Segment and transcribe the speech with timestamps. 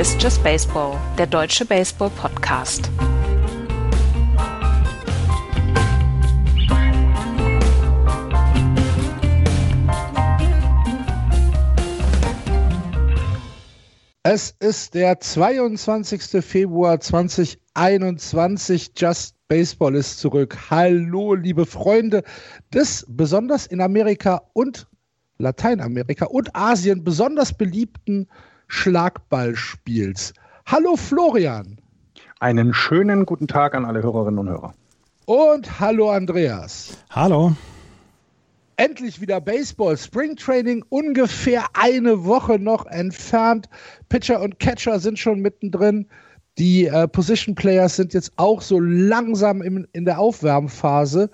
[0.00, 2.90] Ist Just Baseball, der deutsche Baseball-Podcast.
[14.22, 16.42] Es ist der 22.
[16.42, 18.92] Februar 2021.
[18.96, 20.56] Just Baseball ist zurück.
[20.70, 22.22] Hallo, liebe Freunde
[22.72, 24.88] des besonders in Amerika und
[25.36, 28.28] Lateinamerika und Asien besonders beliebten
[28.70, 30.32] Schlagballspiels.
[30.64, 31.76] Hallo Florian.
[32.38, 34.72] Einen schönen guten Tag an alle Hörerinnen und Hörer.
[35.26, 36.96] Und hallo Andreas.
[37.10, 37.52] Hallo.
[38.76, 39.96] Endlich wieder Baseball.
[39.96, 43.68] Springtraining ungefähr eine Woche noch entfernt.
[44.08, 46.06] Pitcher und Catcher sind schon mittendrin.
[46.56, 51.30] Die äh, Position Players sind jetzt auch so langsam im, in der Aufwärmphase.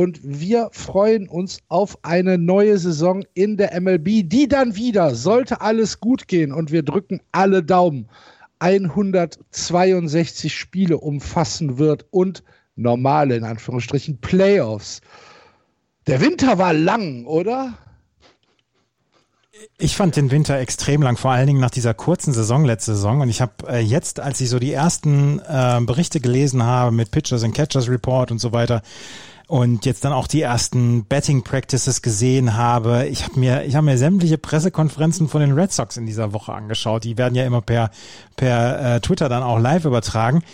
[0.00, 5.60] Und wir freuen uns auf eine neue Saison in der MLB, die dann wieder, sollte
[5.60, 8.08] alles gut gehen, und wir drücken alle Daumen,
[8.60, 12.42] 162 Spiele umfassen wird und
[12.76, 15.02] normale, in Anführungsstrichen, Playoffs.
[16.06, 17.74] Der Winter war lang, oder?
[19.76, 23.20] Ich fand den Winter extrem lang, vor allen Dingen nach dieser kurzen Saison letzte Saison.
[23.20, 27.10] Und ich habe äh, jetzt, als ich so die ersten äh, Berichte gelesen habe mit
[27.10, 28.80] Pitchers and Catchers Report und so weiter,
[29.50, 33.08] und jetzt dann auch die ersten Betting Practices gesehen habe.
[33.08, 36.52] Ich habe mir, ich habe mir sämtliche Pressekonferenzen von den Red Sox in dieser Woche
[36.52, 37.02] angeschaut.
[37.02, 37.90] Die werden ja immer per
[38.36, 40.44] per äh, Twitter dann auch live übertragen.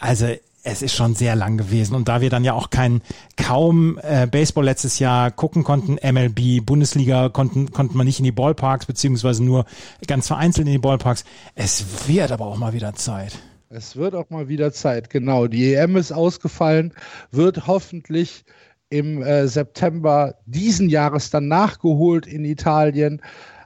[0.00, 0.28] Also
[0.62, 1.94] es ist schon sehr lang gewesen.
[1.94, 3.02] Und da wir dann ja auch kein
[3.36, 8.32] kaum äh, Baseball letztes Jahr gucken konnten, MLB, Bundesliga konnten, konnten wir nicht in die
[8.32, 9.66] Ballparks, beziehungsweise nur
[10.06, 11.26] ganz vereinzelt in die Ballparks.
[11.54, 13.38] Es wird aber auch mal wieder Zeit.
[13.68, 15.48] Es wird auch mal wieder Zeit, genau.
[15.48, 16.92] Die EM ist ausgefallen,
[17.32, 18.44] wird hoffentlich
[18.90, 23.20] im äh, September diesen Jahres dann nachgeholt in Italien.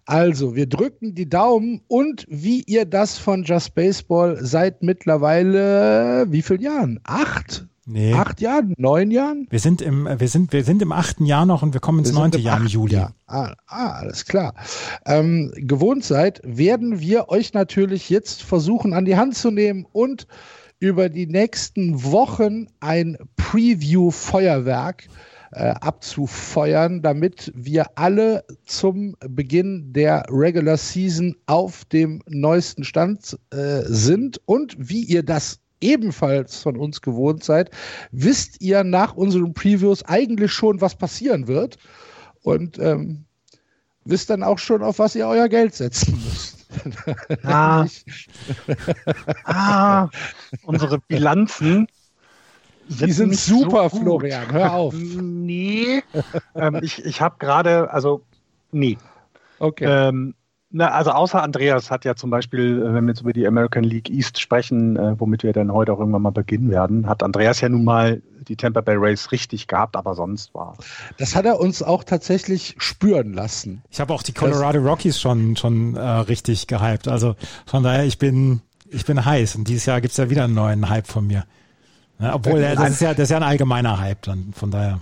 [0.07, 6.43] Also, wir drücken die Daumen und wie ihr das von Just Baseball seit mittlerweile wie
[6.43, 7.01] vielen Jahren?
[7.05, 7.67] Acht?
[7.93, 8.15] Nee.
[8.15, 8.75] Acht Jahren?
[8.79, 9.49] Neun Jahren?
[9.51, 12.11] Wir sind im, wir sind, wir sind im achten Jahr noch und wir kommen ins
[12.11, 12.95] Wir neunte im Jahr im Juli.
[12.95, 13.15] Jahr.
[13.27, 14.55] Ah, ah, alles klar.
[15.07, 20.29] Ähm, gewohnt seid, werden wir euch natürlich jetzt versuchen an die Hand zu nehmen und
[20.79, 25.09] über die nächsten Wochen ein Preview-Feuerwerk
[25.53, 33.83] äh, abzufeuern, damit wir alle zum Beginn der Regular Season auf dem neuesten Stand äh,
[33.85, 37.71] sind und wie ihr das ebenfalls von uns gewohnt seid,
[38.13, 41.79] wisst ihr nach unseren Previews eigentlich schon, was passieren wird
[42.43, 43.25] und ähm,
[44.05, 46.57] wisst dann auch schon, auf was ihr euer Geld setzen müsst.
[47.43, 47.85] Ah.
[49.45, 50.09] ah,
[50.63, 51.89] unsere Bilanzen
[52.87, 53.99] Die sind super, so.
[53.99, 54.53] Florian.
[54.53, 54.95] Hör auf.
[54.95, 56.03] Nee.
[56.55, 58.23] ähm, ich ich habe gerade, also,
[58.71, 58.99] nee.
[59.59, 59.85] Okay.
[59.85, 60.35] Ähm,
[60.71, 63.85] na, also außer Andreas hat ja zum Beispiel, äh, wenn wir jetzt über die American
[63.85, 67.61] League East sprechen, äh, womit wir dann heute auch irgendwann mal beginnen werden, hat Andreas
[67.61, 70.77] ja nun mal die Tampa Bay Rays richtig gehabt, aber sonst war.
[71.19, 73.83] Das hat er uns auch tatsächlich spüren lassen.
[73.91, 77.09] Ich habe auch die Colorado Rockies schon, schon äh, richtig gehypt.
[77.09, 77.37] Also
[77.67, 79.57] von daher, ich bin, ich bin heiß.
[79.57, 81.45] Und dieses Jahr gibt's ja wieder einen neuen Hype von mir.
[82.19, 84.53] Ja, obwohl, äh, das ist ja, das ist ja ein allgemeiner Hype dann.
[84.55, 85.01] Von daher.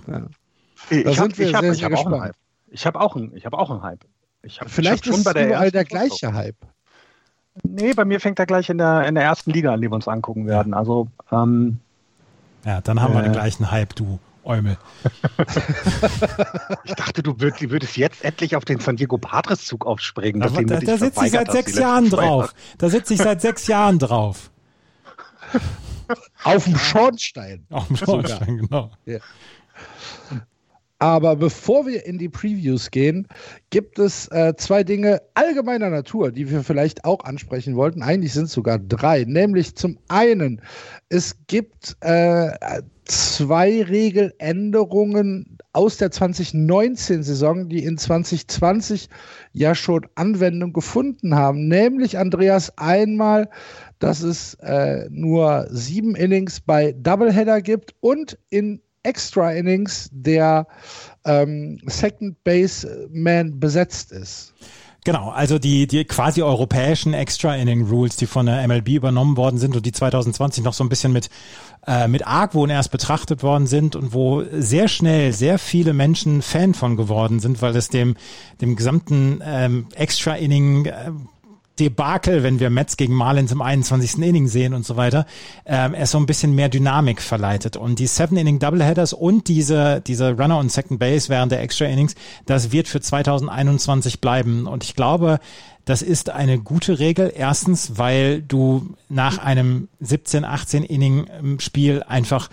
[0.89, 2.21] Ich Da hab- ich hab- ich hab auch einen.
[2.21, 2.35] Hype.
[2.71, 4.05] Ich habe auch einen, ich habe auch einen Hype.
[4.43, 6.55] Ich hab, Vielleicht ich hab ist es überall ersten der gleiche Hype.
[7.63, 9.95] Nee, bei mir fängt er gleich in der, in der ersten Liga an, die wir
[9.95, 10.73] uns angucken werden.
[10.73, 11.79] Also, ähm,
[12.65, 13.23] Ja, dann haben wir Äh.
[13.23, 14.77] den gleichen Hype, du Eumel.
[16.85, 20.41] ich dachte, du würd, du würdest jetzt endlich auf den San Diego Padres Zug aufspringen.
[20.41, 22.53] Da, da, da sitze ich seit sechs Jahren drauf.
[22.77, 24.49] Da sitze ich seit sechs Jahren drauf.
[26.43, 27.65] Auf dem Schornstein.
[27.69, 28.91] Auf dem Schornstein, genau.
[30.99, 33.25] Aber bevor wir in die Previews gehen,
[33.69, 38.03] gibt es äh, zwei Dinge allgemeiner Natur, die wir vielleicht auch ansprechen wollten.
[38.03, 39.23] Eigentlich sind es sogar drei.
[39.23, 40.61] Nämlich zum einen,
[41.07, 42.49] es gibt äh,
[43.05, 49.07] zwei Regeländerungen aus der 2019-Saison, die in 2020
[49.53, 51.69] ja schon Anwendung gefunden haben.
[51.69, 53.49] Nämlich, Andreas, einmal,
[53.99, 60.67] dass es äh, nur sieben Innings bei Doubleheader gibt und in Extra Innings der
[61.25, 64.53] ähm, Second Baseman besetzt ist.
[65.05, 69.57] Genau, also die, die quasi europäischen Extra Inning Rules, die von der MLB übernommen worden
[69.57, 71.29] sind und die 2020 noch so ein bisschen mit,
[71.87, 76.73] äh, mit Argwohn erst betrachtet worden sind und wo sehr schnell sehr viele Menschen Fan
[76.73, 78.17] von geworden sind, weil es dem,
[78.59, 81.11] dem gesamten ähm, Extra Inning äh,
[81.79, 84.17] Debakel, wenn wir Mets gegen Marlins im 21.
[84.17, 85.25] Inning sehen und so weiter,
[85.65, 87.77] ähm, er so ein bisschen mehr Dynamik verleitet.
[87.77, 92.15] Und die Seven-Inning-Doubleheaders und diese, diese Runner und Second Base während der Extra Innings,
[92.45, 94.67] das wird für 2021 bleiben.
[94.67, 95.39] Und ich glaube,
[95.85, 97.33] Das ist eine gute Regel.
[97.35, 102.49] Erstens, weil du nach einem 17, 18 Inning Spiel einfach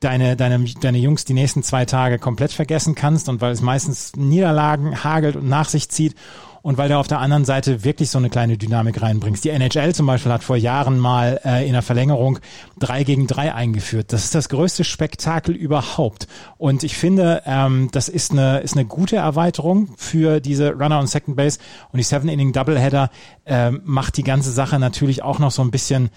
[0.00, 4.16] deine, deine, deine Jungs die nächsten zwei Tage komplett vergessen kannst und weil es meistens
[4.16, 6.14] Niederlagen hagelt und nach sich zieht
[6.64, 9.44] und weil du auf der anderen Seite wirklich so eine kleine Dynamik reinbringst.
[9.44, 12.38] Die NHL zum Beispiel hat vor Jahren mal äh, in der Verlängerung
[12.78, 14.14] drei gegen drei eingeführt.
[14.14, 16.26] Das ist das größte Spektakel überhaupt.
[16.56, 21.06] Und ich finde, ähm, das ist eine, ist eine gute Erweiterung für diese Runner on
[21.06, 21.58] Second Base.
[21.92, 23.10] Und die Seven-Inning Doubleheader
[23.44, 26.08] äh, macht die ganze Sache natürlich auch noch so ein bisschen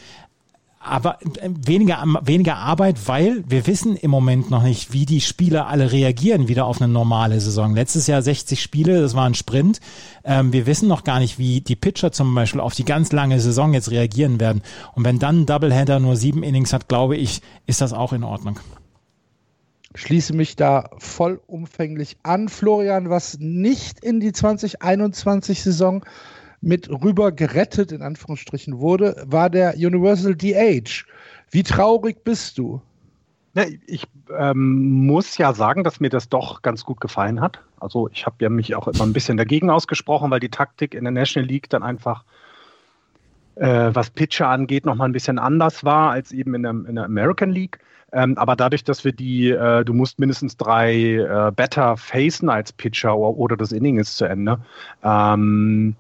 [0.88, 5.68] aber äh, weniger, weniger Arbeit, weil wir wissen im Moment noch nicht, wie die Spieler
[5.68, 7.76] alle reagieren wieder auf eine normale Saison.
[7.76, 9.80] Letztes Jahr 60 Spiele, das war ein Sprint.
[10.24, 13.40] Ähm, wir wissen noch gar nicht, wie die Pitcher zum Beispiel auf die ganz lange
[13.40, 14.62] Saison jetzt reagieren werden.
[14.96, 18.24] Und wenn dann ein Doubleheader nur sieben Innings hat, glaube ich, ist das auch in
[18.24, 18.60] Ordnung.
[19.96, 22.50] Schließe mich da vollumfänglich an.
[22.50, 26.04] Florian, was nicht in die 2021 Saison
[26.62, 31.06] mit rüber gerettet, in Anführungsstrichen wurde, war der Universal DH.
[31.52, 32.82] Wie traurig bist du?
[33.88, 34.08] Ich
[34.38, 37.60] ähm, muss ja sagen, dass mir das doch ganz gut gefallen hat.
[37.80, 41.04] Also ich habe ja mich auch immer ein bisschen dagegen ausgesprochen, weil die Taktik in
[41.04, 42.24] der National League dann einfach,
[43.56, 47.06] äh, was Pitcher angeht, nochmal ein bisschen anders war als eben in der, in der
[47.06, 47.80] American League.
[48.12, 52.72] Ähm, aber dadurch, dass wir die, äh, du musst mindestens drei äh, Better facen als
[52.72, 54.60] Pitcher oder, oder das Inning ist zu Ende,
[55.04, 55.96] ähm,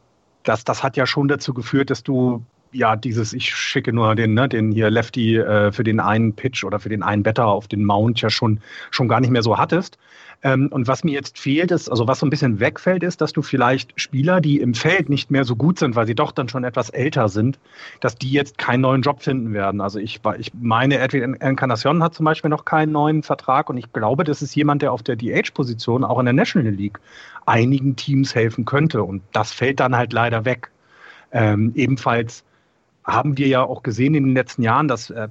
[0.47, 2.43] das, das hat ja schon dazu geführt, dass du
[2.77, 6.63] ja dieses, ich schicke nur den, ne, den hier Lefty äh, für den einen Pitch
[6.63, 8.59] oder für den einen Better auf den Mount ja schon,
[8.91, 9.97] schon gar nicht mehr so hattest.
[10.43, 13.33] Ähm, und was mir jetzt fehlt, ist, also was so ein bisschen wegfällt, ist, dass
[13.33, 16.47] du vielleicht Spieler, die im Feld nicht mehr so gut sind, weil sie doch dann
[16.47, 17.57] schon etwas älter sind,
[18.01, 19.81] dass die jetzt keinen neuen Job finden werden.
[19.81, 23.91] Also ich, ich meine, Edwin Encarnacion hat zum Beispiel noch keinen neuen Vertrag und ich
[23.91, 26.99] glaube, das ist jemand, der auf der DH-Position auch in der National League
[27.47, 29.01] einigen Teams helfen könnte.
[29.01, 30.69] Und das fällt dann halt leider weg.
[31.31, 32.43] Ähm, ebenfalls
[33.07, 35.29] haben wir ja auch gesehen in den letzten Jahren, dass äh,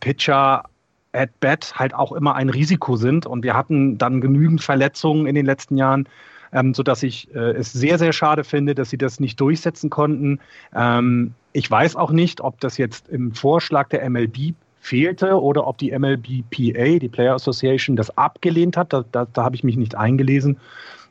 [0.00, 0.64] Pitcher
[1.12, 3.26] at bat halt auch immer ein Risiko sind.
[3.26, 6.08] Und wir hatten dann genügend Verletzungen in den letzten Jahren,
[6.52, 10.40] ähm, sodass ich äh, es sehr, sehr schade finde, dass sie das nicht durchsetzen konnten.
[10.74, 15.78] Ähm, ich weiß auch nicht, ob das jetzt im Vorschlag der MLB fehlte oder ob
[15.78, 18.92] die MLBPA, die Player Association, das abgelehnt hat.
[18.92, 20.58] Da, da, da habe ich mich nicht eingelesen.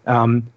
[0.06, 0.48] Ähm,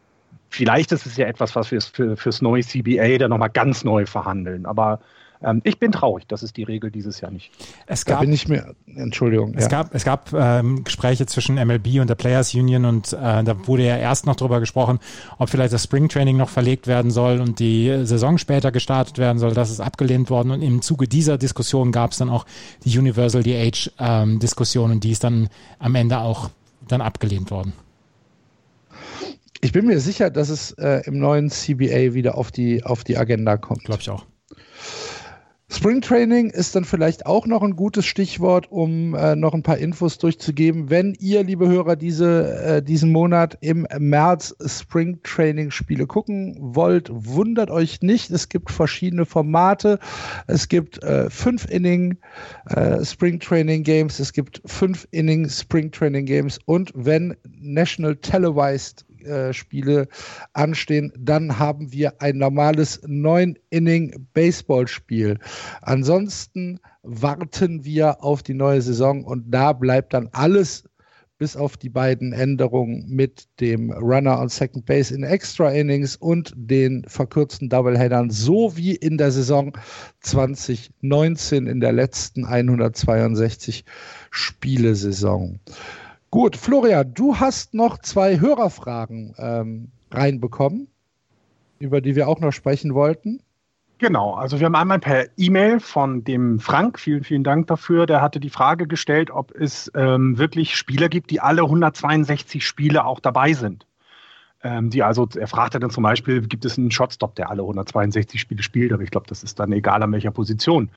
[0.48, 4.06] vielleicht ist es ja etwas, was wir für, fürs neue CBA dann nochmal ganz neu
[4.06, 4.66] verhandeln.
[4.66, 5.00] Aber
[5.42, 7.50] ähm, ich bin traurig, das ist die Regel dieses Jahr nicht.
[7.86, 9.54] Es gab, da bin ich mir, Entschuldigung.
[9.54, 9.68] Es ja.
[9.68, 13.84] gab, es gab ähm, Gespräche zwischen MLB und der Players Union und äh, da wurde
[13.84, 14.98] ja erst noch darüber gesprochen,
[15.38, 19.38] ob vielleicht das Spring Training noch verlegt werden soll und die Saison später gestartet werden
[19.38, 19.52] soll.
[19.52, 22.46] Das ist abgelehnt worden und im Zuge dieser Diskussion gab es dann auch
[22.84, 26.50] die Universal DH ähm, Diskussion und die ist dann am Ende auch
[26.88, 27.72] dann abgelehnt worden.
[29.66, 33.16] Ich bin mir sicher, dass es äh, im neuen CBA wieder auf die, auf die
[33.16, 33.82] Agenda kommt.
[33.82, 34.24] Glaube ich auch.
[35.68, 39.78] Spring Training ist dann vielleicht auch noch ein gutes Stichwort, um äh, noch ein paar
[39.78, 40.88] Infos durchzugeben.
[40.88, 47.10] Wenn ihr, liebe Hörer, diese, äh, diesen Monat im März Spring Training Spiele gucken wollt,
[47.12, 48.30] wundert euch nicht.
[48.30, 49.98] Es gibt verschiedene Formate.
[50.46, 52.18] Es gibt äh, fünf Inning
[52.66, 54.20] äh, Spring Training Games.
[54.20, 56.60] Es gibt fünf Inning Spring Training Games.
[56.66, 60.08] Und wenn National Televised äh, Spiele
[60.52, 65.38] anstehen, dann haben wir ein normales 9-Inning-Baseballspiel.
[65.82, 70.84] Ansonsten warten wir auf die neue Saison und da bleibt dann alles
[71.38, 76.52] bis auf die beiden Änderungen mit dem Runner on Second Base in Extra Innings und
[76.56, 79.76] den verkürzten Doubleheadern, so wie in der Saison
[80.20, 83.84] 2019 in der letzten 162
[84.30, 85.60] Spielesaison.
[86.36, 90.86] Gut, Florian, du hast noch zwei Hörerfragen ähm, reinbekommen,
[91.78, 93.40] über die wir auch noch sprechen wollten.
[93.96, 98.20] Genau, also wir haben einmal per E-Mail von dem Frank, vielen, vielen Dank dafür, der
[98.20, 103.20] hatte die Frage gestellt, ob es ähm, wirklich Spieler gibt, die alle 162 Spiele auch
[103.20, 103.86] dabei sind.
[104.62, 108.38] Ähm, die also, er fragte dann zum Beispiel, gibt es einen Shotstop, der alle 162
[108.38, 110.90] Spiele spielt, aber ich glaube, das ist dann egal an welcher Position.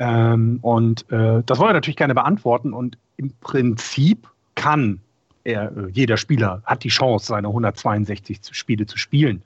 [0.00, 4.26] Ähm, und äh, das wollen wir natürlich gerne beantworten und im Prinzip
[4.60, 5.00] kann
[5.42, 9.42] er, äh, jeder Spieler hat die Chance, seine 162 Spiele zu spielen.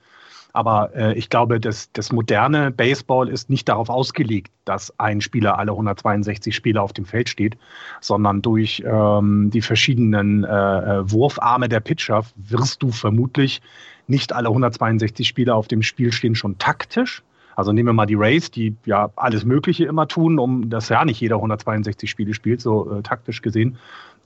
[0.51, 5.57] Aber äh, ich glaube, das, das moderne Baseball ist nicht darauf ausgelegt, dass ein Spieler
[5.57, 7.57] alle 162 Spiele auf dem Feld steht,
[7.99, 13.61] sondern durch ähm, die verschiedenen äh, äh Wurfarme der Pitcher wirst du vermutlich
[14.07, 17.21] nicht alle 162 Spiele auf dem Spiel stehen, schon taktisch.
[17.57, 21.05] Also nehmen wir mal die Rays, die ja alles Mögliche immer tun, um das ja
[21.05, 23.77] nicht jeder 162 Spiele spielt, so äh, taktisch gesehen,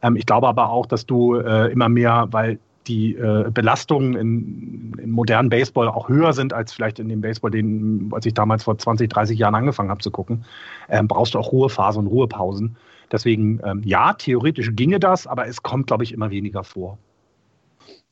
[0.02, 4.94] ähm, ich glaube aber auch, dass du äh, immer mehr, weil die äh, Belastungen in,
[5.00, 8.64] im modernen Baseball auch höher sind als vielleicht in dem Baseball, den, als ich damals
[8.64, 10.44] vor 20, 30 Jahren angefangen habe zu gucken,
[10.90, 12.76] ähm, brauchst du auch Ruhephasen und Ruhepausen.
[13.12, 16.98] Deswegen, ähm, ja, theoretisch ginge das, aber es kommt, glaube ich, immer weniger vor.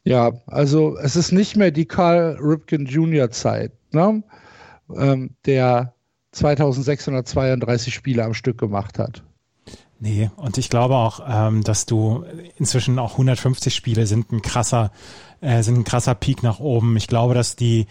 [0.04, 3.30] Ja, also es ist nicht mehr die Carl Ripken Jr.
[3.30, 4.24] Zeit, ne?
[4.96, 5.94] ähm, der
[6.32, 9.24] 2632 Spiele am Stück gemacht hat.
[10.00, 12.24] Nee, und ich glaube auch, ähm, dass du
[12.58, 14.92] inzwischen auch 150 Spiele sind ein krasser,
[15.42, 16.96] äh, sind ein krasser Peak nach oben.
[16.98, 17.88] Ich glaube, dass die,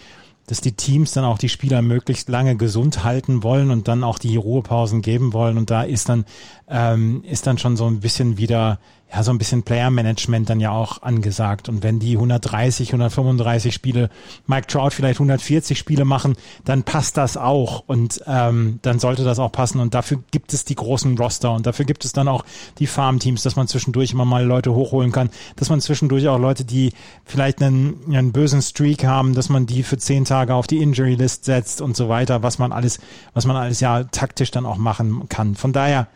[0.47, 4.21] dass die Teams dann auch die Spieler möglichst lange gesund halten wollen und dann auch
[4.21, 5.59] die Ruhepausen geben wollen.
[5.59, 6.25] Und da ist dann,
[6.69, 8.79] ähm, ist dann schon so ein bisschen wieder
[9.13, 11.69] ja, so ein bisschen Player-Management dann ja auch angesagt.
[11.69, 14.11] Und wenn die 130, 135 Spiele,
[14.47, 19.39] Mike Trout vielleicht 140 Spiele machen, dann passt das auch und ähm, dann sollte das
[19.39, 19.79] auch passen.
[19.79, 22.45] Und dafür gibt es die großen Roster und dafür gibt es dann auch
[22.79, 26.65] die Farmteams, dass man zwischendurch immer mal Leute hochholen kann, dass man zwischendurch auch Leute,
[26.65, 26.93] die
[27.25, 31.15] vielleicht einen, einen bösen Streak haben, dass man die für zehn Tage auf die Injury
[31.15, 32.99] List setzt und so weiter, was man alles,
[33.35, 35.55] was man alles ja taktisch dann auch machen kann.
[35.55, 36.09] Von daher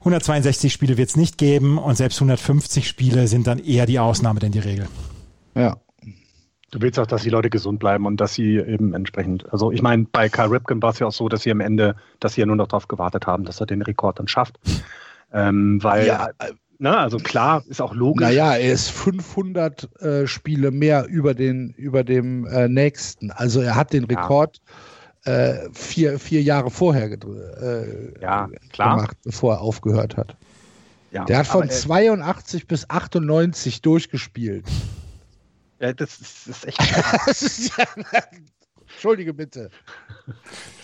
[0.00, 4.40] 162 Spiele wird es nicht geben und selbst 150 Spiele sind dann eher die Ausnahme
[4.40, 4.88] denn die Regel.
[5.54, 5.76] Ja.
[6.70, 9.82] Du willst auch, dass die Leute gesund bleiben und dass sie eben entsprechend, also ich
[9.82, 12.40] meine, bei Karl Ripken war es ja auch so, dass sie am Ende, dass sie
[12.40, 14.58] ja nur noch darauf gewartet haben, dass er den Rekord dann schafft.
[15.32, 16.28] Ähm, weil, ja.
[16.78, 18.26] na, also klar, ist auch logisch.
[18.26, 23.32] Naja, er ist 500 äh, Spiele mehr über, den, über dem äh, nächsten.
[23.32, 24.56] Also er hat den Rekord.
[24.56, 24.74] Ja
[25.24, 28.96] äh, vier, vier Jahre vorher äh, ja, klar.
[28.96, 30.36] gemacht, bevor er aufgehört hat.
[31.10, 34.64] Ja, Der hat von aber, 82 bis 98 durchgespielt.
[35.80, 38.14] Ja, das ist, das ist echt.
[38.92, 39.70] Entschuldige bitte.
[40.26, 40.36] Das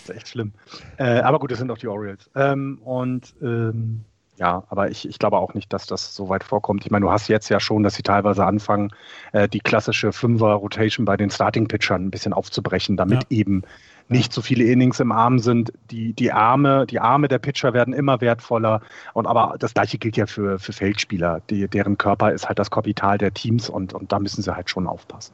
[0.03, 0.53] ist echt schlimm.
[0.97, 2.29] Äh, aber gut, das sind auch die Orioles.
[2.35, 4.03] Ähm, und ähm,
[4.37, 6.85] ja, aber ich, ich glaube auch nicht, dass das so weit vorkommt.
[6.85, 8.91] Ich meine, du hast jetzt ja schon, dass sie teilweise anfangen,
[9.33, 13.37] äh, die klassische Fünfer-Rotation bei den Starting-Pitchern ein bisschen aufzubrechen, damit ja.
[13.37, 13.63] eben
[14.09, 15.73] nicht so viele Innings im Arm sind.
[15.91, 18.81] Die, die, Arme, die Arme der Pitcher werden immer wertvoller.
[19.13, 21.41] Und aber das gleiche gilt ja für, für Feldspieler.
[21.49, 24.69] Die, deren Körper ist halt das Kapital der Teams und, und da müssen sie halt
[24.69, 25.33] schon aufpassen.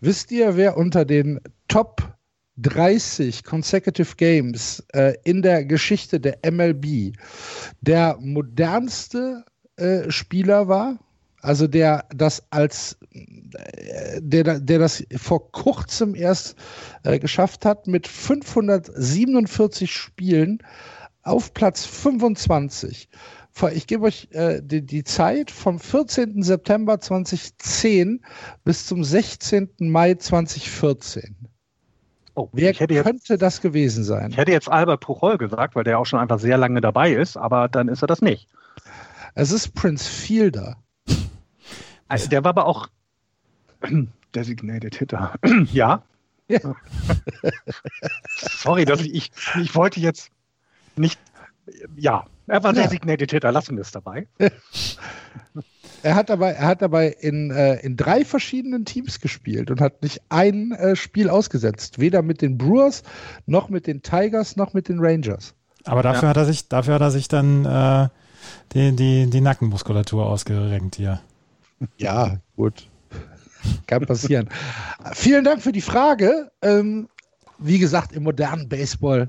[0.00, 2.02] Wisst ihr, wer unter den Top
[2.56, 7.14] 30 Consecutive Games äh, in der Geschichte der MLB
[7.80, 9.44] der modernste
[9.76, 10.98] äh, Spieler war?
[11.40, 12.98] Also der das als
[14.20, 16.56] der, der das vor kurzem erst
[17.04, 20.58] äh, geschafft hat mit 547 Spielen
[21.22, 23.08] auf Platz 25.
[23.72, 26.42] Ich gebe euch äh, die, die, Zeit vom 14.
[26.42, 28.24] September 2010
[28.64, 29.70] bis zum 16.
[29.78, 31.34] Mai 2014.
[32.36, 34.30] Oh, Wer könnte jetzt, das gewesen sein?
[34.30, 37.36] Ich hätte jetzt Albert Puchol gesagt, weil der auch schon einfach sehr lange dabei ist,
[37.36, 38.48] aber dann ist er das nicht.
[39.34, 40.76] Es ist Prince Fielder.
[42.08, 42.88] Also der war aber auch
[44.34, 45.34] Designated Hitter.
[45.72, 46.02] ja.
[46.48, 46.58] ja.
[48.36, 50.30] Sorry, dass ich, ich, ich wollte jetzt
[50.96, 51.18] nicht.
[51.96, 52.82] Ja, er war ja.
[52.82, 54.26] Designated Hitter, lassen wir es dabei.
[56.02, 60.02] Er hat dabei, er hat dabei in, äh, in drei verschiedenen Teams gespielt und hat
[60.02, 61.98] nicht ein äh, Spiel ausgesetzt.
[61.98, 63.02] Weder mit den Brewers,
[63.46, 65.54] noch mit den Tigers, noch mit den Rangers.
[65.84, 66.28] Aber dafür ja.
[66.28, 68.08] hat er sich, dafür hat er sich dann äh,
[68.72, 71.20] die, die, die Nackenmuskulatur ausgerenkt hier.
[71.96, 72.88] Ja, gut.
[73.86, 74.48] Kann passieren.
[75.12, 76.50] Vielen Dank für die Frage.
[76.62, 77.08] Ähm,
[77.58, 79.28] wie gesagt, im modernen Baseball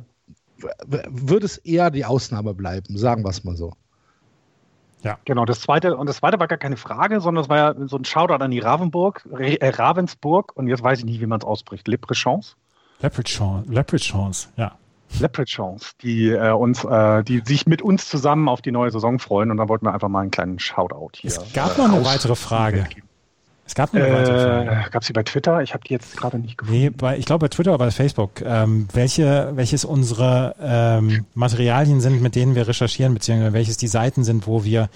[0.88, 3.74] wird es eher die Ausnahme bleiben, sagen wir es mal so.
[5.03, 5.18] Ja.
[5.24, 7.98] Genau, das zweite, und das zweite war gar keine Frage, sondern es war ja so
[7.98, 11.46] ein Shoutout an die Ravensburg, äh, Ravensburg, und jetzt weiß ich nicht, wie man es
[11.46, 11.88] ausspricht.
[11.88, 12.56] Leprechance?
[13.01, 14.77] Leprechance, Leprechance, ja.
[15.20, 19.51] Leprechauns, die äh, uns, äh, die sich mit uns zusammen auf die neue Saison freuen
[19.51, 21.30] und da wollten wir einfach mal einen kleinen Shoutout hier.
[21.30, 22.86] Es gab noch eine weitere Frage.
[23.66, 24.89] Es gab noch eine äh, weitere Frage.
[24.92, 25.62] Gab sie bei Twitter?
[25.62, 26.80] Ich habe die jetzt gerade nicht gefunden.
[26.80, 28.42] Nee, bei, ich glaube bei Twitter oder bei Facebook.
[28.44, 34.24] Ähm, welche, welches unsere ähm, Materialien sind, mit denen wir recherchieren, beziehungsweise welches die Seiten
[34.24, 34.89] sind, wo wir,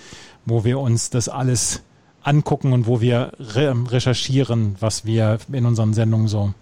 [0.45, 1.83] wo wir uns das alles
[2.23, 6.53] angucken und wo wir re recherchieren, was wir in unseren Sendungen so,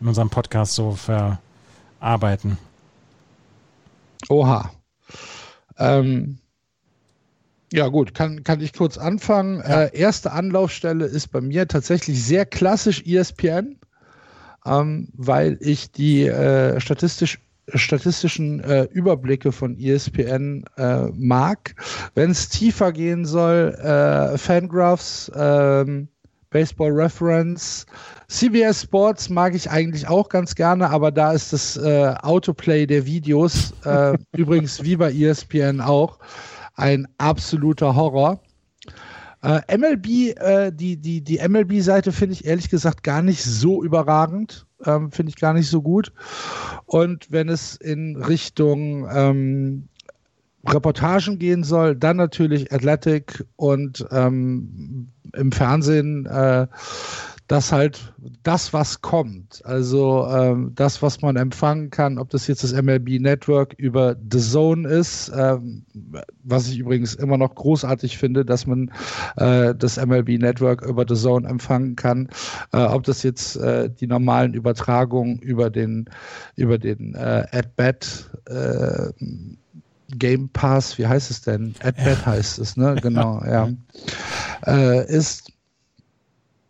[0.00, 2.58] in unserem Podcast so verarbeiten.
[4.28, 4.70] Oha.
[5.78, 6.38] Ähm,
[7.72, 9.58] ja, gut, kann, kann ich kurz anfangen.
[9.58, 9.84] Ja.
[9.84, 13.78] Äh, erste Anlaufstelle ist bei mir tatsächlich sehr klassisch ESPN,
[14.64, 17.40] ähm, weil ich die äh, statistisch,
[17.74, 21.74] statistischen äh, Überblicke von ESPN äh, mag.
[22.14, 26.08] Wenn es tiefer gehen soll, äh, Fangraphs, ähm,
[26.56, 27.84] Baseball Reference,
[28.28, 33.04] CBS Sports mag ich eigentlich auch ganz gerne, aber da ist das äh, Autoplay der
[33.04, 36.18] Videos, äh, übrigens wie bei ESPN auch,
[36.74, 38.40] ein absoluter Horror.
[39.42, 40.06] Äh, MLB,
[40.38, 44.66] äh, die, die, die MLB-Seite finde ich ehrlich gesagt gar nicht so überragend.
[44.82, 46.10] Ähm, finde ich gar nicht so gut.
[46.86, 49.88] Und wenn es in Richtung ähm,
[50.68, 56.66] Reportagen gehen soll, dann natürlich Athletic und ähm, im Fernsehen äh,
[57.48, 59.64] das halt das, was kommt.
[59.64, 64.40] Also ähm, das, was man empfangen kann, ob das jetzt das MLB Network über The
[64.40, 65.84] Zone ist, ähm,
[66.42, 68.90] was ich übrigens immer noch großartig finde, dass man
[69.36, 72.28] äh, das MLB Network über The Zone empfangen kann,
[72.72, 76.06] äh, ob das jetzt äh, die normalen Übertragungen über den
[76.56, 79.12] über den äh, At-Bat äh,
[80.08, 81.74] Game Pass, wie heißt es denn?
[81.82, 82.96] At-Bat heißt es, ne?
[83.02, 83.68] Genau, ja.
[84.66, 85.52] Äh, ist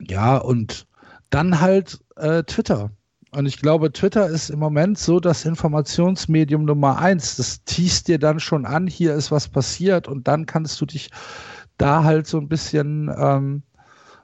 [0.00, 0.86] ja, und
[1.30, 2.90] dann halt äh, Twitter.
[3.32, 7.36] Und ich glaube, Twitter ist im Moment so das Informationsmedium Nummer eins.
[7.36, 11.10] Das teast dir dann schon an, hier ist was passiert und dann kannst du dich
[11.76, 13.62] da halt so ein bisschen ähm,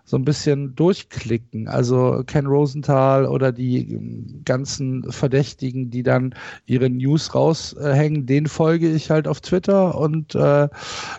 [0.05, 1.69] so ein bisschen durchklicken.
[1.69, 6.35] Also Ken Rosenthal oder die ähm, ganzen Verdächtigen, die dann
[6.67, 10.69] ihre News raushängen, den folge ich halt auf Twitter und äh,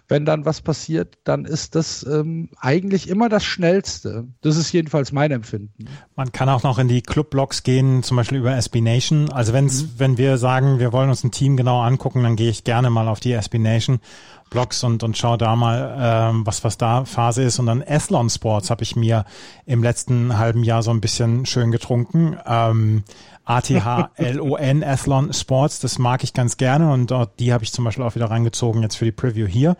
[0.07, 4.27] wenn dann was passiert, dann ist das ähm, eigentlich immer das Schnellste.
[4.41, 5.85] Das ist jedenfalls mein Empfinden.
[6.15, 9.31] Man kann auch noch in die Clubblogs gehen, zum Beispiel über SB Nation.
[9.31, 9.89] Also wenn's, mhm.
[9.97, 13.07] wenn wir sagen, wir wollen uns ein Team genau angucken, dann gehe ich gerne mal
[13.07, 13.99] auf die SB Nation
[14.53, 17.59] Blogs und, und schau da mal, ähm, was, was da Phase ist.
[17.59, 19.25] Und dann Athlon Sports habe ich mir
[19.65, 22.37] im letzten halben Jahr so ein bisschen schön getrunken.
[22.45, 23.03] Ähm,
[23.45, 28.05] A-T-H-L-O-N, Athlon Sports, das mag ich ganz gerne und dort, die habe ich zum Beispiel
[28.05, 29.75] auch wieder reingezogen jetzt für die Preview hier.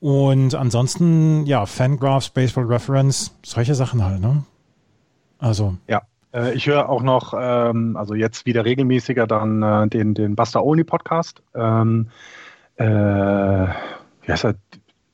[0.00, 4.42] Und ansonsten, ja, Fangraphs, Baseball Reference, solche Sachen halt, ne?
[5.38, 5.76] Also.
[5.86, 10.34] Ja, äh, ich höre auch noch, ähm, also jetzt wieder regelmäßiger dann äh, den, den
[10.34, 11.42] Buster Only Podcast.
[11.54, 12.08] Ähm,
[12.76, 13.66] äh,
[14.26, 14.54] wie heißt er?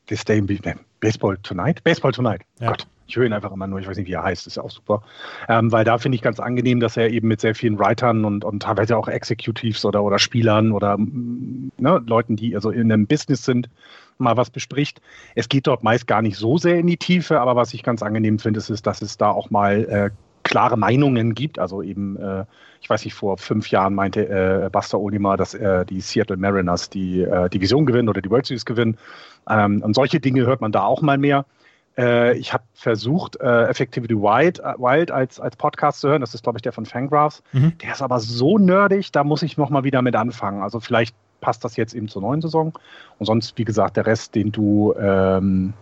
[0.08, 0.58] This Day nee,
[1.00, 1.82] Baseball Tonight?
[1.84, 2.42] Baseball Tonight.
[2.60, 2.68] Ja.
[2.68, 4.62] Gott, ich höre ihn einfach immer nur, ich weiß nicht, wie er heißt, ist ja
[4.62, 5.02] auch super.
[5.48, 8.44] Ähm, weil da finde ich ganz angenehm, dass er eben mit sehr vielen Writern und,
[8.44, 13.44] und teilweise auch Executives oder, oder Spielern oder ne, Leuten, die also in einem Business
[13.44, 13.68] sind,
[14.18, 15.00] mal was bespricht.
[15.34, 18.02] Es geht dort meist gar nicht so sehr in die Tiefe, aber was ich ganz
[18.02, 20.10] angenehm finde, ist, ist dass es da auch mal äh,
[20.42, 21.58] klare Meinungen gibt.
[21.58, 22.44] Also eben, äh,
[22.80, 26.90] ich weiß nicht, vor fünf Jahren meinte äh, Buster Olimar, dass äh, die Seattle Mariners
[26.90, 28.96] die äh, Division gewinnen oder die World Series gewinnen.
[29.48, 31.44] Ähm, und solche Dinge hört man da auch mal mehr.
[31.96, 36.20] Äh, ich habe versucht, äh, Effectivity Wild, Wild als, als Podcast zu hören.
[36.20, 37.42] Das ist, glaube ich, der von Fangraphs.
[37.52, 37.76] Mhm.
[37.78, 40.62] Der ist aber so nerdig, da muss ich noch mal wieder mit anfangen.
[40.62, 42.72] Also vielleicht passt das jetzt eben zur neuen Saison.
[43.18, 45.74] Und sonst, wie gesagt, der Rest, den du ähm,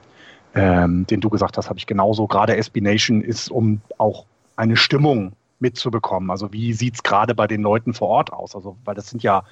[0.54, 2.26] ähm, den du gesagt hast, habe ich genauso.
[2.26, 4.26] Gerade SB Nation ist, um auch
[4.60, 6.30] eine Stimmung mitzubekommen.
[6.30, 8.54] Also wie sieht es gerade bei den Leuten vor Ort aus?
[8.54, 9.44] Also, weil das sind ja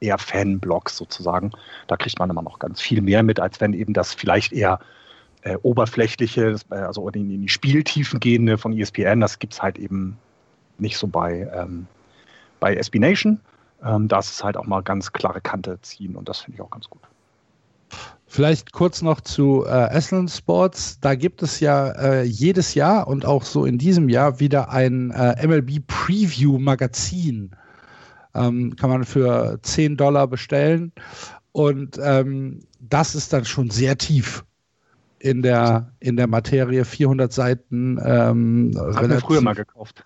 [0.00, 1.52] eher Fanblogs sozusagen.
[1.86, 4.78] Da kriegt man immer noch ganz viel mehr mit, als wenn eben das vielleicht eher
[5.42, 9.78] äh, oberflächliche, äh, also in, in, die Spieltiefen gehende von ESPN, das gibt es halt
[9.78, 10.18] eben
[10.78, 11.86] nicht so bei, ähm,
[12.60, 13.40] bei SB Nation.
[13.84, 16.62] Ähm, da ist es halt auch mal ganz klare Kante ziehen und das finde ich
[16.62, 17.02] auch ganz gut.
[18.30, 21.00] Vielleicht kurz noch zu äh, Aslan Sports.
[21.00, 25.10] Da gibt es ja äh, jedes Jahr und auch so in diesem Jahr wieder ein
[25.12, 27.52] äh, MLB Preview Magazin.
[28.34, 30.92] Ähm, kann man für 10 Dollar bestellen.
[31.52, 34.44] Und ähm, das ist dann schon sehr tief
[35.18, 36.84] in der, in der Materie.
[36.84, 37.98] 400 Seiten.
[38.04, 40.04] Ähm, Haben wir früher mal gekauft.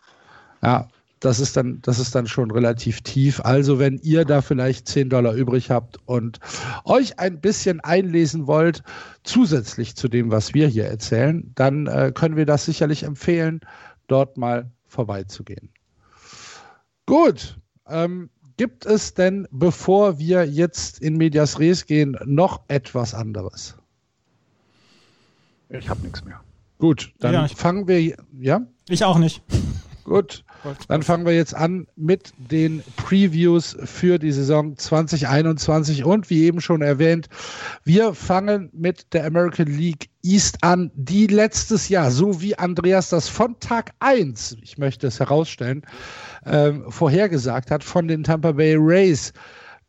[0.63, 0.87] Ja,
[1.23, 3.41] das ist dann, das ist dann schon relativ tief.
[3.41, 6.41] Also wenn ihr da vielleicht 10 Dollar übrig habt und
[6.85, 8.83] euch ein bisschen einlesen wollt,
[9.23, 13.61] zusätzlich zu dem, was wir hier erzählen, dann äh, können wir das sicherlich empfehlen,
[14.09, 15.71] dort mal vorbeizugehen.
[17.07, 17.57] Gut.
[17.87, 23.77] Ähm, gibt es denn, bevor wir jetzt in Medias Res gehen, noch etwas anderes?
[25.69, 26.41] Ich habe nichts mehr.
[26.79, 28.17] Gut, dann ja, fangen wir.
[28.41, 28.67] Ja?
[28.89, 29.41] Ich auch nicht.
[30.05, 30.45] Gut,
[30.89, 36.61] dann fangen wir jetzt an mit den Previews für die Saison 2021 und wie eben
[36.61, 37.29] schon erwähnt,
[37.85, 43.29] wir fangen mit der American League East an, die letztes Jahr, so wie Andreas das
[43.29, 45.83] von Tag 1, ich möchte es herausstellen,
[46.47, 49.33] ähm, vorhergesagt hat, von den Tampa Bay Rays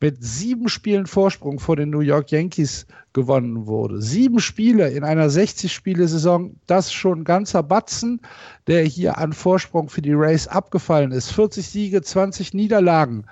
[0.04, 4.02] mit sieben Spielen Vorsprung vor den New York Yankees gewonnen wurde.
[4.02, 8.20] Sieben Spiele in einer 60-Spiele-Saison, das schon ein ganzer Batzen,
[8.68, 11.32] der hier an Vorsprung für die Rays abgefallen ist.
[11.32, 13.28] 40 Siege, 20 Niederlagen.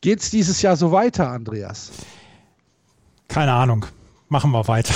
[0.00, 1.92] Geht es dieses Jahr so weiter, Andreas?
[3.28, 3.86] Keine Ahnung.
[4.28, 4.94] Machen wir weiter.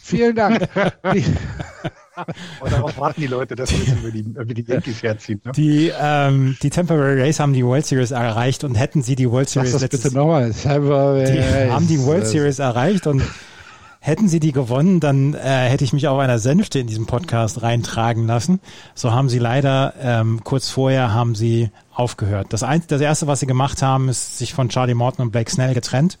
[0.00, 0.68] Vielen Dank.
[2.60, 5.40] Und darauf warten die Leute, dass wir über die, über die Yankees herziehen.
[5.44, 5.52] Ne?
[5.52, 9.48] Die, ähm, die Temporary Rays haben die World Series erreicht und hätten sie die World
[9.48, 10.52] Series Sag das bitte nochmal.
[10.52, 13.22] Die haben die World Series erreicht und
[14.06, 17.62] hätten sie die gewonnen, dann äh, hätte ich mich auf einer Sänfte in diesem Podcast
[17.62, 18.60] reintragen lassen.
[18.94, 22.46] So haben sie leider ähm, kurz vorher haben sie aufgehört.
[22.50, 25.50] Das, ein, das erste, was sie gemacht haben, ist sich von Charlie Morton und Blake
[25.50, 26.18] Snell getrennt.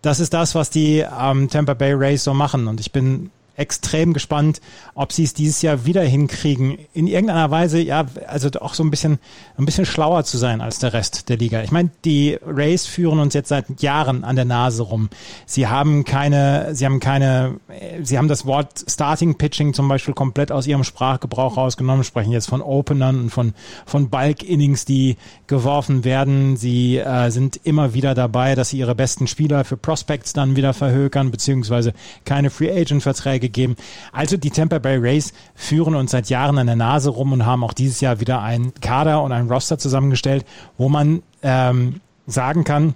[0.00, 2.68] Das ist das, was die ähm, Tampa Bay Rays so machen.
[2.68, 4.60] Und ich bin extrem gespannt,
[4.94, 8.90] ob sie es dieses Jahr wieder hinkriegen, in irgendeiner Weise, ja, also auch so ein
[8.90, 9.18] bisschen,
[9.58, 11.62] ein bisschen schlauer zu sein als der Rest der Liga.
[11.62, 15.08] Ich meine, die Rays führen uns jetzt seit Jahren an der Nase rum.
[15.46, 17.56] Sie haben keine, sie haben keine,
[18.02, 22.48] sie haben das Wort Starting Pitching zum Beispiel komplett aus ihrem Sprachgebrauch rausgenommen, sprechen jetzt
[22.48, 25.16] von Openern und von, von Bulk Innings, die
[25.46, 26.56] geworfen werden.
[26.56, 30.74] Sie äh, sind immer wieder dabei, dass sie ihre besten Spieler für Prospects dann wieder
[30.74, 31.92] verhökern, beziehungsweise
[32.24, 33.76] keine Free Agent Verträge gegeben.
[34.12, 37.64] Also die Tampa Bay Rays führen uns seit Jahren an der Nase rum und haben
[37.64, 40.44] auch dieses Jahr wieder einen Kader und einen Roster zusammengestellt,
[40.78, 42.94] wo man ähm, sagen kann,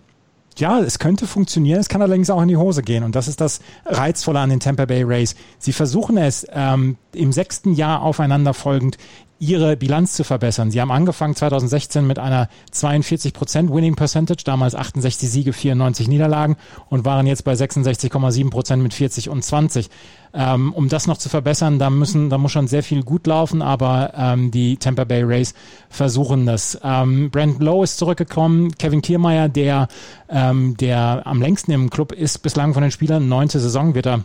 [0.58, 3.02] ja, es könnte funktionieren, es kann allerdings auch in die Hose gehen.
[3.04, 5.34] Und das ist das Reizvolle an den Tampa Bay Rays.
[5.58, 8.98] Sie versuchen es ähm, im sechsten Jahr aufeinanderfolgend
[9.40, 10.70] ihre Bilanz zu verbessern.
[10.70, 16.56] Sie haben angefangen 2016 mit einer 42 Prozent Winning Percentage, damals 68 Siege, 94 Niederlagen
[16.90, 19.88] und waren jetzt bei 66,7 Prozent mit 40 und 20.
[20.34, 23.62] Ähm, um das noch zu verbessern, da müssen, da muss schon sehr viel gut laufen,
[23.62, 25.54] aber ähm, die Tampa Bay Rays
[25.88, 26.78] versuchen das.
[26.84, 29.88] Ähm, Brandon Lowe ist zurückgekommen, Kevin Kiermeier, der,
[30.28, 34.22] ähm, der am längsten im Club ist bislang von den Spielern, neunte Saison wird er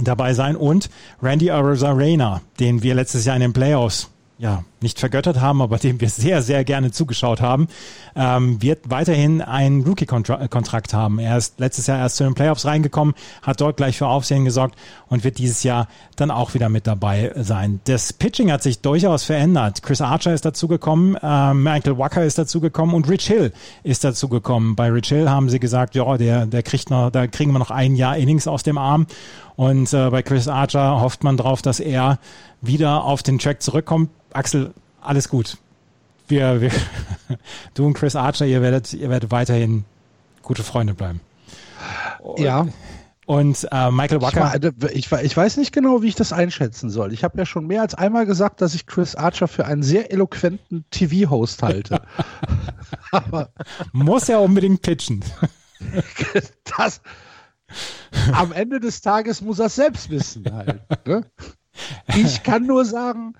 [0.00, 5.40] dabei sein und Randy Arozarena, den wir letztes Jahr in den Playoffs ja, nicht vergöttert
[5.40, 7.66] haben, aber dem wir sehr, sehr gerne zugeschaut haben,
[8.14, 11.18] ähm, wird weiterhin einen Rookie-Kontrakt haben.
[11.18, 14.76] Er ist letztes Jahr erst zu den Playoffs reingekommen, hat dort gleich für Aufsehen gesorgt
[15.08, 17.80] und wird dieses Jahr dann auch wieder mit dabei sein.
[17.84, 19.82] Das Pitching hat sich durchaus verändert.
[19.82, 24.76] Chris Archer ist dazugekommen, äh, Michael Wacker ist dazugekommen und Rich Hill ist dazugekommen.
[24.76, 27.72] Bei Rich Hill haben sie gesagt, ja, der, der kriegt noch, da kriegen wir noch
[27.72, 29.08] ein Jahr Innings aus dem Arm.
[29.58, 32.20] Und äh, bei Chris Archer hofft man drauf, dass er
[32.60, 35.58] wieder auf den Track zurückkommt Axel, alles gut.
[36.28, 36.70] Wir, wir,
[37.74, 39.84] du und Chris Archer, ihr werdet, ihr werdet weiterhin
[40.42, 41.20] gute Freunde bleiben.
[42.20, 42.68] Und, ja.
[43.26, 44.60] Und äh, Michael Wacker.
[44.92, 47.12] Ich, ich, ich, weiß nicht genau, wie ich das einschätzen soll.
[47.12, 50.12] Ich habe ja schon mehr als einmal gesagt, dass ich Chris Archer für einen sehr
[50.12, 52.02] eloquenten TV-Host halte.
[53.10, 53.50] Aber
[53.90, 55.24] muss er unbedingt pitchen.
[56.76, 57.00] das,
[58.32, 60.80] am Ende des Tages muss er es selbst wissen halt.
[61.06, 61.24] Ne?
[62.16, 63.34] Ich kann nur sagen,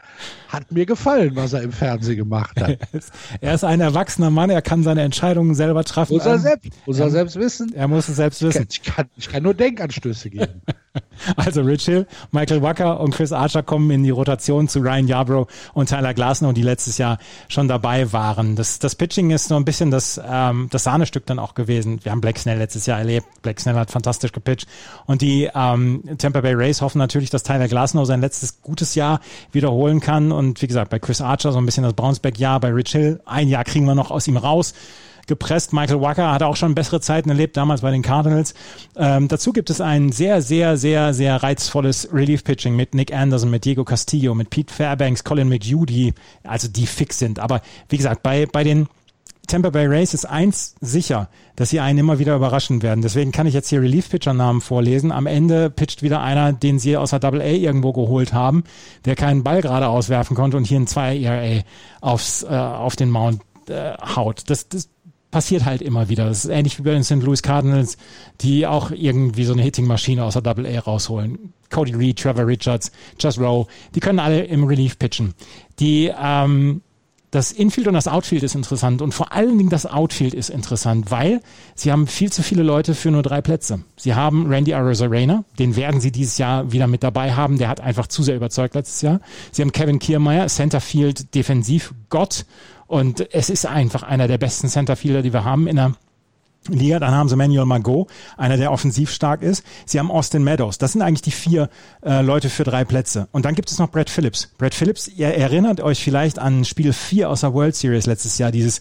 [0.48, 2.78] hat mir gefallen, was er im Fernsehen gemacht hat.
[3.40, 6.14] er ist ein erwachsener Mann, er kann seine Entscheidungen selber treffen.
[6.14, 7.74] Muss er selbst, muss er selbst wissen.
[7.74, 8.66] Er muss es selbst wissen.
[8.70, 10.62] Ich kann, ich kann, ich kann nur Denkanstöße geben.
[11.36, 15.46] Also Rich Hill, Michael Wacker und Chris Archer kommen in die Rotation zu Ryan Yarbrough
[15.74, 18.56] und Tyler Glasnow, die letztes Jahr schon dabei waren.
[18.56, 22.00] Das, das Pitching ist so ein bisschen das, ähm, das Sahnestück dann auch gewesen.
[22.02, 23.26] Wir haben Black Snell letztes Jahr erlebt.
[23.42, 24.66] Black Snell hat fantastisch gepitcht.
[25.06, 29.20] Und die ähm, Tampa Bay Rays hoffen natürlich, dass Tyler Glasnow sein letztes gutes Jahr
[29.52, 30.32] wiederholen kann.
[30.32, 33.48] Und wie gesagt, bei Chris Archer so ein bisschen das Brownsback-Jahr, bei Rich Hill ein
[33.48, 34.74] Jahr kriegen wir noch aus ihm raus
[35.28, 35.72] gepresst.
[35.72, 38.54] Michael Wacker hatte auch schon bessere Zeiten erlebt, damals bei den Cardinals.
[38.96, 43.64] Ähm, dazu gibt es ein sehr, sehr, sehr, sehr reizvolles Relief-Pitching mit Nick Anderson, mit
[43.64, 47.38] Diego Castillo, mit Pete Fairbanks, Colin McHugh, die, also die fix sind.
[47.38, 48.88] Aber wie gesagt, bei, bei den
[49.48, 53.00] Tampa Bay Rays ist eins sicher, dass sie einen immer wieder überraschen werden.
[53.00, 55.10] Deswegen kann ich jetzt hier Relief-Pitcher-Namen vorlesen.
[55.10, 58.64] Am Ende pitcht wieder einer, den sie aus der Double A irgendwo geholt haben,
[59.06, 61.62] der keinen Ball gerade auswerfen konnte und hier ein 2 ERA
[62.02, 64.42] aufs, äh, auf den Mount äh, haut.
[64.48, 64.90] Das, das
[65.30, 66.26] passiert halt immer wieder.
[66.26, 67.22] Das ist ähnlich wie bei den St.
[67.22, 67.98] Louis Cardinals,
[68.40, 71.52] die auch irgendwie so eine Hitting-Maschine aus der Double A rausholen.
[71.70, 75.34] Cody Reed, Trevor Richards, Just Rowe, die können alle im Relief pitchen.
[75.78, 76.80] Die, ähm,
[77.30, 81.10] das Infield und das Outfield ist interessant und vor allen Dingen das Outfield ist interessant,
[81.10, 81.42] weil
[81.74, 83.80] sie haben viel zu viele Leute für nur drei Plätze.
[83.96, 87.80] Sie haben Randy Arozarena, den werden sie dieses Jahr wieder mit dabei haben, der hat
[87.80, 89.20] einfach zu sehr überzeugt letztes Jahr.
[89.52, 92.46] Sie haben Kevin Kiermeier, Centerfield Defensiv Gott
[92.88, 95.92] und es ist einfach einer der besten Centerfielder, die wir haben in der
[96.68, 96.98] Liga.
[96.98, 99.64] Dann haben sie Manuel Margot, einer, der offensiv stark ist.
[99.86, 100.78] Sie haben Austin Meadows.
[100.78, 101.68] Das sind eigentlich die vier
[102.02, 103.28] äh, Leute für drei Plätze.
[103.30, 104.48] Und dann gibt es noch Brad Phillips.
[104.58, 108.50] Brad Phillips, ihr erinnert euch vielleicht an Spiel 4 aus der World Series letztes Jahr,
[108.50, 108.80] dieses,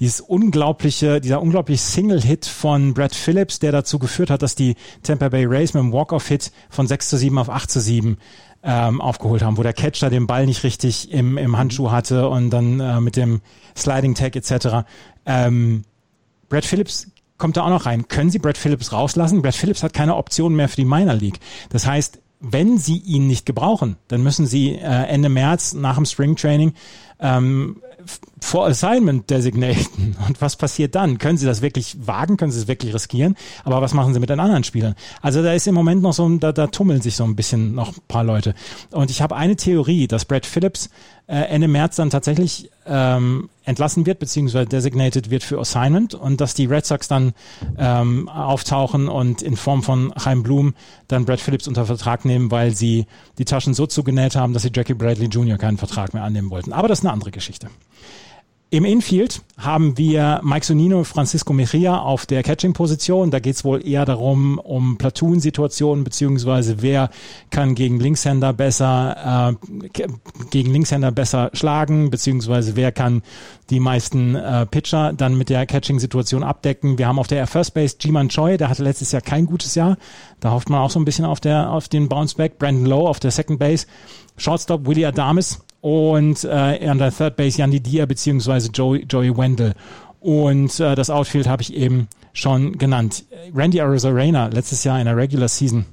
[0.00, 5.28] dieses unglaubliche, dieser unglaubliche Single-Hit von Brad Phillips, der dazu geführt hat, dass die Tampa
[5.28, 8.18] Bay Rays mit einem Walk-Off-Hit von 6 zu 7 auf 8 zu 7
[8.62, 12.50] ähm, aufgeholt haben, wo der Catcher den Ball nicht richtig im, im Handschuh hatte und
[12.50, 13.40] dann äh, mit dem
[13.76, 14.84] Sliding Tag etc.
[15.26, 15.84] Ähm,
[16.48, 18.08] Brad Phillips kommt da auch noch rein.
[18.08, 19.42] Können Sie Brad Phillips rauslassen?
[19.42, 21.38] Brad Phillips hat keine Option mehr für die Minor League.
[21.70, 26.04] Das heißt, wenn Sie ihn nicht gebrauchen, dann müssen Sie äh, Ende März nach dem
[26.04, 26.72] Spring Training
[27.20, 27.82] ähm,
[28.40, 30.16] for Assignment designaten.
[30.26, 31.18] Und was passiert dann?
[31.18, 32.36] Können sie das wirklich wagen?
[32.36, 33.36] Können sie es wirklich riskieren?
[33.64, 34.94] Aber was machen sie mit den anderen Spielern?
[35.22, 37.96] Also da ist im Moment noch so, da, da tummeln sich so ein bisschen noch
[37.96, 38.54] ein paar Leute.
[38.90, 40.90] Und ich habe eine Theorie, dass Brad Phillips
[41.28, 46.54] äh, Ende März dann tatsächlich ähm, entlassen wird, beziehungsweise designated wird für Assignment und dass
[46.54, 47.34] die Red Sox dann
[47.76, 50.74] ähm, auftauchen und in Form von Chaim Blum
[51.06, 54.70] dann Brad Phillips unter Vertrag nehmen, weil sie die Taschen so zugenäht haben, dass sie
[54.74, 55.58] Jackie Bradley Jr.
[55.58, 56.72] keinen Vertrag mehr annehmen wollten.
[56.72, 57.68] Aber das ist eine andere Geschichte.
[58.70, 63.30] Im Infield haben wir Mike Sonino, Francisco Mejia auf der Catching-Position.
[63.30, 67.08] Da geht es wohl eher darum, um Platoon-Situationen, beziehungsweise wer
[67.48, 69.88] kann gegen Linkshänder besser, äh,
[70.50, 73.22] gegen Linkshänder besser schlagen, beziehungsweise wer kann
[73.70, 76.98] die meisten äh, Pitcher dann mit der Catching-Situation abdecken.
[76.98, 79.96] Wir haben auf der First Base Jiman Choi, der hatte letztes Jahr kein gutes Jahr.
[80.40, 82.58] Da hofft man auch so ein bisschen auf, der, auf den Bounceback.
[82.58, 83.86] Brandon Lowe auf der Second Base.
[84.36, 89.74] Shortstop Willie Adames und äh, an der Third Base Jan Didier beziehungsweise Joey, Joey Wendell.
[90.20, 93.24] Und äh, das Outfield habe ich eben schon genannt.
[93.54, 95.86] Randy Arozarena letztes Jahr in der Regular Season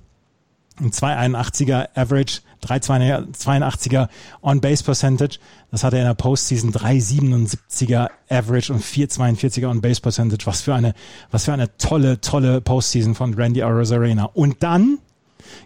[0.80, 4.10] ein 281er Average, 382er
[4.42, 5.40] On-Base Percentage.
[5.72, 10.46] Das hat er in der Postseason 377er Average und 442er On-Base Percentage.
[10.46, 10.94] Was für eine,
[11.32, 14.26] was für eine tolle, tolle Postseason von Randy Arozarena.
[14.34, 15.00] Und dann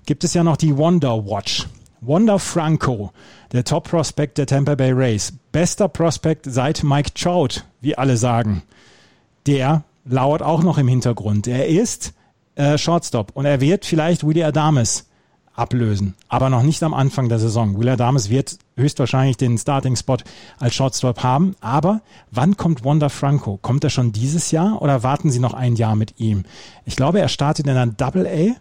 [0.06, 1.66] gibt es ja noch die Wonder Watch.
[2.02, 3.12] Wanda Franco,
[3.52, 8.64] der Top Prospect der Tampa Bay Rays, bester Prospect seit Mike Trout, wie alle sagen.
[9.46, 11.48] Der lauert auch noch im Hintergrund.
[11.48, 12.14] Er ist
[12.56, 15.06] äh, Shortstop und er wird vielleicht Willie Adames
[15.54, 17.78] ablösen, aber noch nicht am Anfang der Saison.
[17.78, 20.18] Willie Adames wird höchstwahrscheinlich den Starting-Spot
[20.58, 23.60] als Shortstop haben, aber wann kommt Wanda Franco?
[23.62, 26.46] Kommt er schon dieses Jahr oder warten Sie noch ein Jahr mit ihm?
[26.86, 28.56] Ich glaube, er startet in einer Double A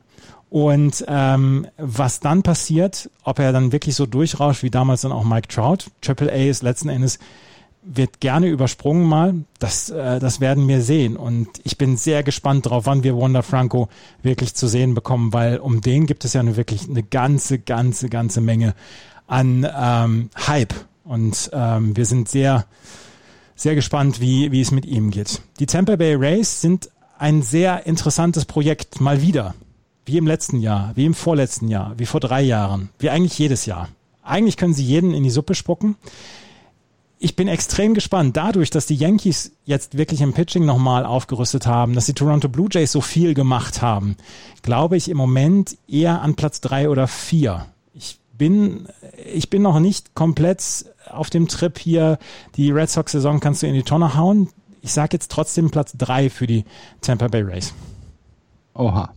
[0.51, 5.25] und ähm, was dann passiert, ob er dann wirklich so durchrauscht wie damals dann auch
[5.25, 7.19] Mike Trout, Triple A ist letzten Endes
[7.83, 9.35] wird gerne übersprungen mal.
[9.59, 11.17] Das, äh, das werden wir sehen.
[11.17, 13.89] Und ich bin sehr gespannt drauf, wann wir Wanda Franco
[14.23, 18.09] wirklich zu sehen bekommen, weil um den gibt es ja nur wirklich eine ganze, ganze,
[18.09, 18.75] ganze Menge
[19.27, 20.75] an ähm, Hype.
[21.05, 22.67] Und ähm, wir sind sehr,
[23.55, 25.41] sehr gespannt, wie, wie es mit ihm geht.
[25.59, 29.55] Die Tampa Bay Rays sind ein sehr interessantes Projekt, mal wieder
[30.09, 33.67] wie im letzten Jahr, wie im vorletzten Jahr, wie vor drei Jahren, wie eigentlich jedes
[33.67, 33.89] Jahr.
[34.23, 35.97] Eigentlich können sie jeden in die Suppe spucken.
[37.21, 41.95] Ich bin extrem gespannt, dadurch, dass die Yankees jetzt wirklich im Pitching nochmal aufgerüstet haben,
[41.95, 44.17] dass die Toronto Blue Jays so viel gemacht haben,
[44.63, 47.67] glaube ich im Moment eher an Platz drei oder vier.
[47.93, 48.89] Ich bin,
[49.33, 52.19] ich bin noch nicht komplett auf dem Trip hier,
[52.57, 54.49] die Red Sox-Saison kannst du in die Tonne hauen.
[54.81, 56.65] Ich sage jetzt trotzdem Platz drei für die
[57.01, 57.75] Tampa Bay Rays.
[58.75, 59.13] Oha.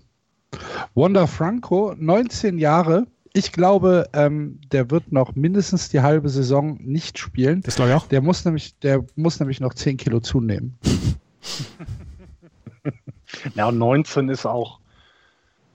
[0.94, 3.08] Wanda Franco, 19 Jahre.
[3.34, 7.62] Ich glaube, ähm, der wird noch mindestens die halbe Saison nicht spielen.
[7.62, 8.08] Das glaube ich auch.
[8.08, 10.78] Der muss nämlich, der muss nämlich noch 10 Kilo zunehmen.
[13.56, 14.80] ja, und 19 ist auch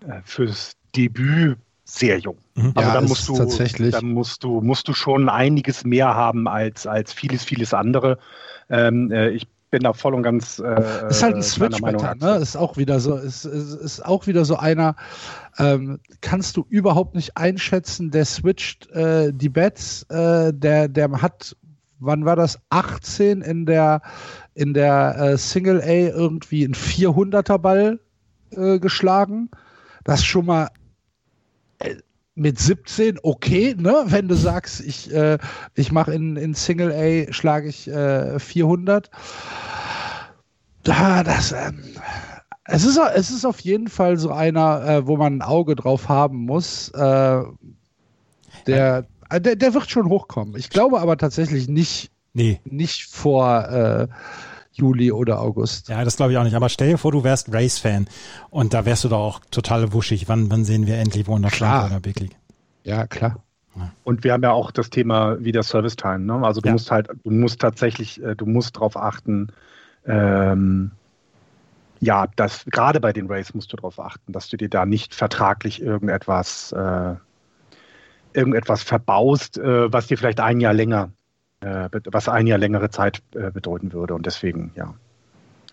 [0.07, 2.37] äh, fürs Debüt sehr jung.
[2.55, 2.73] Mhm.
[2.75, 3.93] Also ja, dann musst du tatsächlich.
[3.93, 8.19] dann musst du musst du schon einiges mehr haben als als vieles vieles andere.
[8.69, 10.59] Ähm, äh, ich bin da voll und ganz.
[10.59, 12.37] Äh, ist halt ein Switch-Wetter, ne?
[12.37, 14.97] Ist auch wieder so, ist, ist, ist auch wieder so einer,
[15.59, 21.55] ähm, kannst du überhaupt nicht einschätzen, der switcht äh, die Bets, äh, der, der hat,
[21.99, 22.59] wann war das?
[22.71, 24.01] 18 in der,
[24.55, 28.01] in der äh, Single A irgendwie einen 400er Ball
[28.53, 29.51] äh, geschlagen.
[30.05, 30.69] Das ist schon mal
[31.81, 31.97] äh,
[32.37, 34.05] mit 17 okay, ne?
[34.07, 35.39] Wenn du sagst, ich, äh,
[35.75, 39.11] ich mache in, in Single A schlage ich äh, 400.
[40.85, 41.83] Da, das, ähm,
[42.65, 46.09] es ist, es ist auf jeden Fall so einer, äh, wo man ein Auge drauf
[46.09, 46.91] haben muss.
[46.91, 47.43] Äh,
[48.67, 50.57] der, äh, der, der wird schon hochkommen.
[50.57, 52.61] Ich glaube aber tatsächlich nicht, nee.
[52.65, 54.09] nicht vor äh,
[54.77, 55.89] Juli oder August.
[55.89, 56.55] Ja, das glaube ich auch nicht.
[56.55, 58.07] Aber stell dir vor, du wärst Race-Fan
[58.51, 60.29] und da wärst du doch auch total wuschig.
[60.29, 62.37] Wann, wann sehen wir endlich Wunderschlag oder Big League?
[62.85, 63.43] Ja, klar.
[64.05, 66.21] Und wir haben ja auch das Thema wieder Service Time.
[66.21, 66.47] Ne?
[66.47, 66.73] Also du ja.
[66.73, 69.49] musst halt, du musst tatsächlich, äh, du musst darauf achten,
[70.07, 70.93] ähm,
[72.01, 75.15] ja, das gerade bei den Race musst du darauf achten, dass du dir da nicht
[75.15, 77.15] vertraglich irgendetwas, äh,
[78.33, 81.11] irgendetwas verbaust, äh, was dir vielleicht ein Jahr länger
[82.11, 84.15] was ein Jahr längere Zeit äh, bedeuten würde.
[84.15, 84.95] Und deswegen, ja.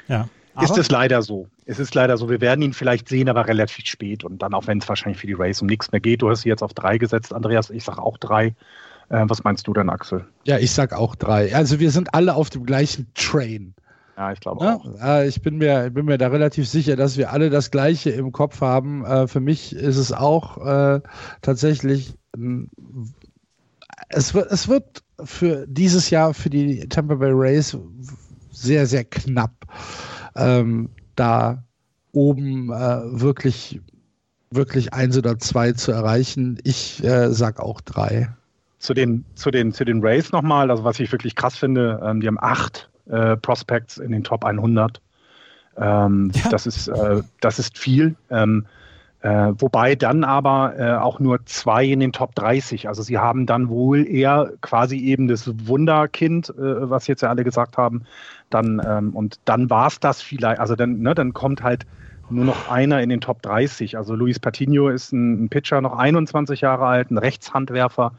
[0.08, 0.27] Ja.
[0.62, 1.47] ist es leider so.
[1.65, 2.29] Es ist leider so.
[2.29, 4.23] Wir werden ihn vielleicht sehen, aber relativ spät.
[4.23, 6.21] Und dann auch, wenn es wahrscheinlich für die Race um nichts mehr geht.
[6.21, 7.69] Du hast sie jetzt auf drei gesetzt, Andreas.
[7.69, 8.47] Ich sage auch drei.
[9.10, 10.25] Äh, was meinst du denn, Axel?
[10.45, 11.56] Ja, ich sage auch drei.
[11.56, 13.73] Also wir sind alle auf dem gleichen Train.
[14.17, 14.75] Ja, ich glaube ja?
[14.75, 15.23] auch.
[15.23, 18.62] Ich bin mir, bin mir da relativ sicher, dass wir alle das Gleiche im Kopf
[18.62, 19.06] haben.
[19.06, 21.01] Äh, für mich ist es auch äh,
[21.41, 22.15] tatsächlich
[24.13, 27.78] es wird, es wird für dieses Jahr für die Tampa Bay Rays
[28.52, 29.52] sehr, sehr knapp,
[30.36, 31.63] ähm, da
[32.12, 33.82] oben äh, wirklich,
[34.52, 36.60] wirklich eins oder zwei zu erreichen.
[36.63, 38.30] Ich äh, sag auch drei.
[38.80, 42.19] Zu den, zu den, zu den Rays nochmal, also was ich wirklich krass finde, ähm,
[42.21, 45.02] die haben acht äh, Prospects in den Top 100.
[45.78, 46.49] Ähm, ja.
[46.49, 48.15] das, ist, äh, das ist viel.
[49.23, 52.89] Äh, wobei dann aber äh, auch nur zwei in den Top 30.
[52.89, 57.45] Also sie haben dann wohl eher quasi eben das Wunderkind, äh, was jetzt ja alle
[57.45, 58.03] gesagt haben.
[58.49, 61.86] Dann, ähm, und dann war es das vielleicht, also dann, ne, dann kommt halt
[62.29, 63.95] nur noch einer in den Top 30.
[63.95, 68.12] Also Luis Patino ist ein, ein Pitcher, noch 21 Jahre alt, ein Rechtshandwerfer,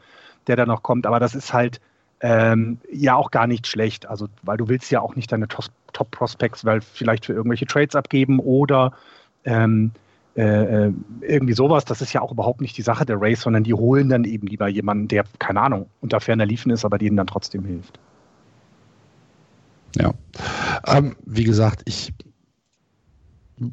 [0.47, 1.05] der da noch kommt.
[1.05, 1.81] Aber das ist halt
[2.21, 4.07] ähm, ja auch gar nicht schlecht.
[4.07, 8.39] Also, weil du willst ja auch nicht deine Top-Prospects, weil vielleicht für irgendwelche Trades abgeben
[8.39, 8.93] oder
[9.43, 9.91] ähm,
[10.35, 13.63] äh, äh, irgendwie sowas, das ist ja auch überhaupt nicht die Sache der Race, sondern
[13.63, 17.15] die holen dann eben lieber jemanden, der, keine Ahnung, unter ferner Liefen ist, aber denen
[17.15, 17.99] dann trotzdem hilft.
[19.95, 20.13] Ja.
[20.85, 22.13] Ähm, wie gesagt, ich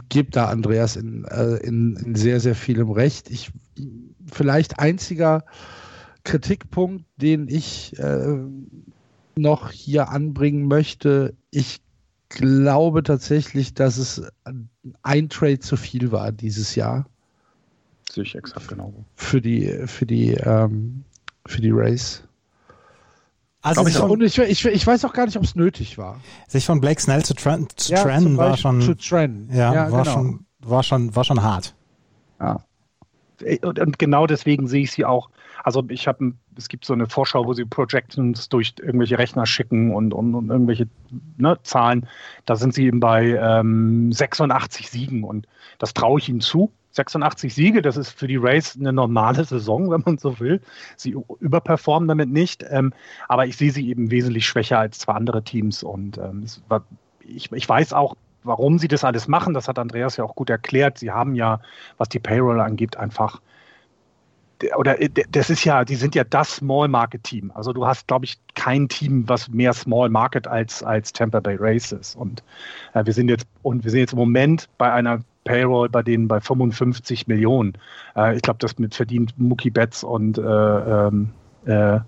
[0.08, 3.28] gebe da Andreas in, äh, in, in, sehr, sehr vielem recht.
[3.30, 3.50] Ich
[4.30, 5.44] vielleicht einziger
[6.22, 8.36] Kritikpunkt, den ich äh,
[9.34, 11.80] noch hier anbringen möchte, ich
[12.32, 14.22] glaube tatsächlich, dass es
[15.02, 17.06] ein Trade zu viel war dieses Jahr.
[18.10, 18.92] Sehe ich exakt genau.
[19.16, 21.04] Für die, für die, ähm,
[21.46, 22.22] für die Race.
[23.62, 26.20] Also ich, von, ich, ich, ich, weiß auch gar nicht, ob es nötig war.
[26.48, 28.80] Sich von Blake Snell zu, tren zu ja, trennen war schon.
[28.80, 29.48] Zu trennen.
[29.52, 30.14] Ja, ja war, genau.
[30.14, 31.74] schon, war, schon, war schon hart.
[32.40, 32.64] Ja.
[33.62, 35.30] Und, und genau deswegen sehe ich sie auch
[35.62, 39.94] also ich habe, es gibt so eine Vorschau, wo sie Projections durch irgendwelche Rechner schicken
[39.94, 40.88] und, und, und irgendwelche
[41.36, 42.08] ne, Zahlen.
[42.46, 45.46] Da sind sie eben bei ähm, 86 Siegen und
[45.78, 46.72] das traue ich ihnen zu.
[46.92, 50.60] 86 Siege, das ist für die Race eine normale Saison, wenn man so will.
[50.96, 52.92] Sie überperformen damit nicht, ähm,
[53.28, 56.84] aber ich sehe sie eben wesentlich schwächer als zwei andere Teams und ähm, war,
[57.20, 59.54] ich, ich weiß auch, warum sie das alles machen.
[59.54, 60.98] Das hat Andreas ja auch gut erklärt.
[60.98, 61.60] Sie haben ja,
[61.96, 63.40] was die Payroll angeht, einfach
[64.76, 67.50] oder äh, das ist ja, die sind ja das Small Market Team.
[67.54, 71.56] Also du hast, glaube ich, kein Team, was mehr Small Market als, als Tampa Bay
[71.58, 72.16] Race ist.
[72.16, 72.42] Und
[72.94, 76.28] äh, wir sind jetzt, und wir sind jetzt im Moment bei einer Payroll bei denen
[76.28, 77.74] bei 55 Millionen.
[78.16, 81.30] Äh, ich glaube, das mit verdient Mookie Betts und äh, ähm,
[81.64, 82.00] äh,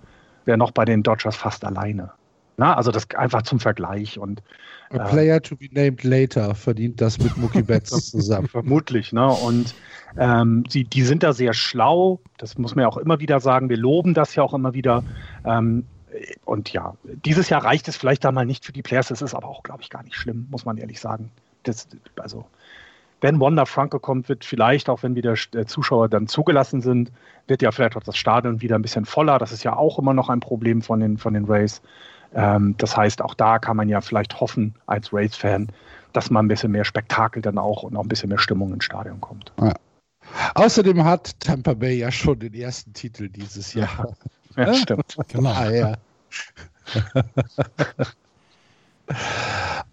[0.45, 2.13] wer noch bei den Dodgers fast alleine.
[2.57, 4.43] Na, also das einfach zum Vergleich und
[4.91, 8.49] A player to be named later verdient das mit Mookie Betts zusammen.
[8.49, 9.27] Vermutlich, ne?
[9.27, 9.75] Und
[10.17, 13.69] ähm, sie, die sind da sehr schlau, das muss man ja auch immer wieder sagen.
[13.69, 15.03] Wir loben das ja auch immer wieder.
[15.45, 15.85] Ähm,
[16.45, 19.09] und ja, dieses Jahr reicht es vielleicht da mal nicht für die Players.
[19.09, 21.31] Das ist aber auch, glaube ich, gar nicht schlimm, muss man ehrlich sagen.
[21.65, 22.45] Das, also,
[23.21, 27.11] wenn Wanda Franco kommt, wird vielleicht, auch wenn wieder äh, Zuschauer dann zugelassen sind,
[27.49, 29.39] wird ja vielleicht auch das Stadion wieder ein bisschen voller.
[29.39, 31.83] Das ist ja auch immer noch ein Problem von den, von den Rays.
[32.35, 35.69] Ähm, das heißt, auch da kann man ja vielleicht hoffen als Rays-Fan,
[36.13, 38.85] dass mal ein bisschen mehr Spektakel dann auch und auch ein bisschen mehr Stimmung ins
[38.85, 39.53] Stadion kommt.
[39.61, 39.73] Ja.
[40.55, 44.15] Außerdem hat Tampa Bay ja schon den ersten Titel dieses Jahr.
[44.57, 45.17] Ja, ja stimmt.
[45.27, 45.51] Genau.
[45.51, 45.97] Ah, ja.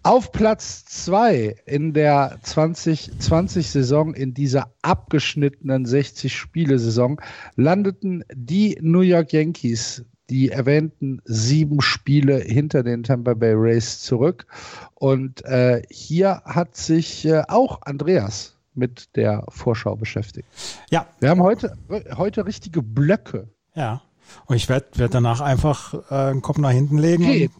[0.04, 7.20] Auf Platz 2 in der 2020-Saison, in dieser abgeschnittenen 60-Spiele-Saison,
[7.56, 14.46] landeten die New York Yankees die erwähnten sieben Spiele hinter den Tampa Bay Rays zurück.
[14.94, 20.48] Und äh, hier hat sich äh, auch Andreas mit der Vorschau beschäftigt.
[20.90, 21.06] Ja.
[21.20, 21.76] Wir haben heute,
[22.16, 23.48] heute richtige Blöcke.
[23.74, 24.00] Ja.
[24.46, 27.24] Und ich werde werd danach einfach äh, Kopf nach hinten legen.
[27.24, 27.50] Okay.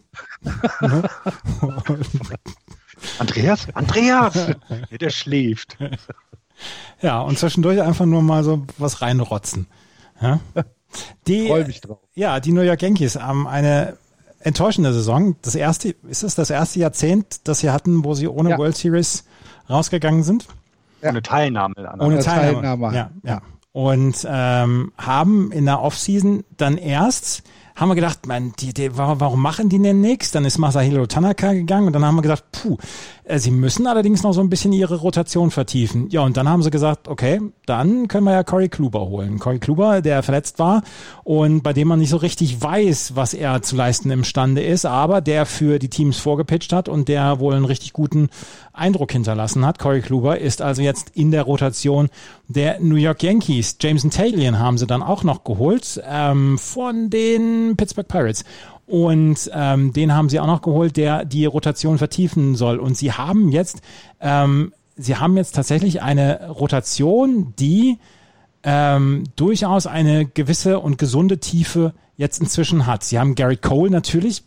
[0.81, 1.09] Und, ne?
[3.19, 3.67] Andreas?
[3.75, 4.47] Andreas!
[4.99, 5.77] der schläft.
[7.01, 9.67] Ja, und zwischendurch einfach nur mal so was reinrotzen.
[10.19, 10.39] Ja?
[11.27, 11.99] Die, Freue mich drauf.
[12.13, 13.97] Ja, die New York Yankees haben eine
[14.39, 15.35] enttäuschende Saison.
[15.41, 18.57] Das erste, ist es das erste Jahrzehnt, das sie hatten, wo sie ohne ja.
[18.57, 19.25] World Series
[19.69, 20.47] rausgegangen sind?
[21.01, 21.09] Ja.
[21.09, 21.75] Ohne Teilnahme.
[21.99, 22.61] Ohne Teilnahme.
[22.61, 22.95] Teilnahme.
[22.95, 23.41] Ja, ja.
[23.71, 27.43] Und ähm, haben in der Offseason dann erst
[27.75, 30.31] haben wir gedacht, man, die, die, warum machen die denn nichts?
[30.31, 32.77] Dann ist Masahiro Tanaka gegangen und dann haben wir gedacht, puh,
[33.35, 36.09] sie müssen allerdings noch so ein bisschen ihre Rotation vertiefen.
[36.09, 39.39] Ja, und dann haben sie gesagt, okay, dann können wir ja Corey Kluber holen.
[39.39, 40.83] Corey Kluber, der verletzt war
[41.23, 45.21] und bei dem man nicht so richtig weiß, was er zu leisten imstande ist, aber
[45.21, 48.29] der für die Teams vorgepitcht hat und der wohl einen richtig guten
[48.73, 49.79] Eindruck hinterlassen hat.
[49.79, 52.09] Corey Kluber ist also jetzt in der Rotation
[52.47, 53.77] der New York Yankees.
[53.79, 58.43] Jameson Taglian haben sie dann auch noch geholt ähm, von den Pittsburgh Pirates.
[58.93, 62.77] Und ähm, den haben sie auch noch geholt, der die Rotation vertiefen soll.
[62.77, 63.81] Und sie haben jetzt,
[64.21, 67.97] ähm, sie haben jetzt tatsächlich eine Rotation, die
[68.61, 73.03] ähm, durchaus eine gewisse und gesunde Tiefe jetzt inzwischen hat.
[73.03, 74.43] Sie haben Gary Cole natürlich,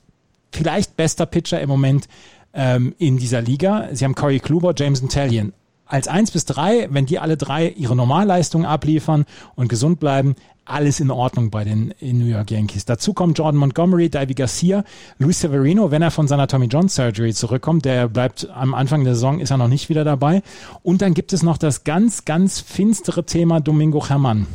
[0.52, 2.06] vielleicht bester Pitcher im Moment
[2.54, 3.88] ähm, in dieser Liga.
[3.94, 5.54] Sie haben Corey Kluber, Jameson Talion.
[5.86, 9.24] Als eins bis drei, wenn die alle drei ihre Normalleistungen abliefern
[9.56, 10.36] und gesund bleiben,
[10.66, 12.84] alles in Ordnung bei den New York Yankees.
[12.84, 14.84] Dazu kommt Jordan Montgomery, Davy Garcia,
[15.18, 19.14] Luis Severino, wenn er von seiner Tommy John Surgery zurückkommt, der bleibt am Anfang der
[19.14, 20.42] Saison, ist er noch nicht wieder dabei.
[20.82, 24.46] Und dann gibt es noch das ganz, ganz finstere Thema Domingo Hermann.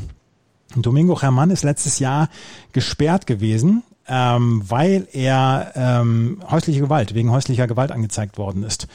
[0.76, 2.30] Domingo Hermann ist letztes Jahr
[2.72, 8.88] gesperrt gewesen, ähm, weil er ähm, häusliche Gewalt, wegen häuslicher Gewalt angezeigt worden ist.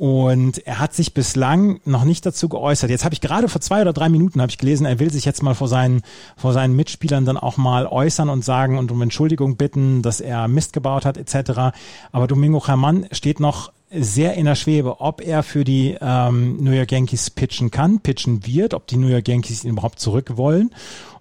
[0.00, 2.88] Und er hat sich bislang noch nicht dazu geäußert.
[2.88, 5.26] Jetzt habe ich gerade vor zwei oder drei Minuten habe ich gelesen, er will sich
[5.26, 6.00] jetzt mal vor seinen,
[6.38, 10.48] vor seinen Mitspielern dann auch mal äußern und sagen und um Entschuldigung bitten, dass er
[10.48, 11.76] Mist gebaut hat etc.
[12.12, 16.70] Aber Domingo Hermann steht noch sehr in der Schwebe, ob er für die ähm, New
[16.70, 20.70] York Yankees pitchen kann, pitchen wird, ob die New York Yankees ihn überhaupt zurück wollen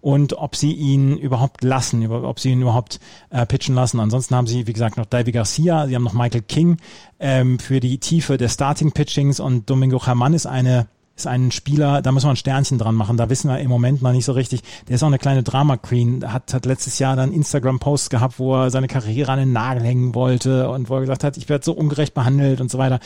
[0.01, 3.99] und ob sie ihn überhaupt lassen, ob sie ihn überhaupt äh, pitchen lassen.
[3.99, 6.77] Ansonsten haben sie, wie gesagt, noch Davy Garcia, sie haben noch Michael King
[7.19, 10.87] ähm, für die Tiefe des Starting Pitchings und Domingo Herman ist eine
[11.19, 13.17] ist ein Spieler, da muss man ein Sternchen dran machen.
[13.17, 14.61] Da wissen wir im Moment noch nicht so richtig.
[14.87, 16.31] Der ist auch eine kleine Drama Queen.
[16.31, 20.15] Hat, hat letztes Jahr dann Instagram-Posts gehabt, wo er seine Karriere an den Nagel hängen
[20.15, 22.99] wollte und wo er gesagt hat, ich werde so ungerecht behandelt und so weiter.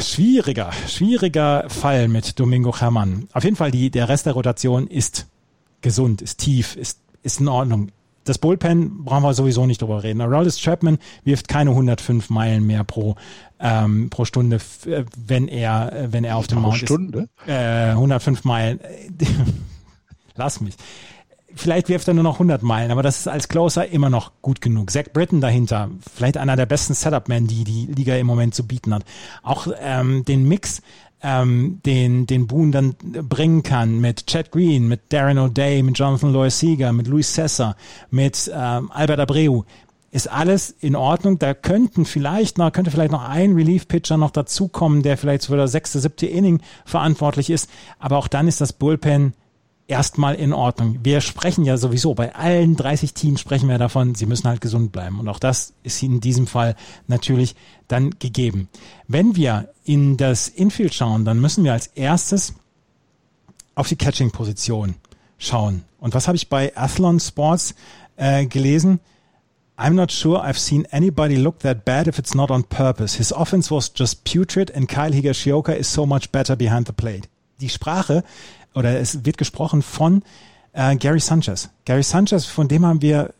[0.00, 3.28] Schwieriger, schwieriger Fall mit Domingo Hermann.
[3.32, 5.26] Auf jeden Fall die, der Rest der Rotation ist
[5.84, 7.92] gesund, ist tief, ist, ist in Ordnung.
[8.24, 10.22] Das Bullpen brauchen wir sowieso nicht drüber reden.
[10.22, 13.16] Aroldis Chapman wirft keine 105 Meilen mehr pro
[13.60, 14.56] ähm, pro Stunde,
[14.86, 17.28] äh, wenn er äh, wenn er auf dem Mount Stunde?
[17.44, 17.48] ist.
[17.48, 18.80] Äh, 105 Meilen.
[20.36, 20.74] Lass mich.
[21.54, 24.60] Vielleicht wirft er nur noch 100 Meilen, aber das ist als Closer immer noch gut
[24.60, 24.90] genug.
[24.90, 28.92] Zach Britton dahinter, vielleicht einer der besten Setup-Men, die die Liga im Moment zu bieten
[28.92, 29.04] hat.
[29.44, 30.82] Auch ähm, den Mix
[31.22, 32.94] ähm, den, den Boone dann
[33.28, 37.76] bringen kann mit Chad Green, mit Darren O'Day, mit Jonathan Lois Seeger, mit Luis Sessa,
[38.10, 39.62] mit ähm, Albert Abreu,
[40.10, 41.40] ist alles in Ordnung.
[41.40, 45.72] Da könnten vielleicht noch, könnte vielleicht noch ein Relief-Pitcher noch dazukommen, der vielleicht für das
[45.72, 47.68] sechste, siebte Inning verantwortlich ist.
[47.98, 49.34] Aber auch dann ist das Bullpen
[49.86, 51.00] erstmal in Ordnung.
[51.02, 54.92] Wir sprechen ja sowieso, bei allen 30 Teams sprechen wir davon, sie müssen halt gesund
[54.92, 55.20] bleiben.
[55.20, 56.74] Und auch das ist in diesem Fall
[57.06, 57.54] natürlich
[57.88, 58.68] dann gegeben.
[59.08, 62.54] Wenn wir in das Infield schauen, dann müssen wir als erstes
[63.74, 64.94] auf die Catching-Position
[65.38, 65.84] schauen.
[65.98, 67.74] Und was habe ich bei Athlon Sports
[68.16, 69.00] äh, gelesen?
[69.76, 73.16] I'm not sure I've seen anybody look that bad if it's not on purpose.
[73.16, 77.28] His offense was just putrid and Kyle Higashioka is so much better behind the plate.
[77.60, 78.22] Die Sprache
[78.74, 80.22] oder es wird gesprochen von
[80.72, 81.70] äh, Gary Sanchez.
[81.84, 83.32] Gary Sanchez, von dem haben wir,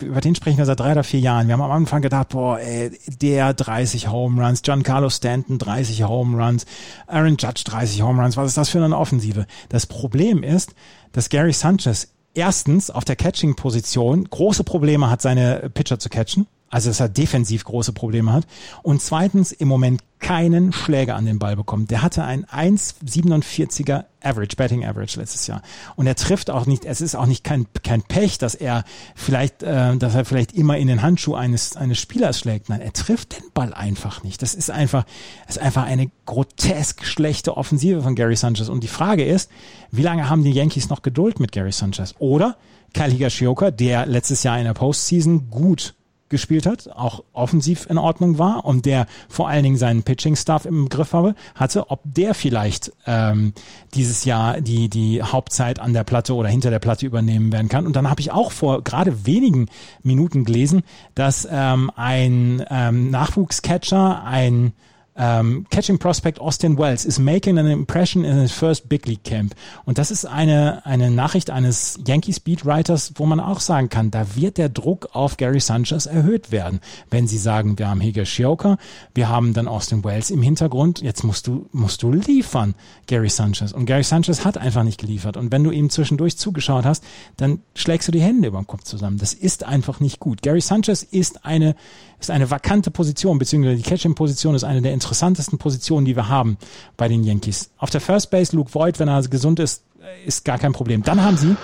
[0.00, 1.46] über den sprechen wir seit drei oder vier Jahren.
[1.46, 6.42] Wir haben am Anfang gedacht, boah, ey, der 30 Home Runs, Giancarlo Stanton 30 Home
[6.42, 6.66] Runs,
[7.06, 9.46] Aaron Judge 30 Home Runs, was ist das für eine Offensive?
[9.68, 10.74] Das Problem ist,
[11.12, 16.90] dass Gary Sanchez erstens auf der Catching-Position große Probleme hat, seine Pitcher zu catchen also
[16.90, 18.48] dass er defensiv große Probleme hat.
[18.82, 21.92] Und zweitens im Moment keinen Schläger an den Ball bekommt.
[21.92, 25.62] Der hatte ein 1,47er Average, Betting Average letztes Jahr.
[25.94, 28.82] Und er trifft auch nicht, es ist auch nicht kein, kein Pech, dass er
[29.14, 32.68] vielleicht, äh, dass er vielleicht immer in den Handschuh eines, eines Spielers schlägt.
[32.70, 34.42] Nein, er trifft den Ball einfach nicht.
[34.42, 35.04] Das ist einfach,
[35.46, 38.68] ist einfach eine grotesk schlechte Offensive von Gary Sanchez.
[38.68, 39.48] Und die Frage ist,
[39.92, 42.16] wie lange haben die Yankees noch Geduld mit Gary Sanchez?
[42.18, 42.56] Oder
[42.94, 45.94] Kyle Higashioka, der letztes Jahr in der Postseason gut
[46.34, 50.88] gespielt hat, auch offensiv in Ordnung war und der vor allen Dingen seinen Pitching-Staff im
[50.88, 53.52] Griff habe, hatte, ob der vielleicht ähm,
[53.94, 57.86] dieses Jahr die, die Hauptzeit an der Platte oder hinter der Platte übernehmen werden kann.
[57.86, 59.66] Und dann habe ich auch vor gerade wenigen
[60.02, 60.82] Minuten gelesen,
[61.14, 64.72] dass ähm, ein ähm, Nachwuchscatcher, ein
[65.16, 69.54] um, Catching Prospect Austin Wells is making an impression in his first Big League Camp.
[69.84, 74.34] Und das ist eine, eine Nachricht eines Yankees Beatwriters, wo man auch sagen kann, da
[74.34, 76.80] wird der Druck auf Gary Sanchez erhöht werden.
[77.10, 78.76] Wenn sie sagen, wir haben Higashioka,
[79.14, 82.74] wir haben dann Austin Wells im Hintergrund, jetzt musst du, musst du liefern,
[83.06, 83.72] Gary Sanchez.
[83.72, 85.36] Und Gary Sanchez hat einfach nicht geliefert.
[85.36, 87.04] Und wenn du ihm zwischendurch zugeschaut hast,
[87.36, 89.18] dann schlägst du die Hände über den Kopf zusammen.
[89.18, 90.42] Das ist einfach nicht gut.
[90.42, 91.76] Gary Sanchez ist eine,
[92.18, 96.56] ist eine vakante Position, beziehungsweise die Catching-Position ist eine der interessantesten Positionen, die wir haben
[96.96, 97.70] bei den Yankees.
[97.78, 99.82] Auf der First Base, Luke Voigt, wenn er gesund ist,
[100.26, 101.02] ist gar kein Problem.
[101.02, 101.56] Dann haben sie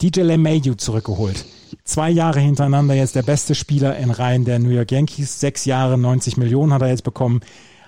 [0.00, 1.44] DJ LeMayu zurückgeholt.
[1.84, 5.40] Zwei Jahre hintereinander jetzt der beste Spieler in Reihen der New York Yankees.
[5.40, 7.40] Sechs Jahre, 90 Millionen hat er jetzt bekommen.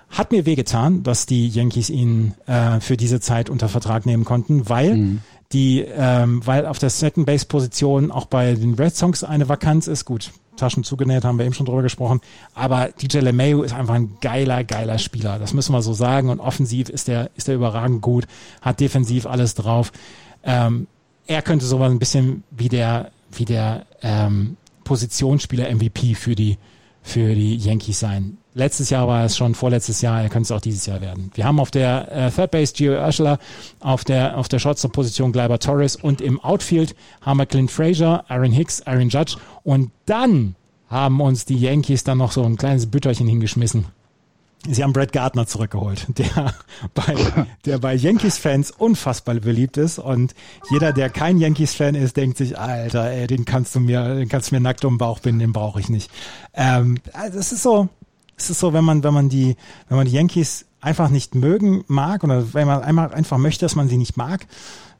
[0.09, 4.69] Hat mir wehgetan, dass die Yankees ihn äh, für diese Zeit unter Vertrag nehmen konnten,
[4.69, 5.21] weil mhm.
[5.51, 9.87] die, ähm, weil auf der Second Base Position auch bei den Red Sox eine Vakanz
[9.87, 10.05] ist.
[10.05, 12.21] Gut, Taschen zugenäht, haben wir eben schon drüber gesprochen.
[12.53, 15.39] Aber DJ LeMayu ist einfach ein geiler, geiler Spieler.
[15.39, 16.29] Das müssen wir so sagen.
[16.29, 18.25] Und offensiv ist der, ist der überragend gut,
[18.61, 19.91] hat defensiv alles drauf.
[20.43, 20.87] ähm,
[21.27, 24.55] er könnte sowas ein bisschen wie der, wie der ähm,
[24.85, 26.57] Positionsspieler MVP für die,
[27.03, 28.37] für die Yankees sein.
[28.57, 31.29] Letztes Jahr war es schon, vorletztes Jahr, er könnte es auch dieses Jahr werden.
[31.35, 33.37] Wir haben auf der äh, Third Base Gio Urshela,
[33.81, 38.51] auf der, auf der Shortstop-Position Gleiber Torres und im Outfield haben wir Clint Frazier, Aaron
[38.51, 40.55] Hicks, Aaron Judge und dann
[40.89, 43.85] haben uns die Yankees dann noch so ein kleines Bütterchen hingeschmissen.
[44.67, 46.55] Sie haben Brett Gardner zurückgeholt, der
[46.95, 49.99] bei, der bei Yankees-Fans unfassbar beliebt ist.
[49.99, 50.33] Und
[50.71, 54.49] jeder, der kein Yankees-Fan ist, denkt sich, Alter, ey, den kannst du mir, den kannst
[54.49, 56.09] du mir nackt um den Bauch binden, den brauche ich nicht.
[56.55, 57.87] Ähm, also es ist so,
[58.37, 59.57] es ist so, wenn man, wenn man die,
[59.89, 63.75] wenn man die Yankees einfach nicht mögen mag oder wenn man einmal einfach möchte, dass
[63.75, 64.45] man sie nicht mag,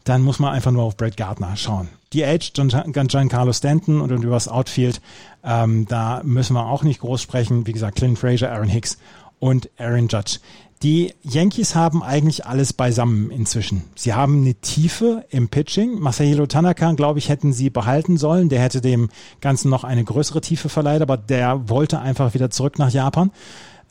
[0.03, 1.89] dann muss man einfach nur auf Brett Gardner schauen.
[2.13, 5.01] Die Age, Giancarlo Stanton und über das Outfield,
[5.43, 7.67] ähm, da müssen wir auch nicht groß sprechen.
[7.67, 8.97] Wie gesagt, Clint Frazier, Aaron Hicks
[9.39, 10.39] und Aaron Judge.
[10.83, 13.83] Die Yankees haben eigentlich alles beisammen inzwischen.
[13.95, 15.99] Sie haben eine Tiefe im Pitching.
[15.99, 18.49] Masahiro Tanaka, glaube ich, hätten sie behalten sollen.
[18.49, 19.09] Der hätte dem
[19.41, 23.31] Ganzen noch eine größere Tiefe verleiht, aber der wollte einfach wieder zurück nach Japan.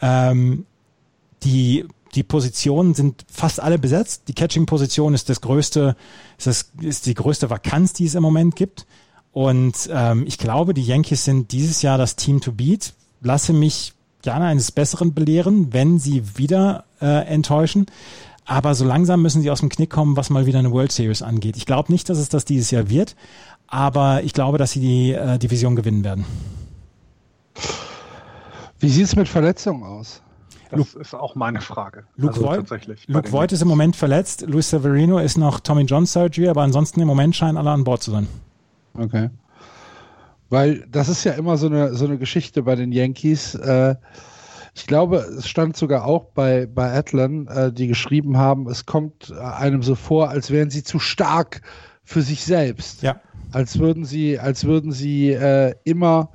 [0.00, 0.64] Ähm,
[1.42, 4.22] die die Positionen sind fast alle besetzt.
[4.28, 5.96] Die Catching-Position ist das größte,
[6.38, 8.86] ist, das, ist die größte Vakanz, die es im Moment gibt.
[9.32, 12.94] Und ähm, ich glaube, die Yankees sind dieses Jahr das Team to beat.
[13.20, 13.92] Lasse mich
[14.26, 17.86] gerne eines Besseren belehren, wenn sie wieder äh, enttäuschen.
[18.44, 21.22] Aber so langsam müssen sie aus dem Knick kommen, was mal wieder eine World Series
[21.22, 21.56] angeht.
[21.56, 23.14] Ich glaube nicht, dass es das dieses Jahr wird,
[23.68, 26.24] aber ich glaube, dass sie die äh, Division gewinnen werden.
[28.80, 30.22] Wie sieht es mit Verletzungen aus?
[30.70, 32.04] Das Luke, ist auch meine Frage.
[32.16, 34.44] Luke, also Voigt, tatsächlich Luke Voigt ist im Moment verletzt.
[34.48, 38.02] Luis Severino ist noch Tommy John Surgery, aber ansonsten im Moment scheinen alle an Bord
[38.02, 38.26] zu sein.
[38.94, 39.30] Okay.
[40.48, 43.54] Weil das ist ja immer so eine, so eine Geschichte bei den Yankees.
[43.54, 43.96] Äh,
[44.74, 49.32] ich glaube, es stand sogar auch bei, bei Atlan, äh, die geschrieben haben, es kommt
[49.32, 51.62] einem so vor, als wären sie zu stark
[52.04, 53.02] für sich selbst.
[53.02, 53.20] Ja.
[53.52, 56.30] Als würden sie, als würden sie äh, immer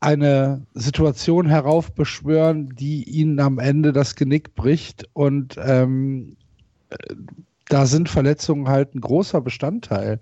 [0.00, 5.08] eine Situation heraufbeschwören, die ihnen am Ende das Genick bricht.
[5.12, 6.36] Und ähm,
[7.70, 10.20] da sind Verletzungen halt ein großer Bestandteil.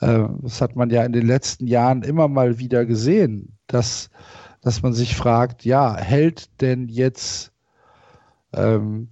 [0.00, 4.10] Äh, das hat man ja in den letzten Jahren immer mal wieder gesehen, dass,
[4.62, 7.52] dass man sich fragt, ja, hält denn jetzt
[8.54, 9.08] ähm,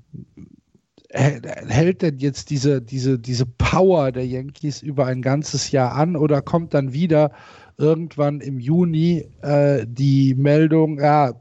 [1.11, 6.43] hält denn jetzt diese, diese, diese Power der Yankees über ein ganzes Jahr an oder
[6.43, 7.31] kommt dann wieder
[7.79, 11.33] irgendwann im Juni äh, die Meldung, ja,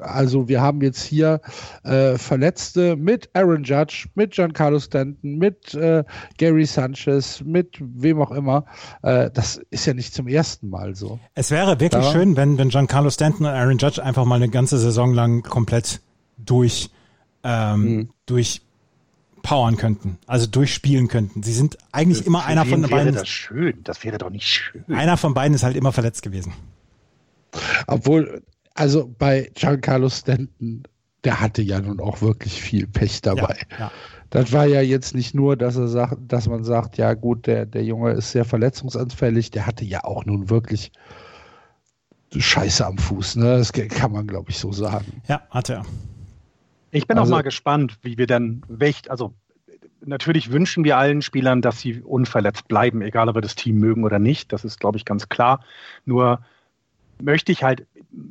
[0.00, 1.40] also wir haben jetzt hier
[1.84, 6.04] äh, Verletzte mit Aaron Judge, mit Giancarlo Stanton, mit äh,
[6.38, 8.64] Gary Sanchez, mit wem auch immer.
[9.02, 11.18] Äh, das ist ja nicht zum ersten Mal so.
[11.34, 14.48] Es wäre wirklich da, schön, wenn, wenn Giancarlo Stanton und Aaron Judge einfach mal eine
[14.48, 16.00] ganze Saison lang komplett
[16.38, 16.90] durch,
[17.44, 18.10] ähm, mhm.
[18.26, 18.62] durch
[19.42, 21.42] powern könnten, also durchspielen könnten.
[21.42, 23.06] Sie sind eigentlich immer einer von beiden.
[23.06, 24.84] wäre Das schön, das wäre doch nicht schön.
[24.88, 26.52] Einer von beiden ist halt immer verletzt gewesen.
[27.86, 28.42] Obwohl,
[28.74, 30.84] also bei Giancarlo Stanton,
[31.24, 33.58] der hatte ja nun auch wirklich viel Pech dabei.
[33.72, 33.92] Ja, ja.
[34.30, 37.66] Das war ja jetzt nicht nur, dass er sagt, dass man sagt, ja gut, der,
[37.66, 40.92] der Junge ist sehr verletzungsanfällig, der hatte ja auch nun wirklich
[42.34, 43.58] Scheiße am Fuß, ne?
[43.58, 45.20] Das kann man, glaube ich, so sagen.
[45.26, 45.86] Ja, hatte er.
[46.92, 49.34] Ich bin also, auch mal gespannt, wie wir dann, welch, also
[50.04, 54.04] natürlich wünschen wir allen Spielern, dass sie unverletzt bleiben, egal ob wir das Team mögen
[54.04, 54.52] oder nicht.
[54.52, 55.64] Das ist, glaube ich, ganz klar.
[56.04, 56.40] Nur
[57.20, 57.86] möchte ich halt,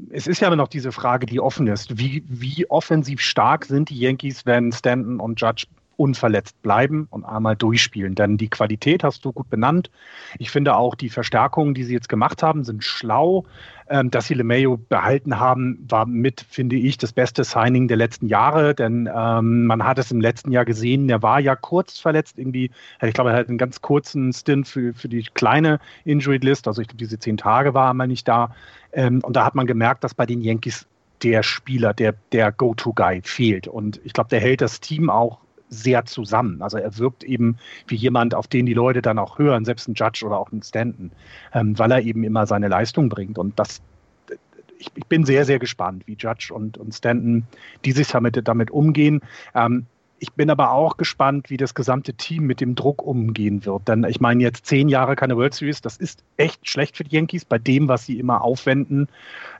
[0.09, 1.97] es ist ja noch diese Frage, die offen ist.
[1.97, 5.65] Wie, wie offensiv stark sind die Yankees, wenn Stanton und Judge
[5.99, 8.15] unverletzt bleiben und einmal durchspielen.
[8.15, 9.91] Denn die Qualität hast du gut benannt.
[10.37, 13.45] Ich finde auch die Verstärkungen, die sie jetzt gemacht haben, sind schlau.
[13.91, 18.27] Ähm, dass sie LeMayo behalten haben, war mit, finde ich, das beste Signing der letzten
[18.27, 18.75] Jahre.
[18.75, 22.37] Denn ähm, man hat es im letzten Jahr gesehen, der war ja kurz verletzt.
[22.37, 22.71] Irgendwie,
[23.01, 26.67] ich glaube, er hat einen ganz kurzen Stint für, für die kleine Injury List.
[26.67, 28.55] Also ich glaube, diese zehn Tage war er mal nicht da.
[28.93, 30.87] Ähm, und da hat man gemerkt, dass bei den Yankees
[31.23, 33.67] der Spieler, der, der Go-To-Guy fehlt.
[33.67, 35.39] Und ich glaube, der hält das Team auch
[35.69, 36.61] sehr zusammen.
[36.61, 37.57] Also er wirkt eben
[37.87, 40.63] wie jemand, auf den die Leute dann auch hören, selbst ein Judge oder auch ein
[40.63, 41.11] Stanton,
[41.53, 43.37] ähm, weil er eben immer seine Leistung bringt.
[43.37, 43.81] Und das,
[44.79, 47.45] ich, ich bin sehr, sehr gespannt, wie Judge und, und Stanton
[47.85, 49.21] dieses damit, damit umgehen.
[49.53, 49.85] Ähm,
[50.21, 53.87] ich bin aber auch gespannt, wie das gesamte Team mit dem Druck umgehen wird.
[53.87, 57.15] Denn ich meine, jetzt zehn Jahre keine World Series, das ist echt schlecht für die
[57.15, 59.07] Yankees bei dem, was sie immer aufwenden.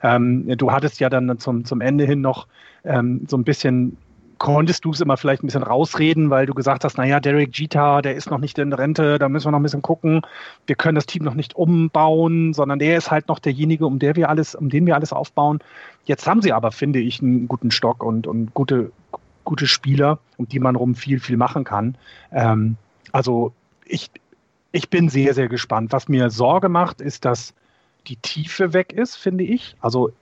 [0.02, 2.46] Ähm, du hattest ja dann zum, zum Ende hin noch
[2.84, 3.96] ähm, so ein bisschen
[4.40, 8.00] konntest du es immer vielleicht ein bisschen rausreden, weil du gesagt hast, naja, Derek Jeter,
[8.00, 10.22] der ist noch nicht in Rente, da müssen wir noch ein bisschen gucken.
[10.66, 14.16] Wir können das Team noch nicht umbauen, sondern der ist halt noch derjenige, um der
[14.16, 15.58] wir alles, um den wir alles aufbauen.
[16.06, 18.92] Jetzt haben sie aber, finde ich, einen guten Stock und, und gute,
[19.44, 21.98] gute Spieler, um die man rum viel, viel machen kann.
[22.32, 22.76] Ähm,
[23.12, 23.52] also
[23.84, 24.10] ich,
[24.72, 25.92] ich bin sehr, sehr gespannt.
[25.92, 27.52] Was mir Sorge macht, ist, dass
[28.06, 29.76] die Tiefe weg ist, finde ich.
[29.82, 30.12] Also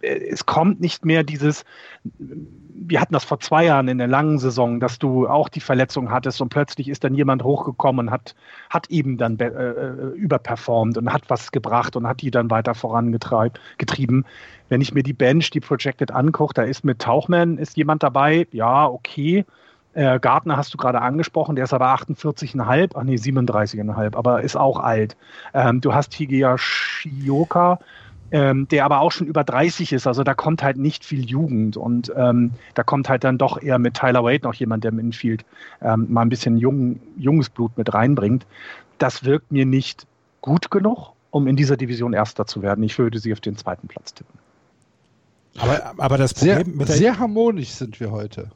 [0.00, 1.64] es, es kommt nicht mehr dieses,
[2.08, 6.10] wir hatten das vor zwei Jahren in der langen Saison, dass du auch die Verletzung
[6.10, 8.34] hattest und plötzlich ist dann jemand hochgekommen und hat,
[8.70, 12.74] hat eben dann äh, äh überperformt und hat was gebracht und hat die dann weiter
[12.74, 14.24] vorangetrieben.
[14.68, 18.46] Wenn ich mir die Bench, die Projected angucke, da ist mit Tauchman ist jemand dabei,
[18.52, 19.44] ja, okay.
[19.92, 24.56] Äh, Gartner hast du gerade angesprochen, der ist aber 48,5, ach nee, 37,5, aber ist
[24.56, 25.16] auch alt.
[25.52, 27.80] Ähm, du hast Higea Shioka,
[28.30, 30.06] ähm, der aber auch schon über 30 ist.
[30.06, 33.78] Also da kommt halt nicht viel Jugend und ähm, da kommt halt dann doch eher
[33.78, 35.44] mit Tyler Wade noch jemand, der im Infield
[35.82, 38.46] ähm, mal ein bisschen jung, junges Blut mit reinbringt.
[38.98, 40.06] Das wirkt mir nicht
[40.40, 42.84] gut genug, um in dieser Division Erster zu werden.
[42.84, 44.38] Ich würde sie auf den zweiten Platz tippen.
[45.58, 48.50] Aber, aber das Problem sehr, mit der, sehr harmonisch sind wir heute.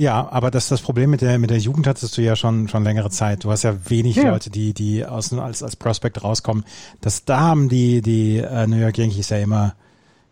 [0.00, 2.84] Ja, aber das das Problem mit der mit der Jugend hattest du ja schon schon
[2.84, 3.44] längere Zeit.
[3.44, 4.30] Du hast ja wenig ja.
[4.30, 6.64] Leute, die die aus als als Prospect rauskommen.
[7.02, 9.74] Das da haben die die äh, New York Yankees ja immer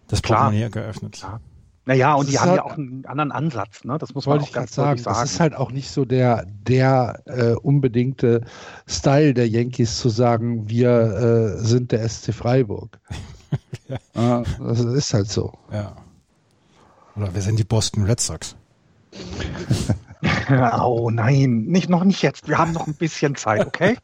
[0.06, 1.16] das Portemonnaie geöffnet.
[1.16, 1.42] Klar.
[1.84, 3.98] Naja, und das die haben halt, ja auch einen anderen Ansatz, ne?
[3.98, 5.02] Das muss man auch ganz sagen.
[5.02, 5.18] sagen.
[5.20, 8.46] Das ist halt auch nicht so der, der äh, unbedingte
[8.86, 12.98] Style der Yankees zu sagen, wir äh, sind der SC Freiburg.
[14.14, 14.44] ja.
[14.60, 15.52] Das ist halt so.
[15.70, 15.94] Ja.
[17.16, 18.56] Oder wir sind die Boston Red Sox.
[20.80, 22.48] oh nein, nicht, noch nicht jetzt.
[22.48, 23.96] Wir haben noch ein bisschen Zeit, okay?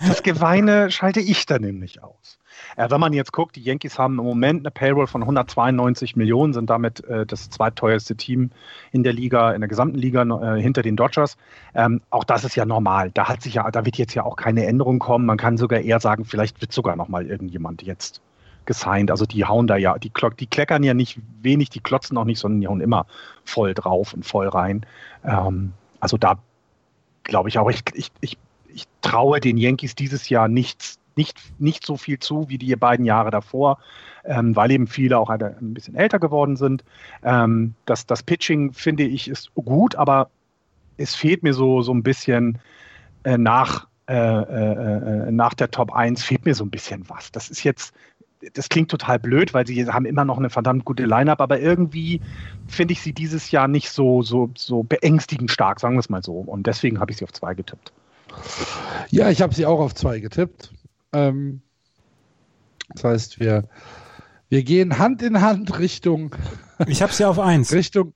[0.00, 2.38] Das Geweine schalte ich da nämlich aus.
[2.76, 6.52] Äh, wenn man jetzt guckt, die Yankees haben im Moment eine Payroll von 192 Millionen,
[6.52, 8.50] sind damit äh, das zweiteuerste Team
[8.92, 11.36] in der Liga, in der gesamten Liga äh, hinter den Dodgers.
[11.74, 13.10] Ähm, auch das ist ja normal.
[13.12, 15.26] Da hat sich ja, da wird jetzt ja auch keine Änderung kommen.
[15.26, 18.20] Man kann sogar eher sagen, vielleicht wird sogar noch mal irgendjemand jetzt
[18.70, 19.10] gesigned.
[19.10, 22.38] Also die hauen da ja, die, die kleckern ja nicht wenig, die klotzen auch nicht,
[22.38, 23.04] sondern die hauen immer
[23.44, 24.86] voll drauf und voll rein.
[25.24, 26.38] Ähm, also da
[27.24, 31.84] glaube ich auch, ich, ich, ich, ich traue den Yankees dieses Jahr nichts, nicht, nicht
[31.84, 33.78] so viel zu wie die beiden Jahre davor,
[34.24, 36.84] ähm, weil eben viele auch ein bisschen älter geworden sind.
[37.24, 40.30] Ähm, das, das Pitching, finde ich, ist gut, aber
[40.96, 42.60] es fehlt mir so, so ein bisschen
[43.24, 47.32] äh, nach, äh, äh, äh nach der Top 1 fehlt mir so ein bisschen was.
[47.32, 47.92] Das ist jetzt
[48.54, 52.20] das klingt total blöd, weil sie haben immer noch eine verdammt gute Line-up, aber irgendwie
[52.66, 56.22] finde ich sie dieses Jahr nicht so, so, so beängstigend stark, sagen wir es mal
[56.22, 56.34] so.
[56.34, 57.92] Und deswegen habe ich sie auf zwei getippt.
[59.10, 60.72] Ja, ich habe sie auch auf zwei getippt.
[61.12, 61.60] Ähm,
[62.90, 63.64] das heißt, wir,
[64.48, 66.34] wir gehen Hand in Hand Richtung.
[66.86, 67.72] Ich habe sie auf eins.
[67.72, 68.14] Richtung.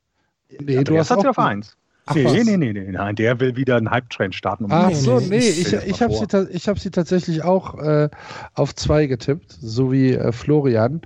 [0.61, 1.77] Nee, ja, du hast sie auf eins.
[2.07, 4.65] Ach, nee, nee, nee, nee, nein, der will wieder einen Hype-Train starten.
[4.65, 8.11] Um Ach so, nee, ich, ich habe sie, hab sie tatsächlich auch äh,
[8.53, 11.01] auf zwei getippt, so wie äh, Florian,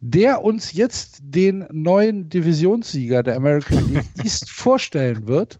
[0.00, 5.58] der uns jetzt den neuen Divisionssieger der American League East vorstellen wird.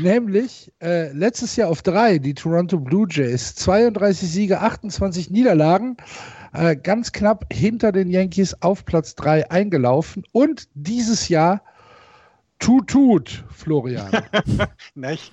[0.00, 3.56] Nämlich äh, letztes Jahr auf drei, die Toronto Blue Jays.
[3.56, 5.96] 32 Siege, 28 Niederlagen.
[6.54, 10.24] Äh, ganz knapp hinter den Yankees auf Platz drei eingelaufen.
[10.32, 11.62] Und dieses Jahr
[12.62, 14.08] Tut, tut, Florian.
[14.94, 15.32] Na, ich,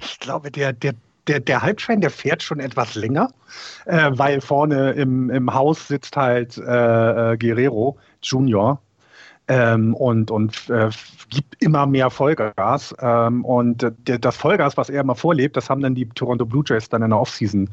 [0.00, 0.92] ich, glaube, der, der,
[1.26, 3.30] der, der Halbschein, der fährt schon etwas länger,
[3.86, 8.82] äh, weil vorne im, im Haus sitzt halt äh, äh Guerrero Junior,
[9.48, 10.88] ähm, und, und äh,
[11.28, 12.94] gibt immer mehr Vollgas.
[13.00, 16.64] Ähm, und äh, das Vollgas, was er immer vorlebt, das haben dann die Toronto Blue
[16.66, 17.68] Jays dann in der Offseason.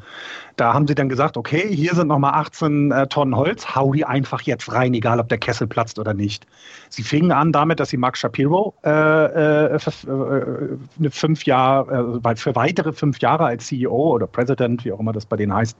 [0.56, 4.04] Da haben sie dann gesagt, okay, hier sind nochmal 18 äh, Tonnen Holz, hau die
[4.04, 6.46] einfach jetzt rein, egal ob der Kessel platzt oder nicht.
[6.90, 12.54] Sie fingen an damit, dass sie Mark Shapiro äh, äh, für, äh, fünf Jahre, für
[12.54, 15.76] weitere fünf Jahre als CEO oder President, wie auch immer das bei denen heißt,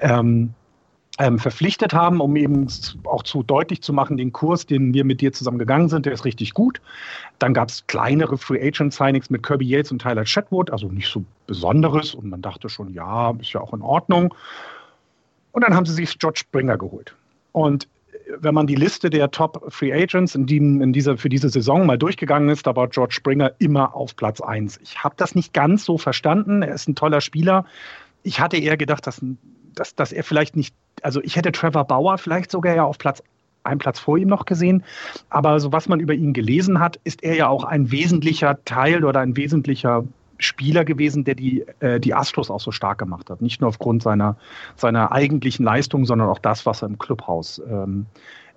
[0.00, 0.54] ähm,
[1.18, 2.66] ähm, verpflichtet haben, um eben
[3.04, 6.12] auch zu deutlich zu machen, den Kurs, den wir mit dir zusammen gegangen sind, der
[6.14, 6.80] ist richtig gut.
[7.38, 11.08] Dann gab es kleinere Free Agent Signings mit Kirby Yates und Tyler Chatwood, also nicht
[11.08, 14.34] so Besonderes und man dachte schon, ja, ist ja auch in Ordnung.
[15.52, 17.14] Und dann haben sie sich George Springer geholt.
[17.52, 21.28] Und äh, wenn man die Liste der Top Free Agents in, die, in dieser, für
[21.28, 24.80] diese Saison mal durchgegangen ist, da war George Springer immer auf Platz 1.
[24.82, 26.62] Ich habe das nicht ganz so verstanden.
[26.62, 27.66] Er ist ein toller Spieler.
[28.22, 29.20] Ich hatte eher gedacht, dass,
[29.74, 33.22] dass, dass er vielleicht nicht also ich hätte Trevor Bauer vielleicht sogar ja auf Platz
[33.64, 34.82] einen Platz vor ihm noch gesehen.
[35.30, 39.04] Aber so was man über ihn gelesen hat, ist er ja auch ein wesentlicher Teil
[39.04, 40.04] oder ein wesentlicher
[40.38, 43.40] Spieler gewesen, der die, äh, die Astros auch so stark gemacht hat.
[43.40, 44.36] Nicht nur aufgrund seiner,
[44.74, 48.06] seiner eigentlichen Leistung, sondern auch das, was er im Clubhaus ähm,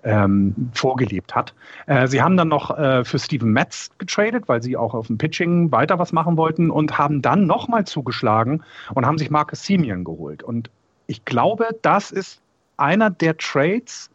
[0.02, 1.54] ähm, vorgelebt hat.
[1.86, 5.18] Äh, sie haben dann noch äh, für Steven Metz getradet, weil sie auch auf dem
[5.18, 8.64] Pitching weiter was machen wollten und haben dann nochmal zugeschlagen
[8.94, 10.42] und haben sich Marcus Simeon geholt.
[10.42, 10.70] Und
[11.06, 12.40] ich glaube, das ist
[12.76, 14.10] einer der Trades,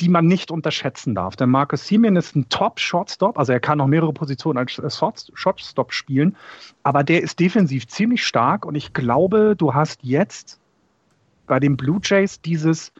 [0.00, 1.36] die man nicht unterschätzen darf.
[1.36, 5.00] Denn Marcus Simeon ist ein Top-Shortstop, also er kann noch mehrere Positionen als
[5.34, 6.36] Shortstop spielen,
[6.82, 8.64] aber der ist defensiv ziemlich stark.
[8.64, 10.60] Und ich glaube, du hast jetzt
[11.46, 12.92] bei den Blue Jays dieses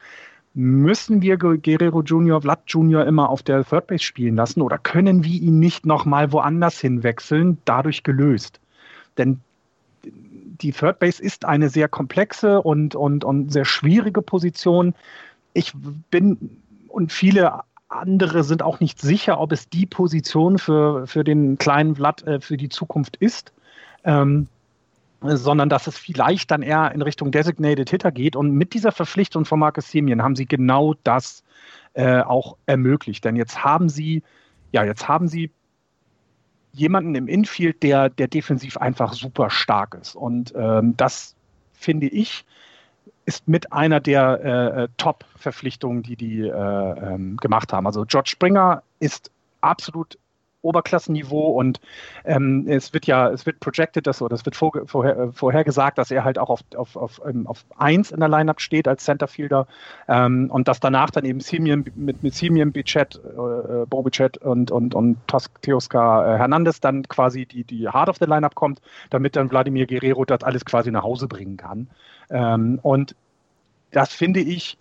[0.55, 4.61] müssen wir Guerrero Junior, Vlad Junior immer auf der Third Base spielen lassen?
[4.61, 8.59] Oder können wir ihn nicht nochmal woanders hinwechseln, dadurch gelöst?
[9.19, 9.41] Denn
[10.13, 14.95] die Third Base ist eine sehr komplexe und, und, und sehr schwierige Position.
[15.53, 15.73] Ich
[16.11, 21.59] bin und viele andere sind auch nicht sicher, ob es die Position für, für den
[21.59, 23.53] kleinen Vlad äh, für die Zukunft ist.
[24.05, 24.49] Ähm,
[25.21, 28.37] sondern dass es vielleicht dann eher in Richtung Designated Hitter geht.
[28.37, 31.43] Und mit dieser Verpflichtung von Marcus Semien haben sie genau das
[31.95, 33.25] äh, auch ermöglicht.
[33.25, 34.23] Denn jetzt haben sie,
[34.71, 35.51] ja, jetzt haben sie
[36.73, 40.14] jemanden im Infield, der, der defensiv einfach super stark ist.
[40.14, 41.35] Und ähm, das
[41.73, 42.45] finde ich,
[43.25, 47.87] ist mit einer der äh, äh Top-Verpflichtungen, die die äh, ähm, gemacht haben.
[47.87, 50.19] Also George Springer ist absolut
[50.63, 51.81] Oberklassenniveau und
[52.25, 55.99] ähm, es wird ja, es wird projected, dass, oder es wird vor, vorher, äh, vorhergesagt,
[55.99, 59.05] dass er halt auch auf, auf, auf, ähm, auf 1 in der Lineup steht als
[59.05, 59.67] Centerfielder
[60.09, 64.95] ähm, und dass danach dann eben Simeon, mit, mit Simeon, Bichette, äh, Bobichet und, und,
[64.95, 65.19] und
[65.63, 68.81] Teoscar äh, Hernandez dann quasi die, die Heart of the Lineup kommt,
[69.11, 71.89] damit dann Wladimir Guerrero das alles quasi nach Hause bringen kann.
[72.31, 73.15] Ähm, und
[73.93, 74.77] das finde ich,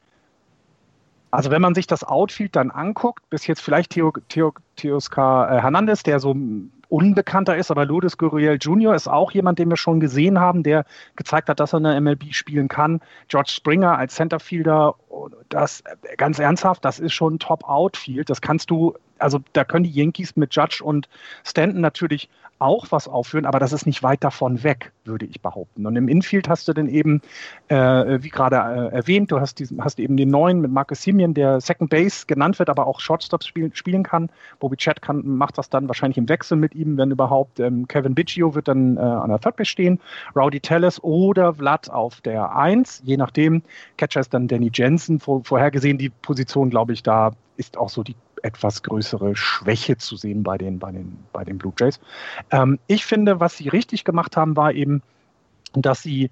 [1.31, 5.61] also wenn man sich das Outfield dann anguckt, bis jetzt vielleicht Theo, Theo, Teoscar äh,
[5.61, 6.35] Hernandez, der so
[6.89, 8.95] unbekannter ist, aber Lourdes Gurriel Jr.
[8.95, 11.99] ist auch jemand, den wir schon gesehen haben, der gezeigt hat, dass er in der
[11.99, 13.01] MLB spielen kann.
[13.27, 14.95] George Springer als Centerfielder,
[15.49, 15.83] das
[16.15, 18.29] ganz ernsthaft, das ist schon Top-Outfield.
[18.29, 21.09] Das kannst du, also da können die Yankees mit Judge und
[21.43, 25.85] Stanton natürlich auch was aufführen, aber das ist nicht weit davon weg, würde ich behaupten.
[25.85, 27.21] Und im Infield hast du dann eben,
[27.67, 27.75] äh,
[28.21, 31.61] wie gerade äh, erwähnt, du hast, diesen, hast eben den neuen mit Marcus Simeon, der
[31.61, 34.29] Second Base genannt wird, aber auch Shortstop spielen, spielen kann.
[34.59, 37.59] Bobby Chat kann, macht das dann wahrscheinlich im Wechsel mit ihm, wenn überhaupt.
[37.59, 39.99] Ähm, Kevin Biggio wird dann äh, an der Third Base stehen,
[40.35, 43.61] Rowdy Tellez oder Vlad auf der 1, je nachdem.
[43.97, 45.19] Catcher ist dann Danny Jensen.
[45.19, 50.15] Vor, vorhergesehen die Position, glaube ich, da ist auch so die etwas größere Schwäche zu
[50.15, 51.99] sehen bei den, bei den, bei den Blue Jays.
[52.51, 55.01] Ähm, ich finde, was sie richtig gemacht haben, war eben,
[55.73, 56.29] dass sie,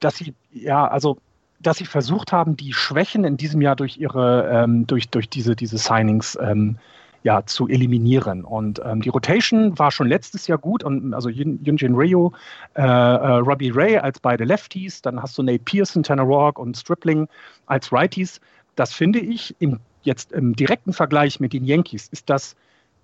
[0.00, 1.18] dass sie, ja, also
[1.60, 5.54] dass sie versucht haben, die Schwächen in diesem Jahr durch ihre, ähm, durch, durch diese,
[5.54, 6.78] diese Signings ähm,
[7.22, 8.44] ja, zu eliminieren.
[8.44, 10.82] Und ähm, die Rotation war schon letztes Jahr gut.
[10.82, 12.30] Und, also Yunjin Ryu,
[12.74, 16.76] äh, äh, Robbie Ray als beide Lefties, dann hast du Nate Pearson, Tanner Rock und
[16.76, 17.28] Stripling
[17.66, 18.40] als Righties.
[18.74, 22.56] Das finde ich im jetzt im direkten Vergleich mit den Yankees ist das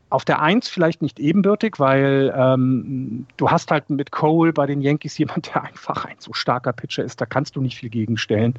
[0.09, 4.81] auf der Eins vielleicht nicht ebenbürtig, weil ähm, du hast halt mit Cole bei den
[4.81, 8.55] Yankees jemand, der einfach ein so starker Pitcher ist, da kannst du nicht viel gegenstellen.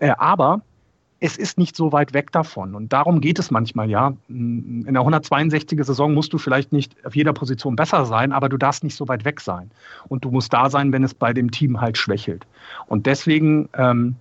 [0.00, 0.62] Äh, aber
[1.20, 2.74] es ist nicht so weit weg davon.
[2.74, 4.14] Und darum geht es manchmal, ja.
[4.28, 8.56] In der 162er Saison musst du vielleicht nicht auf jeder Position besser sein, aber du
[8.56, 9.70] darfst nicht so weit weg sein.
[10.08, 12.46] Und du musst da sein, wenn es bei dem Team halt schwächelt.
[12.86, 14.16] Und deswegen ähm,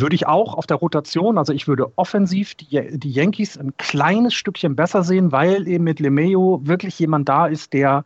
[0.00, 4.34] würde ich auch auf der Rotation, also ich würde offensiv die, die Yankees ein kleines
[4.34, 8.04] Stückchen besser sehen, weil eben mit LeMayo wirklich jemand da ist, der,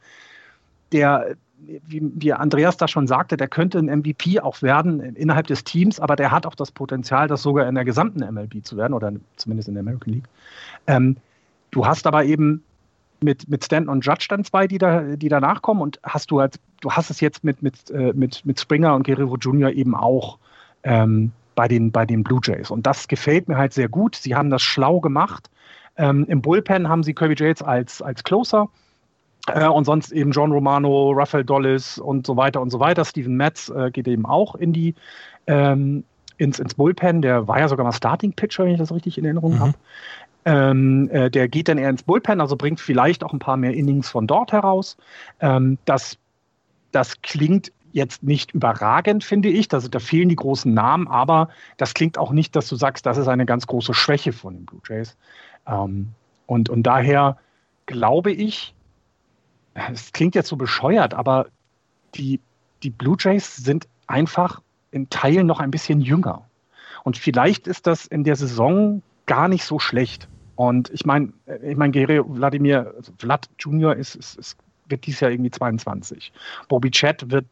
[0.92, 5.64] der wie, wie Andreas da schon sagte, der könnte ein MVP auch werden innerhalb des
[5.64, 8.92] Teams, aber der hat auch das Potenzial, das sogar in der gesamten MLB zu werden
[8.92, 10.28] oder zumindest in der American League.
[10.86, 11.16] Ähm,
[11.70, 12.62] du hast aber eben
[13.20, 16.40] mit, mit Stanton und Judge dann zwei, die da, die danach kommen und hast du
[16.40, 19.70] halt, du hast es jetzt mit, mit, äh, mit, mit Springer und Guerrero Jr.
[19.70, 20.38] eben auch.
[20.82, 22.70] Ähm, bei den, bei den Blue Jays.
[22.70, 24.14] Und das gefällt mir halt sehr gut.
[24.14, 25.50] Sie haben das schlau gemacht.
[25.96, 28.68] Ähm, Im Bullpen haben sie Kirby Yates als, als Closer.
[29.48, 33.04] Äh, und sonst eben John Romano, Rafael Dollis und so weiter und so weiter.
[33.04, 34.94] Steven Metz äh, geht eben auch in die,
[35.46, 36.04] ähm,
[36.36, 37.22] ins, ins Bullpen.
[37.22, 39.60] Der war ja sogar mal Starting Pitcher, wenn ich das richtig in Erinnerung mhm.
[39.60, 39.74] habe.
[40.44, 43.74] Ähm, äh, der geht dann eher ins Bullpen, also bringt vielleicht auch ein paar mehr
[43.74, 44.96] Innings von dort heraus.
[45.40, 46.18] Ähm, das,
[46.92, 49.68] das klingt jetzt nicht überragend, finde ich.
[49.68, 53.16] Da, da fehlen die großen Namen, aber das klingt auch nicht, dass du sagst, das
[53.16, 55.16] ist eine ganz große Schwäche von den Blue Jays.
[55.66, 56.08] Ähm,
[56.44, 57.38] und, und daher
[57.86, 58.74] glaube ich,
[59.74, 61.46] es klingt jetzt so bescheuert, aber
[62.14, 62.38] die,
[62.82, 66.44] die Blue Jays sind einfach in Teilen noch ein bisschen jünger.
[67.02, 70.28] Und vielleicht ist das in der Saison gar nicht so schlecht.
[70.54, 71.32] Und ich meine,
[71.62, 76.30] ich meine, Wladimir, also Vlad Junior ist, ist, ist, wird dieses Jahr irgendwie 22.
[76.68, 77.46] Bobby Chat wird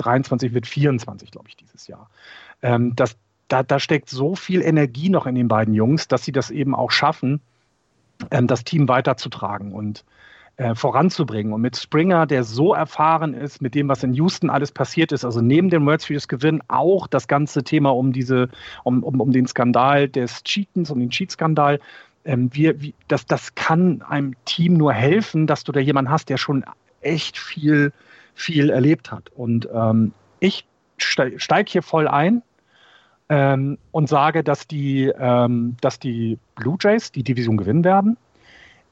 [0.00, 2.10] 23 wird 24, glaube ich, dieses Jahr.
[2.62, 3.16] Ähm, das,
[3.48, 6.74] da, da steckt so viel Energie noch in den beiden Jungs, dass sie das eben
[6.74, 7.40] auch schaffen,
[8.30, 9.72] ähm, das Team weiterzutragen.
[9.72, 10.04] Und
[10.60, 11.54] äh, voranzubringen.
[11.54, 15.24] Und mit Springer, der so erfahren ist, mit dem, was in Houston alles passiert ist,
[15.24, 18.50] also neben dem World Series Gewinn auch das ganze Thema um diese,
[18.84, 21.80] um, um, um den Skandal des Cheatens, um den Cheat-Skandal,
[22.26, 26.28] ähm, wir, wie, das, das kann einem Team nur helfen, dass du da jemanden hast,
[26.28, 26.62] der schon
[27.00, 27.94] echt viel,
[28.34, 29.30] viel erlebt hat.
[29.34, 30.66] Und ähm, ich
[30.98, 32.42] steige hier voll ein
[33.28, 38.16] ähm, und sage, dass die, ähm, dass die Blue Jays die Division gewinnen werden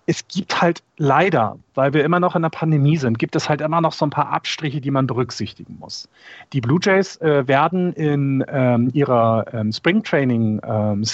[0.08, 3.60] es gibt halt leider, weil wir immer noch in der Pandemie sind, gibt es halt
[3.60, 6.08] immer noch so ein paar Abstriche, die man berücksichtigen muss.
[6.54, 11.04] Die Blue Jays äh, werden in ähm, ihrer ähm, Springtraining ähm,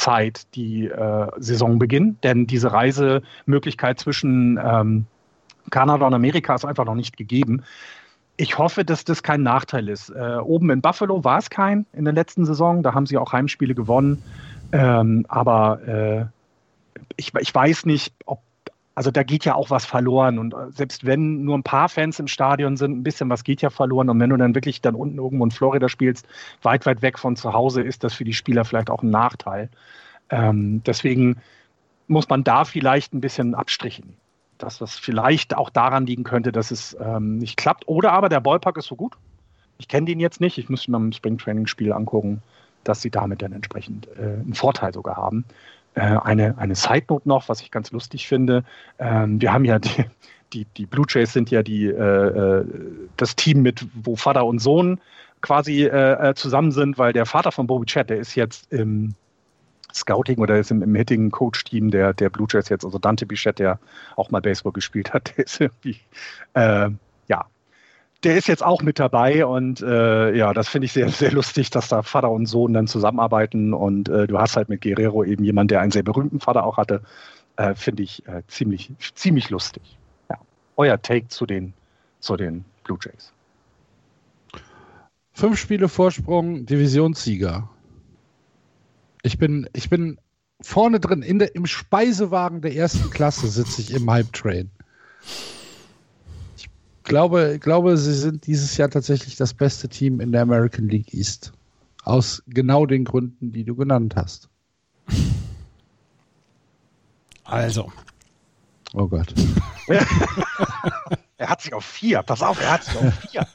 [0.54, 5.06] die äh, Saison beginnen, denn diese Reisemöglichkeit zwischen ähm,
[5.70, 7.64] Kanada und Amerika ist einfach noch nicht gegeben.
[8.36, 10.10] Ich hoffe, dass das kein Nachteil ist.
[10.10, 13.32] Äh, oben in Buffalo war es kein in der letzten Saison, da haben sie auch
[13.32, 14.22] Heimspiele gewonnen.
[14.72, 16.24] Ähm, aber äh,
[17.16, 18.40] ich, ich weiß nicht, ob
[18.96, 20.38] also da geht ja auch was verloren.
[20.38, 23.62] Und äh, selbst wenn nur ein paar Fans im Stadion sind, ein bisschen was geht
[23.62, 24.08] ja verloren.
[24.08, 26.26] Und wenn du dann wirklich dann unten irgendwo in Florida spielst,
[26.62, 29.68] weit, weit weg von zu Hause, ist das für die Spieler vielleicht auch ein Nachteil.
[30.30, 31.36] Ähm, deswegen
[32.06, 34.16] muss man da vielleicht ein bisschen abstrichen.
[34.58, 37.88] Dass das vielleicht auch daran liegen könnte, dass es ähm, nicht klappt.
[37.88, 39.14] Oder aber der Ballpark ist so gut.
[39.78, 40.58] Ich kenne den jetzt nicht.
[40.58, 42.42] Ich muss mir im Springtraining-Spiel angucken,
[42.84, 45.44] dass sie damit dann entsprechend äh, einen Vorteil sogar haben.
[45.94, 48.64] Äh, eine, eine Side Note noch, was ich ganz lustig finde.
[48.98, 50.04] Ähm, wir haben ja die,
[50.52, 52.64] die, die Blue Jays sind ja die, äh, äh,
[53.16, 55.00] das Team mit, wo Vater und Sohn
[55.40, 59.14] quasi äh, äh zusammen sind, weil der Vater von Bobby Chat, der ist jetzt im
[59.94, 63.26] Scouting oder ist im, im Hitting Coach Team der, der Blue Jays jetzt, also Dante
[63.26, 63.78] Bichette, der
[64.16, 66.00] auch mal Baseball gespielt hat, der ist irgendwie,
[66.54, 66.90] äh,
[67.28, 67.46] ja,
[68.24, 71.70] der ist jetzt auch mit dabei und äh, ja, das finde ich sehr, sehr lustig,
[71.70, 75.44] dass da Vater und Sohn dann zusammenarbeiten und äh, du hast halt mit Guerrero eben
[75.44, 77.02] jemanden, der einen sehr berühmten Vater auch hatte,
[77.56, 79.98] äh, finde ich äh, ziemlich, ziemlich lustig.
[80.30, 80.38] Ja.
[80.76, 81.74] Euer Take zu den,
[82.20, 83.32] zu den Blue Jays.
[85.32, 87.68] Fünf Spiele Vorsprung, Divisionssieger.
[89.24, 90.20] Ich bin, ich bin
[90.60, 94.70] vorne drin, in der, im Speisewagen der ersten Klasse sitze ich im Hype Train
[97.04, 101.52] glaube, glaube, sie sind dieses Jahr tatsächlich das beste Team in der American League East.
[102.02, 104.48] Aus genau den Gründen, die du genannt hast.
[107.44, 107.92] Also.
[108.94, 109.34] Oh Gott.
[111.36, 112.22] er hat sich auf vier.
[112.22, 113.46] Pass auf, er hat sich auf vier.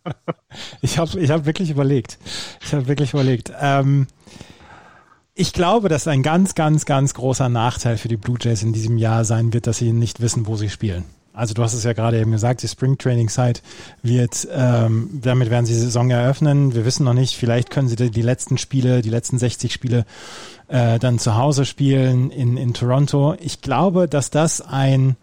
[0.80, 2.18] ich habe ich hab wirklich überlegt.
[2.62, 3.52] Ich habe wirklich überlegt.
[3.58, 4.06] Ähm,
[5.42, 8.96] ich glaube, dass ein ganz, ganz, ganz großer Nachteil für die Blue Jays in diesem
[8.96, 11.02] Jahr sein wird, dass sie nicht wissen, wo sie spielen.
[11.32, 13.60] Also du hast es ja gerade eben gesagt, die Spring Training Site
[14.02, 16.76] wird, ähm, damit werden sie die Saison eröffnen.
[16.76, 20.06] Wir wissen noch nicht, vielleicht können sie die, die letzten Spiele, die letzten 60 Spiele
[20.68, 23.34] äh, dann zu Hause spielen in, in Toronto.
[23.40, 25.16] Ich glaube, dass das ein,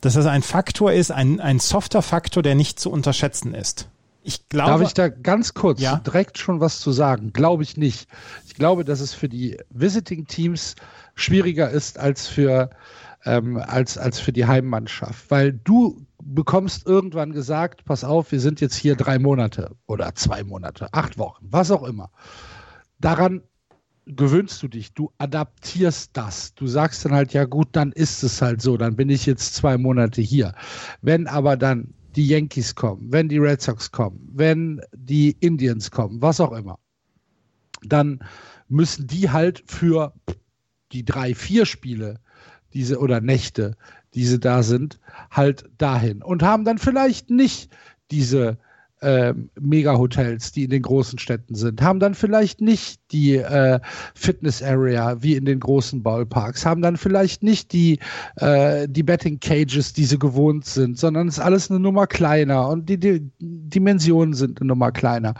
[0.00, 3.86] dass das ein Faktor ist, ein, ein softer Faktor, der nicht zu unterschätzen ist.
[4.26, 5.96] Ich glaube, Darf ich da ganz kurz ja?
[5.96, 7.34] direkt schon was zu sagen?
[7.34, 8.08] Glaube ich nicht.
[8.54, 10.76] Ich glaube, dass es für die Visiting Teams
[11.16, 12.70] schwieriger ist als für
[13.24, 15.28] ähm, als, als für die Heimmannschaft.
[15.28, 20.44] Weil du bekommst irgendwann gesagt, pass auf, wir sind jetzt hier drei Monate oder zwei
[20.44, 22.12] Monate, acht Wochen, was auch immer.
[23.00, 23.42] Daran
[24.06, 26.54] gewöhnst du dich, du adaptierst das.
[26.54, 29.56] Du sagst dann halt, ja gut, dann ist es halt so, dann bin ich jetzt
[29.56, 30.54] zwei Monate hier.
[31.02, 36.22] Wenn aber dann die Yankees kommen, wenn die Red Sox kommen, wenn die Indians kommen,
[36.22, 36.78] was auch immer,
[37.88, 38.20] dann
[38.68, 40.12] müssen die halt für
[40.92, 42.20] die drei, vier Spiele
[42.72, 43.76] diese oder Nächte,
[44.14, 46.22] diese da sind, halt dahin.
[46.22, 47.74] Und haben dann vielleicht nicht
[48.10, 48.58] diese
[49.04, 53.78] ähm, Mega-Hotels, die in den großen Städten sind, haben dann vielleicht nicht die äh,
[54.14, 57.98] Fitness-Area wie in den großen Ballparks, haben dann vielleicht nicht die,
[58.36, 62.88] äh, die Betting-Cages, die sie gewohnt sind, sondern es ist alles eine Nummer kleiner und
[62.88, 65.34] die, die Dimensionen sind eine Nummer kleiner.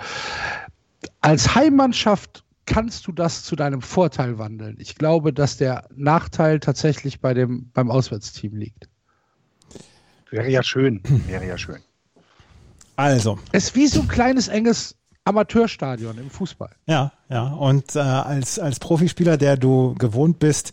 [1.25, 4.77] Als Heimmannschaft kannst du das zu deinem Vorteil wandeln.
[4.79, 8.91] Ich glaube, dass der Nachteil tatsächlich bei dem, beim Auswärtsteam liegt.
[10.31, 11.01] Wäre ja schön.
[11.27, 11.79] Wäre ja schön.
[12.97, 13.39] Also.
[13.53, 16.77] Es ist wie so ein kleines, enges Amateurstadion im Fußball.
[16.85, 17.47] Ja, ja.
[17.55, 20.73] Und äh, als, als Profispieler, der du gewohnt bist,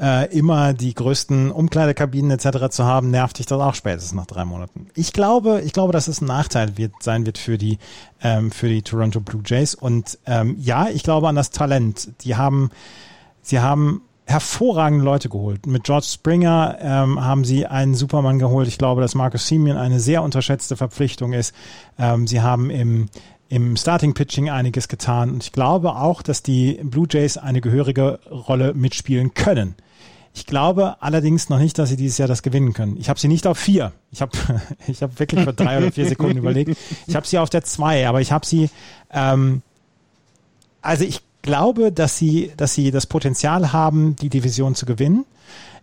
[0.00, 2.70] äh, immer die größten Umkleidekabinen etc.
[2.70, 4.86] zu haben, nervt dich das auch spätestens nach drei Monaten.
[4.94, 7.78] Ich glaube, ich glaube, dass es ein Nachteil wird, sein wird für die,
[8.22, 9.74] ähm, für die Toronto Blue Jays.
[9.74, 12.08] Und ähm, ja, ich glaube an das Talent.
[12.24, 12.70] Die haben,
[13.42, 15.66] sie haben hervorragende Leute geholt.
[15.66, 18.68] Mit George Springer ähm, haben sie einen Supermann geholt.
[18.68, 21.54] Ich glaube, dass Marcus Simeon eine sehr unterschätzte Verpflichtung ist.
[21.98, 23.08] Ähm, sie haben im
[23.52, 28.20] im Starting Pitching einiges getan und ich glaube auch, dass die Blue Jays eine gehörige
[28.30, 29.74] Rolle mitspielen können
[30.32, 32.96] Ich glaube allerdings noch nicht, dass sie dieses Jahr das gewinnen können.
[32.98, 33.92] Ich habe sie nicht auf vier.
[34.12, 34.32] Ich habe
[34.86, 36.76] ich hab wirklich für drei oder vier Sekunden überlegt.
[37.06, 38.70] Ich habe sie auf der zwei, aber ich habe sie,
[39.12, 39.62] ähm,
[40.82, 45.24] also ich glaube, dass sie, dass sie das Potenzial haben, die Division zu gewinnen.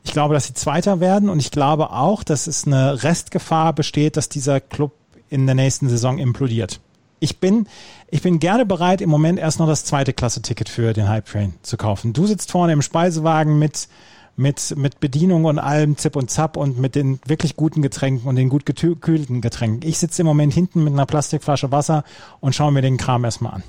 [0.03, 4.15] Ich glaube, dass sie Zweiter werden und ich glaube auch, dass es eine Restgefahr besteht,
[4.15, 4.93] dass dieser Club
[5.29, 6.79] in der nächsten Saison implodiert.
[7.19, 7.67] Ich bin,
[8.09, 11.55] ich bin gerne bereit, im Moment erst noch das zweite Klasse-Ticket für den Hype Train
[11.63, 12.13] zu kaufen.
[12.13, 13.89] Du sitzt vorne im Speisewagen mit,
[14.37, 18.35] mit, mit Bedienung und allem Zip und Zap und mit den wirklich guten Getränken und
[18.35, 19.87] den gut gekühlten Getränken.
[19.87, 22.03] Ich sitze im Moment hinten mit einer Plastikflasche Wasser
[22.39, 23.63] und schaue mir den Kram erstmal an.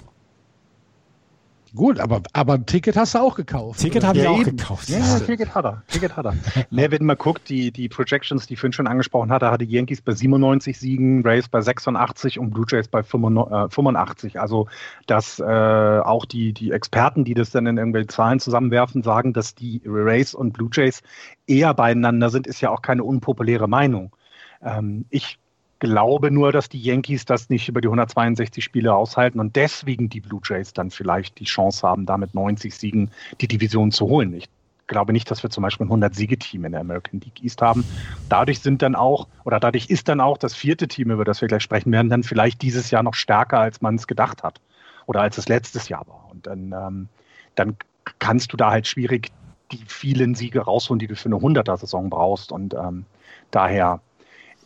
[1.78, 3.78] Gut, aber, aber ein Ticket hast du auch gekauft.
[3.78, 4.56] Ticket habe ja, ich auch eben.
[4.56, 4.88] gekauft.
[4.88, 5.84] Ja, ja, Ticket hat er.
[5.86, 6.34] Ticket hat er.
[6.70, 10.10] ne, wenn man guckt, die, die Projections, die Finn schon angesprochen hatte, hatte Yankees bei
[10.10, 14.34] 97 Siegen, Rays bei 86 und Blue Jays bei 85.
[14.34, 14.66] Äh, also,
[15.06, 19.54] dass äh, auch die, die Experten, die das dann in irgendwelche Zahlen zusammenwerfen, sagen, dass
[19.54, 21.02] die Rays und Blue Jays
[21.46, 24.10] eher beieinander sind, ist ja auch keine unpopuläre Meinung.
[24.62, 25.38] Ähm, ich
[25.78, 30.20] glaube nur, dass die Yankees das nicht über die 162 Spiele aushalten und deswegen die
[30.20, 33.10] Blue Jays dann vielleicht die Chance haben, damit 90 Siegen
[33.40, 34.32] die Division zu holen.
[34.34, 34.48] Ich
[34.88, 37.84] glaube nicht, dass wir zum Beispiel ein 100-Siege-Team in der American League East haben.
[38.28, 41.48] Dadurch sind dann auch, oder dadurch ist dann auch das vierte Team, über das wir
[41.48, 44.60] gleich sprechen werden, dann vielleicht dieses Jahr noch stärker, als man es gedacht hat.
[45.06, 46.28] Oder als es letztes Jahr war.
[46.30, 47.08] Und dann, ähm,
[47.54, 47.76] dann
[48.18, 49.30] kannst du da halt schwierig
[49.72, 52.52] die vielen Siege rausholen, die du für eine 100er-Saison brauchst.
[52.52, 53.04] Und ähm,
[53.50, 54.00] daher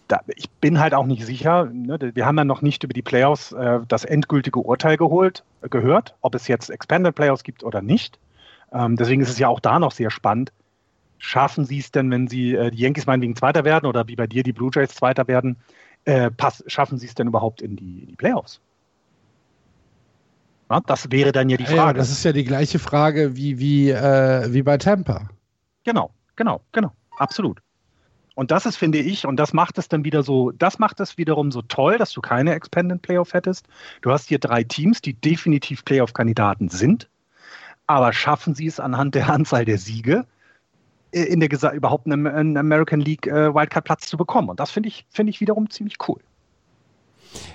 [0.08, 1.66] da, ich bin halt auch nicht sicher.
[1.66, 6.14] Ne, wir haben ja noch nicht über die Playoffs äh, das endgültige Urteil geholt, gehört,
[6.20, 8.18] ob es jetzt Expanded Playoffs gibt oder nicht.
[8.72, 10.52] Ähm, deswegen ist es ja auch da noch sehr spannend.
[11.18, 14.26] Schaffen sie es denn, wenn sie äh, die Yankees meinetwegen Zweiter werden oder wie bei
[14.26, 15.56] dir die Blue Jays Zweiter werden,
[16.04, 18.60] äh, pass, schaffen sie es denn überhaupt in die, in die Playoffs?
[20.70, 21.76] Ja, das wäre dann ja die Frage.
[21.76, 25.28] Ja, das ist ja die gleiche Frage wie, wie, äh, wie bei Tampa.
[25.84, 27.60] Genau, genau, genau, absolut.
[28.34, 31.18] Und das ist, finde ich, und das macht es dann wieder so, das macht es
[31.18, 33.66] wiederum so toll, dass du keine Expanded Playoff hättest.
[34.00, 37.08] Du hast hier drei Teams, die definitiv Playoff-Kandidaten sind,
[37.86, 40.26] aber schaffen sie es anhand der Anzahl der Siege,
[41.12, 44.48] äh, in der Gesa überhaupt einen, American League äh, Wildcard-Platz zu bekommen.
[44.48, 46.20] Und das finde ich, finde ich wiederum ziemlich cool.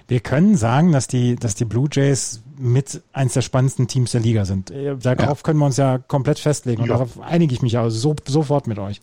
[0.08, 4.22] Wir können sagen, dass die, dass die Blue Jays mit eins der spannendsten Teams der
[4.22, 4.72] Liga sind.
[4.72, 5.44] Äh, darauf ja.
[5.44, 8.80] können wir uns ja komplett festlegen und darauf einige ich mich also so, sofort mit
[8.80, 9.02] euch.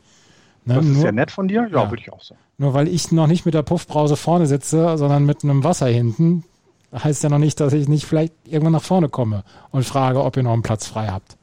[0.66, 1.68] Ne, das ist nur, ja nett von dir.
[1.70, 2.40] Ja, ja, würde ich auch sagen.
[2.56, 6.44] Nur weil ich noch nicht mit der Puffbrause vorne sitze, sondern mit einem Wasser hinten,
[6.92, 10.36] heißt ja noch nicht, dass ich nicht vielleicht irgendwann nach vorne komme und frage, ob
[10.36, 11.36] ihr noch einen Platz frei habt.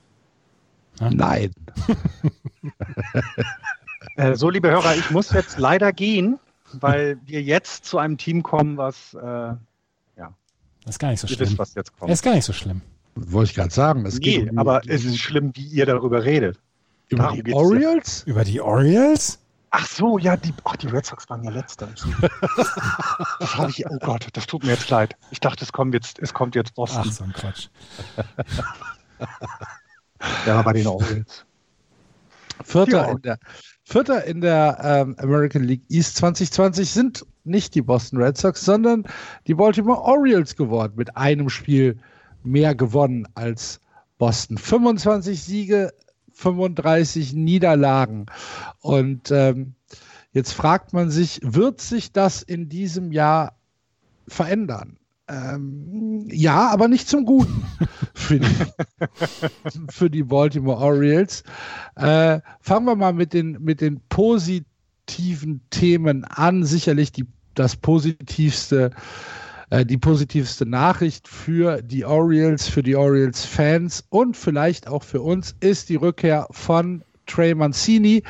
[0.99, 1.11] Ne?
[1.13, 1.51] Nein.
[4.15, 6.39] äh, so, liebe Hörer, ich muss jetzt leider gehen,
[6.74, 9.57] weil wir jetzt zu einem Team kommen, was äh, ja.
[10.84, 11.49] Das ist gar nicht so ihr schlimm.
[11.49, 12.09] Wisst, was jetzt kommt.
[12.09, 12.82] Das ist gar nicht so schlimm.
[13.15, 14.05] Wollte ich gerade sagen.
[14.05, 16.59] Es nee, um, aber es ist schlimm, wie ihr darüber redet.
[17.12, 18.24] Über Darum die Orioles?
[18.24, 19.38] Über die Orioles?
[19.70, 21.88] Ach so, ja, die, ach, die Red Sox waren ja letzter.
[23.39, 25.16] das habe ich, oh Gott, das tut mir jetzt leid.
[25.30, 27.03] Ich dachte, es kommt jetzt, es kommt jetzt Boston.
[27.05, 27.68] Ach, so ein Quatsch.
[30.45, 31.45] ja, bei den Orioles.
[32.64, 33.39] Vierter in der,
[33.84, 39.05] Vierter in der ähm, American League East 2020 sind nicht die Boston Red Sox, sondern
[39.47, 41.97] die Baltimore Orioles geworden, mit einem Spiel
[42.43, 43.82] mehr gewonnen als
[44.18, 44.57] Boston.
[44.57, 45.93] 25 Siege,
[46.41, 48.25] 35 Niederlagen.
[48.81, 49.75] Und ähm,
[50.33, 53.55] jetzt fragt man sich, wird sich das in diesem Jahr
[54.27, 54.97] verändern?
[55.27, 57.63] Ähm, ja, aber nicht zum Guten
[58.13, 58.55] für die,
[59.89, 61.43] für die Baltimore Orioles.
[61.95, 66.65] Äh, fangen wir mal mit den, mit den positiven Themen an.
[66.65, 68.91] Sicherlich die, das positivste
[69.72, 75.55] äh, die positivste Nachricht für die Orioles, für die Orioles-Fans und vielleicht auch für uns
[75.61, 78.24] ist die Rückkehr von Trey Mancini,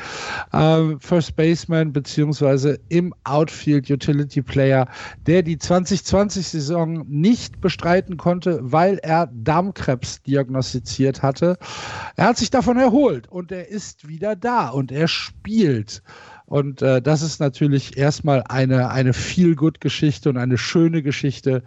[0.52, 4.86] äh, First Baseman beziehungsweise im Outfield Utility Player,
[5.26, 11.58] der die 2020-Saison nicht bestreiten konnte, weil er Darmkrebs diagnostiziert hatte.
[12.14, 16.02] Er hat sich davon erholt und er ist wieder da und er spielt.
[16.52, 21.62] Und äh, das ist natürlich erstmal eine, eine Feel-Good-Geschichte und eine schöne Geschichte,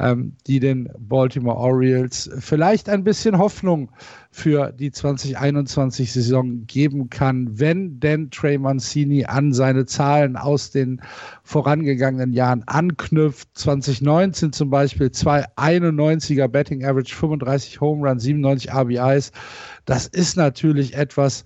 [0.00, 3.92] ähm, die den Baltimore Orioles vielleicht ein bisschen Hoffnung
[4.32, 11.00] für die 2021-Saison geben kann, wenn denn Trey Mancini an seine Zahlen aus den
[11.44, 13.50] vorangegangenen Jahren anknüpft.
[13.54, 19.30] 2019 zum Beispiel 291er Betting Average, 35 Home Runs, 97 RBIs.
[19.84, 21.44] Das ist natürlich etwas,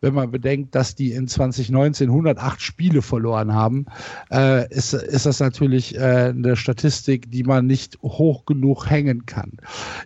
[0.00, 3.86] wenn man bedenkt, dass die in 2019 108 Spiele verloren haben,
[4.30, 9.52] äh, ist, ist das natürlich äh, eine Statistik, die man nicht hoch genug hängen kann.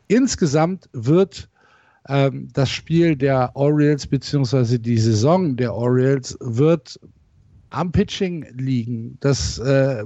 [0.08, 1.48] Insgesamt wird
[2.08, 6.98] ähm, das Spiel der Orioles beziehungsweise die Saison der Orioles wird
[7.70, 9.16] am Pitching liegen.
[9.20, 10.04] Das äh,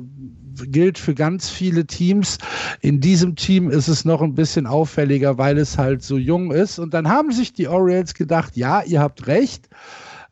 [0.66, 2.38] gilt für ganz viele Teams.
[2.80, 6.78] In diesem Team ist es noch ein bisschen auffälliger, weil es halt so jung ist.
[6.78, 9.68] Und dann haben sich die Orioles gedacht, ja, ihr habt recht.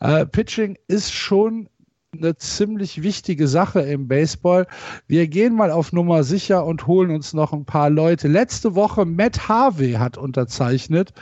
[0.00, 1.68] Äh, Pitching ist schon
[2.14, 4.66] eine ziemlich wichtige Sache im Baseball.
[5.06, 8.28] Wir gehen mal auf Nummer sicher und holen uns noch ein paar Leute.
[8.28, 11.14] Letzte Woche Matt Harvey hat unterzeichnet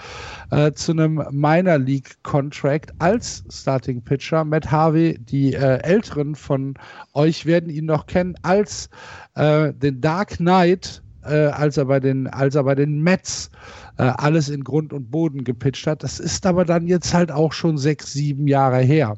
[0.51, 4.45] äh, zu einem Minor League Contract als Starting Pitcher.
[4.45, 6.75] Matt Harvey, die äh, Älteren von
[7.15, 8.91] euch werden ihn noch kennen als
[9.37, 13.53] äh, den Dark Knight, äh, als er bei den, als er bei den Mets
[13.97, 16.03] äh, alles in Grund und Boden gepitcht hat.
[16.03, 19.17] Das ist aber dann jetzt halt auch schon sechs, sieben Jahre her.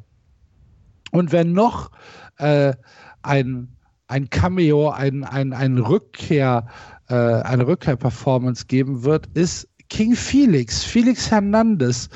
[1.13, 1.91] Und wenn noch
[2.37, 2.73] äh,
[3.21, 3.69] ein,
[4.07, 6.65] ein Cameo, ein, ein, ein Rückkehr,
[7.07, 12.09] äh, eine Rückkehr-Performance geben wird, ist King Felix, Felix Hernandez,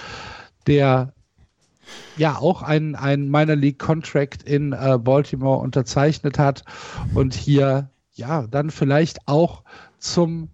[0.66, 1.14] der
[2.18, 6.64] ja auch ein, ein Minor League Contract in äh, Baltimore unterzeichnet hat
[7.14, 9.64] und hier ja dann vielleicht auch
[10.00, 10.50] zum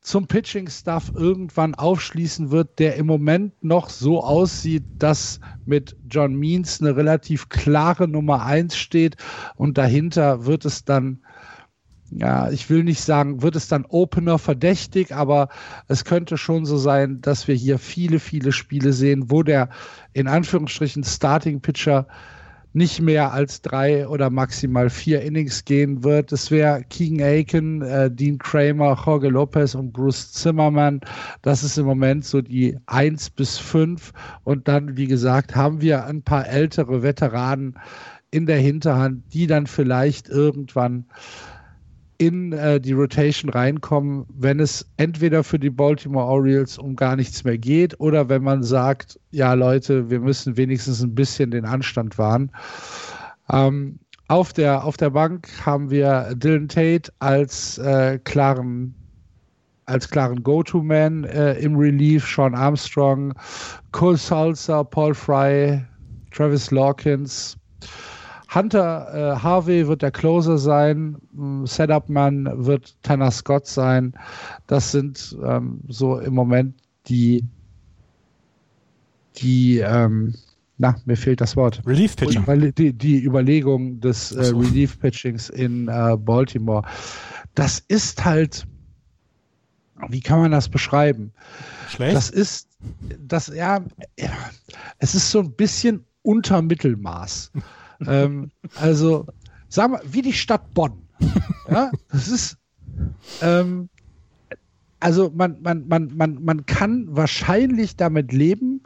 [0.00, 6.80] zum Pitching-Stuff irgendwann aufschließen wird, der im Moment noch so aussieht, dass mit John Means
[6.80, 9.16] eine relativ klare Nummer eins steht.
[9.56, 11.22] Und dahinter wird es dann
[12.12, 15.48] ja, ich will nicht sagen, wird es dann Opener verdächtig, aber
[15.86, 19.68] es könnte schon so sein, dass wir hier viele, viele Spiele sehen, wo der
[20.12, 22.08] in Anführungsstrichen Starting Pitcher
[22.72, 26.30] nicht mehr als drei oder maximal vier Innings gehen wird.
[26.32, 31.00] Es wäre Keegan Aiken, äh, Dean Kramer, Jorge Lopez und Bruce Zimmerman.
[31.42, 34.12] Das ist im Moment so die eins bis fünf.
[34.44, 37.74] Und dann, wie gesagt, haben wir ein paar ältere Veteranen
[38.30, 41.06] in der Hinterhand, die dann vielleicht irgendwann
[42.20, 47.44] in äh, die Rotation reinkommen, wenn es entweder für die Baltimore Orioles um gar nichts
[47.44, 52.18] mehr geht oder wenn man sagt, ja Leute, wir müssen wenigstens ein bisschen den Anstand
[52.18, 52.50] wahren.
[53.50, 53.98] Ähm,
[54.28, 58.94] auf, der, auf der Bank haben wir Dylan Tate als äh, klaren
[59.86, 63.34] als klaren Go-To-Man äh, im Relief, Sean Armstrong,
[63.90, 65.82] Cole Salsa, Paul Fry,
[66.30, 67.56] Travis Lawkins,
[68.52, 71.16] Hunter äh, Harvey wird der Closer sein,
[71.64, 74.12] Setup-Mann wird Tanner Scott sein.
[74.66, 76.74] Das sind ähm, so im Moment
[77.06, 77.44] die,
[79.36, 80.34] die ähm,
[80.80, 81.82] na, mir fehlt das Wort.
[81.86, 82.72] Relief Pitching.
[82.74, 86.82] Die, die Überlegung des äh, Relief Pitchings in äh, Baltimore.
[87.54, 88.66] Das ist halt,
[90.08, 91.32] wie kann man das beschreiben?
[91.90, 92.16] Schlecht.
[92.16, 92.68] Das ist,
[93.18, 93.84] das, ja,
[94.18, 94.30] ja
[94.98, 97.52] es ist so ein bisschen unter Mittelmaß
[98.06, 99.26] ähm, also,
[99.68, 101.02] sagen wir, wie die Stadt Bonn.
[101.70, 102.56] ja, das ist,
[103.42, 103.88] ähm,
[105.00, 108.82] also man, man, man, man, man kann wahrscheinlich damit leben,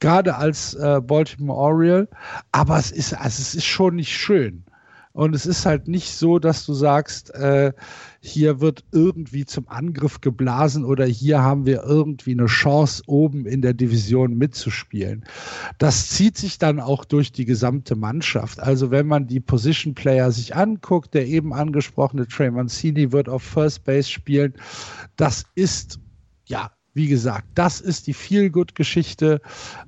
[0.00, 2.08] gerade als äh, Baltimore Oriole,
[2.52, 4.64] aber es ist, also es ist schon nicht schön.
[5.12, 7.72] Und es ist halt nicht so, dass du sagst, äh,
[8.26, 13.62] hier wird irgendwie zum Angriff geblasen oder hier haben wir irgendwie eine Chance, oben in
[13.62, 15.24] der Division mitzuspielen.
[15.78, 18.60] Das zieht sich dann auch durch die gesamte Mannschaft.
[18.60, 23.42] Also wenn man die Position Player sich anguckt, der eben angesprochene Trey Mancini wird auf
[23.42, 24.54] First Base spielen.
[25.16, 25.98] Das ist
[26.46, 29.42] ja wie gesagt, das ist die Feel-Good-Geschichte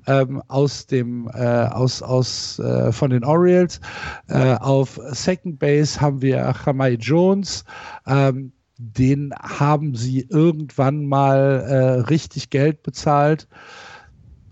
[0.06, 3.80] ähm, aus dem äh, aus aus äh, von den Orioles.
[4.28, 7.64] Äh, auf Second Base haben wir Jamai Jones.
[8.06, 13.48] Ähm, den haben sie irgendwann mal äh, richtig Geld bezahlt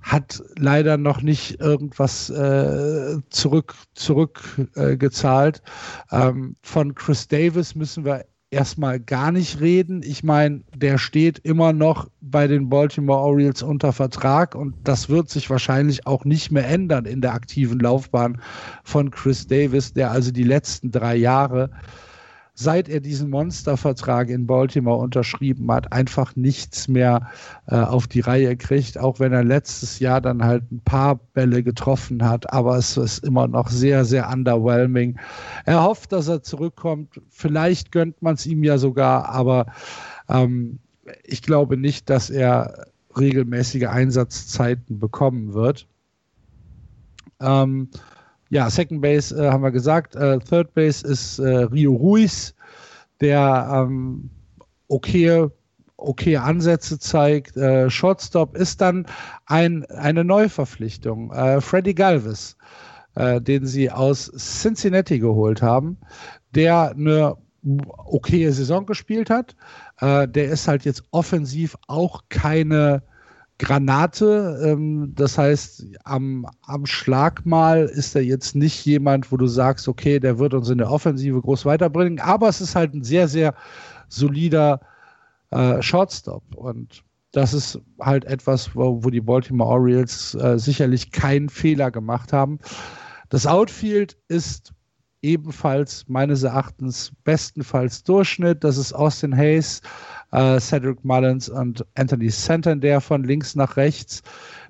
[0.01, 5.63] hat leider noch nicht irgendwas äh, zurück zurückgezahlt.
[6.13, 10.03] Äh, ähm, von Chris Davis müssen wir erstmal gar nicht reden.
[10.05, 15.29] Ich meine, der steht immer noch bei den Baltimore Orioles unter Vertrag und das wird
[15.31, 18.41] sich wahrscheinlich auch nicht mehr ändern in der aktiven Laufbahn
[18.85, 21.71] von Chris Davis, der also die letzten drei Jahre
[22.59, 27.31] seit er diesen Monstervertrag in Baltimore unterschrieben hat, einfach nichts mehr
[27.67, 31.63] äh, auf die Reihe kriegt, auch wenn er letztes Jahr dann halt ein paar Bälle
[31.63, 35.19] getroffen hat, aber es ist immer noch sehr, sehr underwhelming.
[35.67, 37.21] Er hofft, dass er zurückkommt.
[37.29, 39.67] Vielleicht gönnt man es ihm ja sogar, aber
[40.31, 40.79] ähm,
[41.25, 42.87] ich glaube nicht, dass er
[43.19, 45.87] regelmäßige Einsatzzeiten bekommen wird.
[47.39, 47.91] Ähm,
[48.51, 50.15] ja, Second Base äh, haben wir gesagt.
[50.15, 52.55] Äh, Third Base ist äh, Rio Ruiz,
[53.21, 54.31] der ähm,
[54.89, 55.49] okay,
[55.97, 57.57] okay Ansätze zeigt.
[57.57, 59.07] Äh, Shortstop ist dann
[59.47, 61.33] ein, eine Neuverpflichtung.
[61.33, 62.57] Äh, Freddy Galvis,
[63.17, 65.99] äh, den sie aus Cincinnati geholt haben,
[66.55, 67.37] der eine
[68.05, 69.57] okaye Saison gespielt hat.
[70.01, 73.03] der ist halt jetzt offensiv auch keine
[73.59, 74.61] Granate.
[74.65, 79.89] Ähm, das heißt, am, am Schlag mal ist er jetzt nicht jemand, wo du sagst,
[79.89, 82.21] okay, der wird uns in der Offensive groß weiterbringen.
[82.21, 83.55] Aber es ist halt ein sehr, sehr
[84.09, 84.81] solider
[85.51, 86.43] äh, Shortstop.
[86.55, 87.03] Und
[87.33, 92.59] das ist halt etwas, wo, wo die Baltimore Orioles äh, sicherlich keinen Fehler gemacht haben.
[93.29, 94.73] Das Outfield ist
[95.23, 98.63] ebenfalls meines Erachtens bestenfalls Durchschnitt.
[98.63, 99.83] Das ist Austin Hayes,
[100.37, 104.23] äh, Cedric Mullins und Anthony Santander von links nach rechts.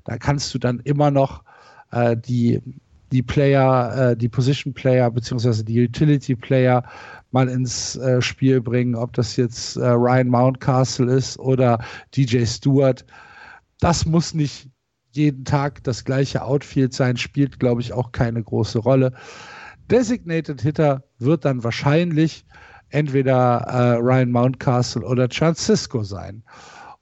[0.04, 1.42] Da kannst du dann immer noch
[1.90, 2.62] äh, die,
[3.10, 6.84] die Player, äh, die Position Player beziehungsweise die Utility Player
[7.32, 11.84] mal ins äh, Spiel bringen, ob das jetzt äh, Ryan Mountcastle ist oder
[12.14, 13.04] DJ Stewart.
[13.80, 14.68] Das muss nicht
[15.10, 19.12] jeden Tag das gleiche Outfield sein, spielt, glaube ich, auch keine große Rolle.
[19.90, 22.44] Designated Hitter wird dann wahrscheinlich
[22.90, 26.42] entweder äh, Ryan Mountcastle oder Francisco sein.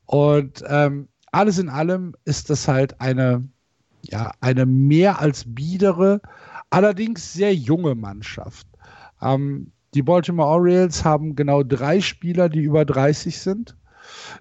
[0.06, 3.48] Und ähm, alles in allem ist das halt eine,
[4.02, 6.20] ja, eine mehr als biedere,
[6.70, 8.66] allerdings sehr junge Mannschaft.
[9.20, 13.76] Ähm, die Baltimore Orioles haben genau drei Spieler, die über 30 sind.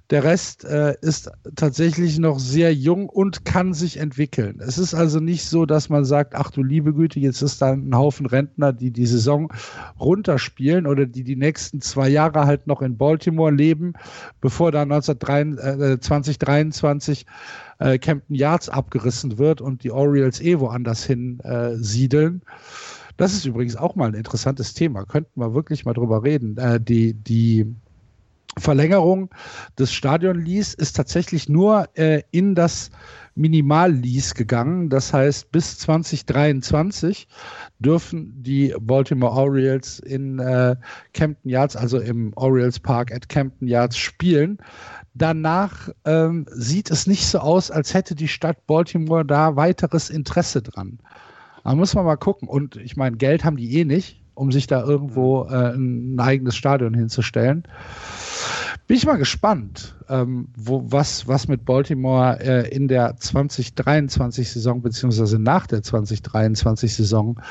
[0.10, 4.60] Der Rest äh, ist tatsächlich noch sehr jung und kann sich entwickeln.
[4.60, 7.74] Es ist also nicht so, dass man sagt, ach du liebe Güte, jetzt ist da
[7.74, 9.52] ein Haufen Rentner, die die Saison
[10.00, 13.94] runterspielen oder die die nächsten zwei Jahre halt noch in Baltimore leben,
[14.42, 17.26] bevor da 2023
[17.80, 22.42] äh, Camden Yards abgerissen wird und die Orioles eh woanders hin äh, siedeln.
[23.18, 25.06] Das ist übrigens auch mal ein interessantes Thema.
[25.06, 26.58] Könnten wir wirklich mal drüber reden.
[26.58, 27.68] Äh, die, die
[28.58, 29.30] Verlängerung
[29.80, 32.92] des Stadionlease ist tatsächlich nur äh, in das
[33.36, 34.90] Minimallease gegangen.
[34.90, 37.28] Das heißt, bis 2023
[37.80, 40.76] dürfen die Baltimore Orioles in äh,
[41.14, 44.60] Campton Yards, also im Orioles Park at Campton Yards spielen.
[45.16, 50.62] Danach ähm, sieht es nicht so aus, als hätte die Stadt Baltimore da weiteres Interesse
[50.62, 51.00] dran.
[51.64, 52.48] Da muss man mal gucken.
[52.48, 56.56] Und ich meine, Geld haben die eh nicht, um sich da irgendwo äh, ein eigenes
[56.56, 57.64] Stadion hinzustellen.
[58.94, 65.40] Bin ich mal gespannt, ähm, wo, was, was mit Baltimore äh, in der 2023-Saison beziehungsweise
[65.40, 67.42] nach der 2023-Saison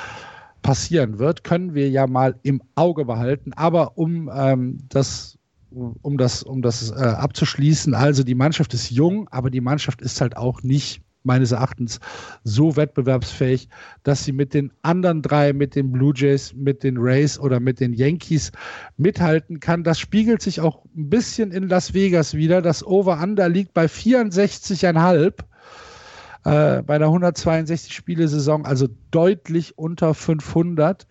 [0.62, 3.54] passieren wird, können wir ja mal im Auge behalten.
[3.54, 5.36] Aber um ähm, das
[5.72, 10.20] um das, um das äh, abzuschließen, also die Mannschaft ist jung, aber die Mannschaft ist
[10.20, 12.00] halt auch nicht meines Erachtens
[12.44, 13.68] so wettbewerbsfähig,
[14.02, 17.80] dass sie mit den anderen drei, mit den Blue Jays, mit den Rays oder mit
[17.80, 18.52] den Yankees
[18.96, 19.84] mithalten kann.
[19.84, 22.62] Das spiegelt sich auch ein bisschen in Las Vegas wieder.
[22.62, 25.34] Das Over-Under liegt bei 64,5
[26.44, 31.06] äh, bei der 162 Spiele-Saison, also deutlich unter 500.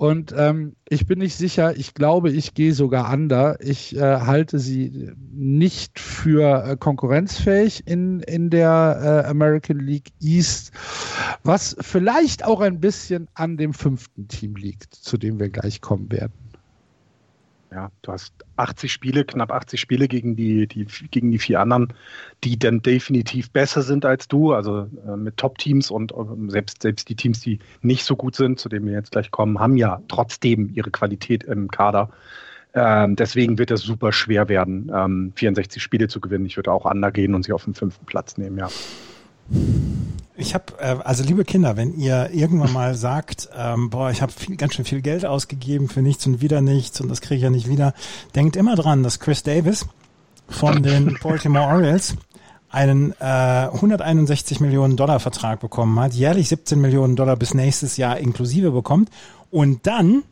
[0.00, 3.58] Und ähm, ich bin nicht sicher, ich glaube, ich gehe sogar under.
[3.60, 10.72] Ich äh, halte sie nicht für äh, konkurrenzfähig in, in der äh, American League East,
[11.44, 16.10] was vielleicht auch ein bisschen an dem fünften Team liegt, zu dem wir gleich kommen
[16.10, 16.32] werden.
[17.72, 21.92] Ja, du hast 80 Spiele, knapp 80 Spiele gegen die, die, gegen die vier anderen,
[22.42, 26.16] die dann definitiv besser sind als du, also äh, mit Top-Teams und äh,
[26.48, 29.60] selbst, selbst die Teams, die nicht so gut sind, zu denen wir jetzt gleich kommen,
[29.60, 32.10] haben ja trotzdem ihre Qualität im Kader.
[32.74, 36.46] Ähm, deswegen wird es super schwer werden, ähm, 64 Spiele zu gewinnen.
[36.46, 38.68] Ich würde auch gehen und sie auf den fünften Platz nehmen, ja.
[40.36, 44.32] Ich habe, äh, also liebe Kinder, wenn ihr irgendwann mal sagt, ähm, boah, ich habe
[44.56, 47.50] ganz schön viel Geld ausgegeben für nichts und wieder nichts und das kriege ich ja
[47.50, 47.92] nicht wieder,
[48.34, 49.86] denkt immer dran, dass Chris Davis
[50.48, 52.16] von den Baltimore Orioles
[52.70, 58.18] einen äh, 161 Millionen Dollar Vertrag bekommen hat, jährlich 17 Millionen Dollar bis nächstes Jahr
[58.18, 59.10] inklusive bekommt
[59.50, 60.22] und dann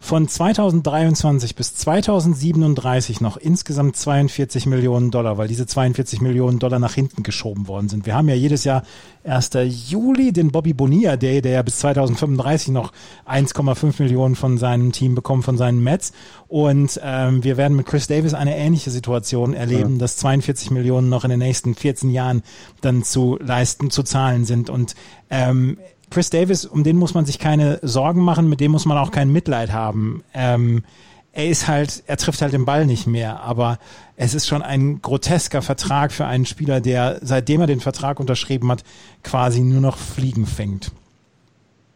[0.00, 6.94] von 2023 bis 2037 noch insgesamt 42 Millionen Dollar, weil diese 42 Millionen Dollar nach
[6.94, 8.06] hinten geschoben worden sind.
[8.06, 8.84] Wir haben ja jedes Jahr
[9.24, 9.50] 1.
[9.88, 12.92] Juli den Bobby Bonilla Day, der ja bis 2035 noch
[13.26, 16.12] 1,5 Millionen von seinem Team bekommt, von seinen Mets.
[16.46, 19.98] Und ähm, wir werden mit Chris Davis eine ähnliche Situation erleben, ja.
[19.98, 22.42] dass 42 Millionen noch in den nächsten 14 Jahren
[22.80, 24.70] dann zu leisten, zu zahlen sind.
[24.70, 24.94] Und
[25.28, 25.76] ähm,
[26.10, 29.10] Chris Davis, um den muss man sich keine Sorgen machen, mit dem muss man auch
[29.10, 30.22] kein Mitleid haben.
[30.34, 30.84] Ähm,
[31.32, 33.78] er ist halt, er trifft halt den Ball nicht mehr, aber
[34.16, 38.70] es ist schon ein grotesker Vertrag für einen Spieler, der seitdem er den Vertrag unterschrieben
[38.72, 38.82] hat,
[39.22, 40.90] quasi nur noch Fliegen fängt.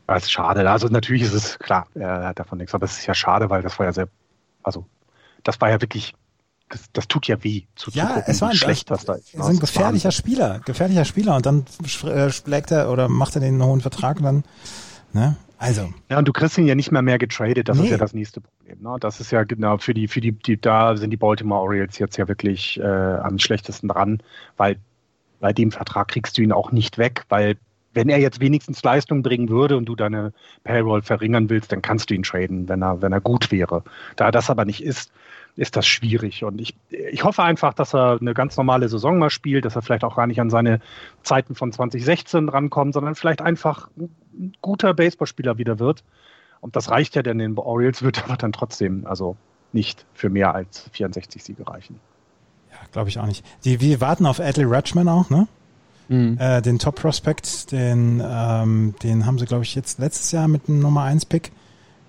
[0.06, 0.70] Das ist schade.
[0.70, 3.62] Also natürlich ist es klar, er hat davon nichts, aber es ist ja schade, weil
[3.62, 4.08] das war ja sehr,
[4.62, 4.84] also
[5.42, 6.14] das war ja wirklich
[6.72, 9.36] das, das tut ja weh zu Ja, gucken, es war ein, schlecht das da ist.
[9.38, 11.64] ein gefährlicher Spieler, gefährlicher Spieler und dann
[12.04, 14.44] äh, schlägt er oder macht er den hohen Vertrag und dann,
[15.12, 15.36] ne?
[15.58, 15.92] Also.
[16.10, 17.84] Ja, und du kriegst ihn ja nicht mehr mehr getradet, das nee.
[17.84, 18.78] ist ja das nächste Problem.
[18.80, 18.96] Ne?
[18.98, 22.16] Das ist ja genau für die, für die, die, da sind die Baltimore Orioles jetzt
[22.16, 24.20] ja wirklich äh, am schlechtesten dran,
[24.56, 24.78] weil
[25.38, 27.56] bei dem Vertrag kriegst du ihn auch nicht weg, weil
[27.94, 30.32] wenn er jetzt wenigstens Leistung bringen würde und du deine
[30.64, 33.84] Payroll verringern willst, dann kannst du ihn traden, wenn er, wenn er gut wäre.
[34.16, 35.12] Da das aber nicht ist,
[35.56, 36.44] ist das schwierig.
[36.44, 39.82] Und ich, ich hoffe einfach, dass er eine ganz normale Saison mal spielt, dass er
[39.82, 40.80] vielleicht auch gar nicht an seine
[41.22, 46.04] Zeiten von 2016 rankommt, sondern vielleicht einfach ein guter Baseballspieler wieder wird.
[46.60, 49.36] Und das reicht ja denn den Orioles, wird aber dann trotzdem also
[49.72, 52.00] nicht für mehr als 64 Siege reichen.
[52.70, 53.44] Ja, glaube ich auch nicht.
[53.64, 55.48] Die, wir warten auf Adley Rutschman auch, ne?
[56.08, 56.36] Mhm.
[56.38, 60.68] Äh, den Top Prospect, den, ähm, den haben sie, glaube ich, jetzt letztes Jahr mit
[60.68, 61.52] einem Nummer 1 Pick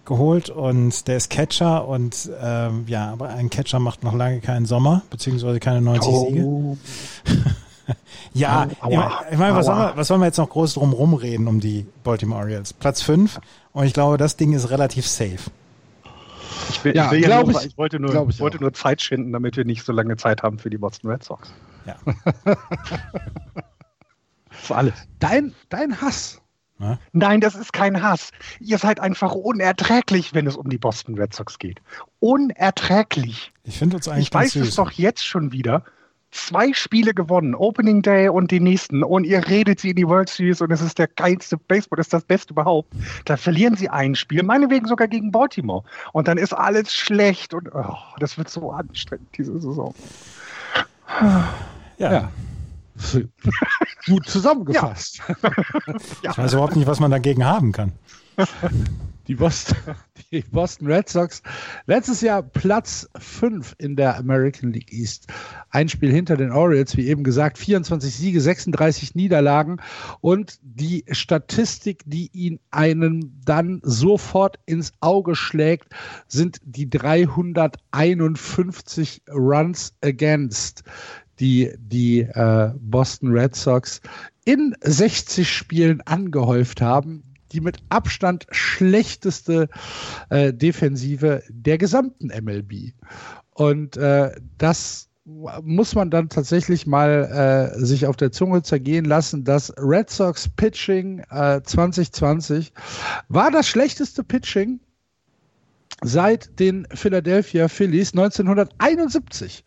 [0.05, 4.65] geholt und der ist Catcher und ähm, ja, aber ein Catcher macht noch lange keinen
[4.65, 6.77] Sommer, beziehungsweise keine 90 oh.
[7.25, 7.45] Siege.
[8.33, 11.85] ja, aua, ich meine, was, was sollen wir jetzt noch groß drum rumreden um die
[12.03, 12.73] Baltimore Orioles?
[12.73, 13.39] Platz 5
[13.71, 15.51] und ich glaube, das Ding ist relativ safe.
[16.69, 19.01] Ich, will, ja, ich, will ja nur, ich, ich wollte, nur, ich wollte nur Zeit
[19.01, 21.53] schinden, damit wir nicht so lange Zeit haben für die Boston Red Sox.
[21.85, 21.95] Ja.
[24.49, 24.93] für alles.
[25.19, 26.42] Dein, dein Hass
[26.83, 26.99] ja?
[27.13, 28.31] Nein, das ist kein Hass.
[28.59, 31.81] Ihr seid einfach unerträglich, wenn es um die Boston Red Sox geht.
[32.19, 33.51] Unerträglich.
[33.63, 34.67] Ich finde uns eigentlich Ich weiß süß.
[34.69, 35.83] es doch jetzt schon wieder.
[36.31, 39.03] Zwei Spiele gewonnen, Opening Day und die nächsten.
[39.03, 42.07] Und ihr redet sie in die World Series und es ist der geilste Baseball, das
[42.07, 42.91] ist das Beste überhaupt.
[43.25, 45.83] Da verlieren sie ein Spiel, meinetwegen sogar gegen Baltimore.
[46.11, 49.93] Und dann ist alles schlecht und oh, das wird so anstrengend, diese Saison.
[51.99, 52.11] ja.
[52.11, 52.31] ja.
[54.05, 55.21] Gut zusammengefasst.
[55.27, 55.33] Ja.
[56.31, 57.93] Ich weiß überhaupt nicht, was man dagegen haben kann.
[59.27, 59.77] Die Boston,
[60.33, 61.41] die Boston Red Sox
[61.85, 65.27] letztes Jahr Platz 5 in der American League East.
[65.69, 69.77] Ein Spiel hinter den Orioles, wie eben gesagt, 24 Siege, 36 Niederlagen
[70.19, 75.87] und die Statistik, die ihn einen dann sofort ins Auge schlägt,
[76.27, 80.83] sind die 351 Runs against
[81.39, 84.01] die die äh, Boston Red Sox
[84.45, 87.23] in 60 Spielen angehäuft haben.
[87.51, 89.69] Die mit Abstand schlechteste
[90.29, 92.93] äh, Defensive der gesamten MLB.
[93.51, 99.43] Und äh, das muss man dann tatsächlich mal äh, sich auf der Zunge zergehen lassen.
[99.43, 102.73] Das Red Sox Pitching äh, 2020
[103.29, 104.79] war das schlechteste Pitching
[106.01, 109.63] seit den Philadelphia Phillies 1971.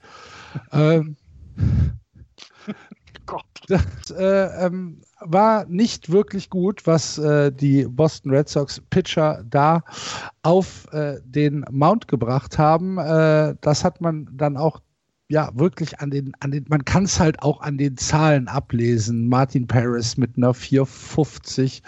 [0.73, 1.17] ähm,
[3.27, 3.45] Gott.
[3.69, 9.83] Das äh, ähm, war nicht wirklich gut, was äh, die Boston Red Sox Pitcher da
[10.43, 12.99] auf äh, den Mount gebracht haben.
[12.99, 14.81] Äh, das hat man dann auch
[15.29, 19.29] ja wirklich an den, an den, man kann es halt auch an den Zahlen ablesen.
[19.29, 21.83] Martin Paris mit einer 450.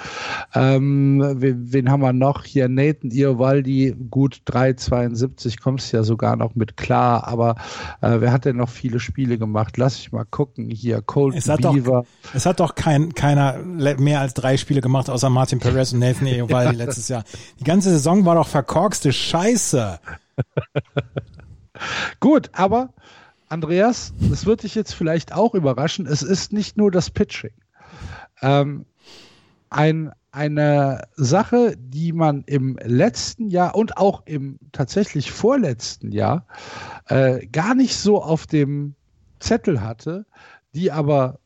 [0.54, 2.44] Ähm, wen, wen haben wir noch?
[2.44, 7.54] Hier Nathan Iovaldi, gut 372, kommst ja sogar noch mit klar, aber
[8.00, 9.76] äh, wer hat denn noch viele Spiele gemacht?
[9.76, 10.70] Lass ich mal gucken.
[10.70, 12.02] Hier, Cold es hat Beaver.
[12.02, 16.00] Doch, es hat doch kein, keiner mehr als drei Spiele gemacht, außer Martin Perez und
[16.00, 17.22] Nathan Iovaldi ja, letztes Jahr.
[17.60, 20.00] Die ganze Saison war doch verkorkste Scheiße.
[22.20, 22.90] Gut, aber
[23.48, 26.06] Andreas, das wird dich jetzt vielleicht auch überraschen.
[26.06, 27.52] Es ist nicht nur das Pitching.
[28.42, 28.84] Ähm,
[29.70, 36.46] ein, eine Sache, die man im letzten Jahr und auch im tatsächlich vorletzten Jahr
[37.06, 38.94] äh, gar nicht so auf dem
[39.40, 40.26] Zettel hatte,
[40.74, 41.38] die aber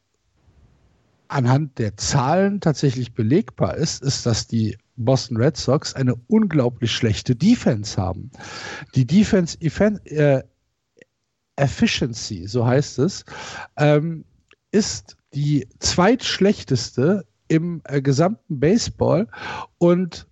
[1.28, 7.34] anhand der Zahlen tatsächlich belegbar ist, ist, dass die Boston Red Sox eine unglaublich schlechte
[7.34, 8.30] Defense haben.
[8.94, 10.42] Die Defense äh,
[11.56, 13.24] Efficiency, so heißt es,
[13.76, 14.24] ähm,
[14.70, 19.28] ist die zweitschlechteste im äh, gesamten Baseball.
[19.78, 20.26] Und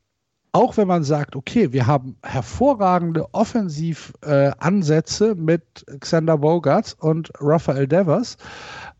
[0.53, 7.87] auch wenn man sagt, okay, wir haben hervorragende Offensivansätze äh, mit Xander Bogarts und Rafael
[7.87, 8.37] Devers,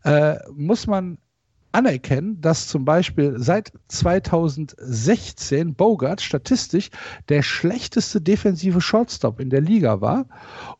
[0.03, 1.17] äh, muss man
[1.71, 6.89] anerkennen, dass zum Beispiel seit 2016 Bogart statistisch
[7.29, 10.25] der schlechteste defensive Shortstop in der Liga war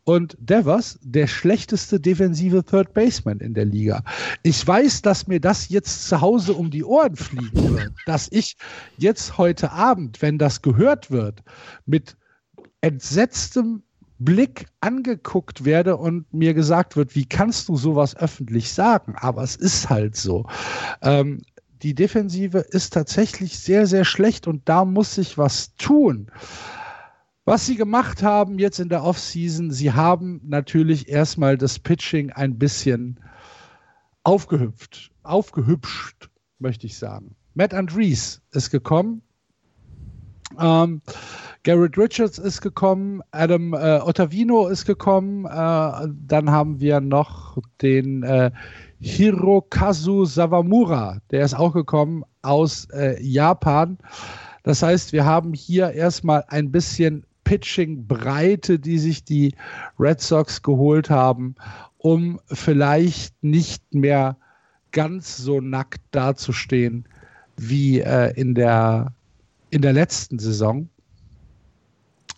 [0.03, 4.03] und Devers der schlechteste defensive Third Baseman in der Liga.
[4.43, 8.57] Ich weiß, dass mir das jetzt zu Hause um die Ohren fliegen wird, dass ich
[8.97, 11.43] jetzt heute Abend, wenn das gehört wird,
[11.85, 12.17] mit
[12.81, 13.83] entsetztem
[14.23, 19.15] Blick angeguckt werde und mir gesagt wird, wie kannst du sowas öffentlich sagen?
[19.17, 20.45] Aber es ist halt so.
[21.01, 21.41] Ähm,
[21.81, 26.31] die Defensive ist tatsächlich sehr, sehr schlecht und da muss sich was tun.
[27.45, 32.59] Was sie gemacht haben jetzt in der Offseason, sie haben natürlich erstmal das Pitching ein
[32.59, 33.19] bisschen
[34.23, 36.29] aufgehüpft, aufgehübscht,
[36.59, 37.35] möchte ich sagen.
[37.55, 39.23] Matt Andrees ist gekommen.
[40.59, 41.01] Ähm,
[41.63, 48.23] Garrett Richards ist gekommen, Adam äh, Ottavino ist gekommen, äh, dann haben wir noch den
[48.23, 48.49] äh,
[48.99, 51.19] Hirokazu Sawamura.
[51.29, 53.99] Der ist auch gekommen aus äh, Japan.
[54.63, 59.53] Das heißt, wir haben hier erstmal ein bisschen Pitching-Breite, die sich die
[59.99, 61.55] Red Sox geholt haben,
[61.97, 64.37] um vielleicht nicht mehr
[64.91, 67.05] ganz so nackt dazustehen
[67.57, 69.13] wie äh, in, der,
[69.69, 70.89] in der letzten Saison.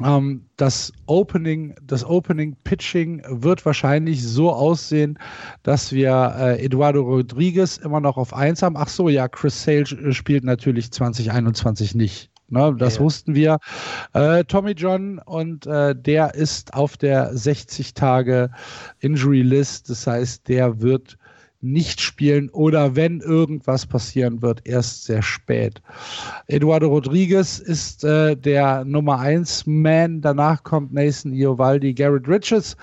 [0.02, 5.20] Ähm, das Opening, das Opening Pitching wird wahrscheinlich so aussehen,
[5.64, 8.78] dass wir äh, Eduardo Rodriguez immer noch auf 1 haben.
[8.78, 12.30] Ach so, ja, Chris Sale spielt natürlich 2021 nicht.
[12.50, 13.02] Ne, das ja.
[13.02, 13.58] wussten wir.
[14.14, 18.52] Äh, Tommy John und äh, der ist auf der 60 Tage
[19.00, 19.90] Injury List.
[19.90, 21.18] Das heißt, der wird
[21.64, 25.82] nicht spielen oder wenn irgendwas passieren wird, erst sehr spät.
[26.48, 30.22] Eduardo Rodriguez ist äh, der Nummer 1 Man.
[30.22, 32.76] Danach kommt Nathan Iovaldi, Garrett Richards.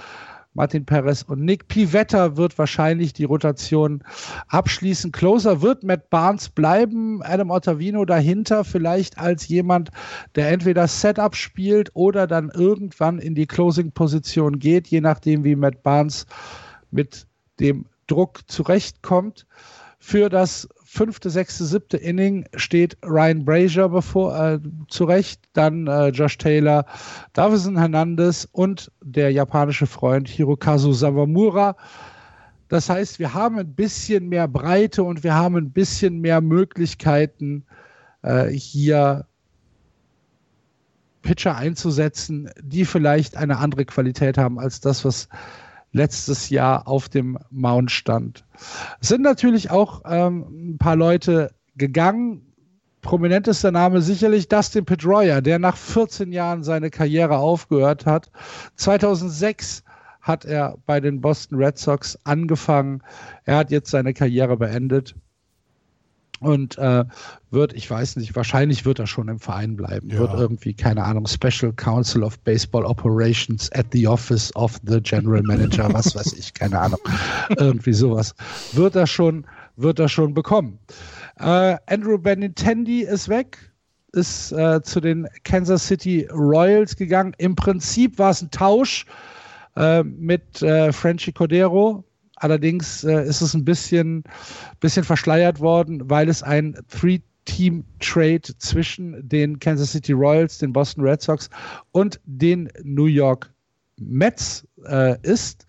[0.52, 4.02] Martin Perez und Nick Pivetta wird wahrscheinlich die Rotation
[4.48, 5.12] abschließen.
[5.12, 9.90] Closer wird Matt Barnes bleiben, Adam Ottavino dahinter, vielleicht als jemand,
[10.34, 15.84] der entweder Setup spielt oder dann irgendwann in die Closing-Position geht, je nachdem, wie Matt
[15.84, 16.26] Barnes
[16.90, 17.28] mit
[17.60, 19.46] dem Druck zurechtkommt.
[19.98, 24.58] Für das fünfte, sechste, siebte Inning steht Ryan Brazier bevor, äh,
[24.88, 26.86] zurecht, dann äh, Josh Taylor,
[27.32, 31.76] Davison Hernandez und der japanische Freund Hirokazu Sawamura.
[32.68, 37.64] Das heißt, wir haben ein bisschen mehr Breite und wir haben ein bisschen mehr Möglichkeiten,
[38.22, 39.26] äh, hier
[41.22, 45.28] Pitcher einzusetzen, die vielleicht eine andere Qualität haben als das, was
[45.92, 48.44] letztes Jahr auf dem Mount stand.
[49.00, 52.46] Es sind natürlich auch ähm, ein paar Leute gegangen.
[53.02, 58.30] Prominentester Name sicherlich Dustin Pedroia, der nach 14 Jahren seine Karriere aufgehört hat.
[58.76, 59.84] 2006
[60.20, 63.02] hat er bei den Boston Red Sox angefangen.
[63.44, 65.14] Er hat jetzt seine Karriere beendet
[66.40, 67.04] und äh,
[67.50, 70.08] wird, ich weiß nicht, wahrscheinlich wird er schon im Verein bleiben.
[70.10, 70.18] Ja.
[70.18, 75.42] Wird irgendwie, keine Ahnung, Special Council of Baseball Operations at the Office of the General
[75.42, 77.00] Manager, was weiß ich, keine Ahnung.
[77.58, 78.34] irgendwie sowas.
[78.72, 79.46] Wird er schon,
[79.76, 80.78] wird er schon bekommen.
[81.38, 83.58] Äh, Andrew Benintendi ist weg,
[84.12, 87.34] ist äh, zu den Kansas City Royals gegangen.
[87.38, 89.06] Im Prinzip war es ein Tausch
[89.76, 92.04] äh, mit äh, Frenchy Cordero,
[92.40, 94.24] Allerdings äh, ist es ein bisschen,
[94.80, 101.20] bisschen verschleiert worden, weil es ein Three-Team-Trade zwischen den Kansas City Royals, den Boston Red
[101.20, 101.50] Sox
[101.92, 103.52] und den New York
[103.98, 105.66] Mets äh, ist.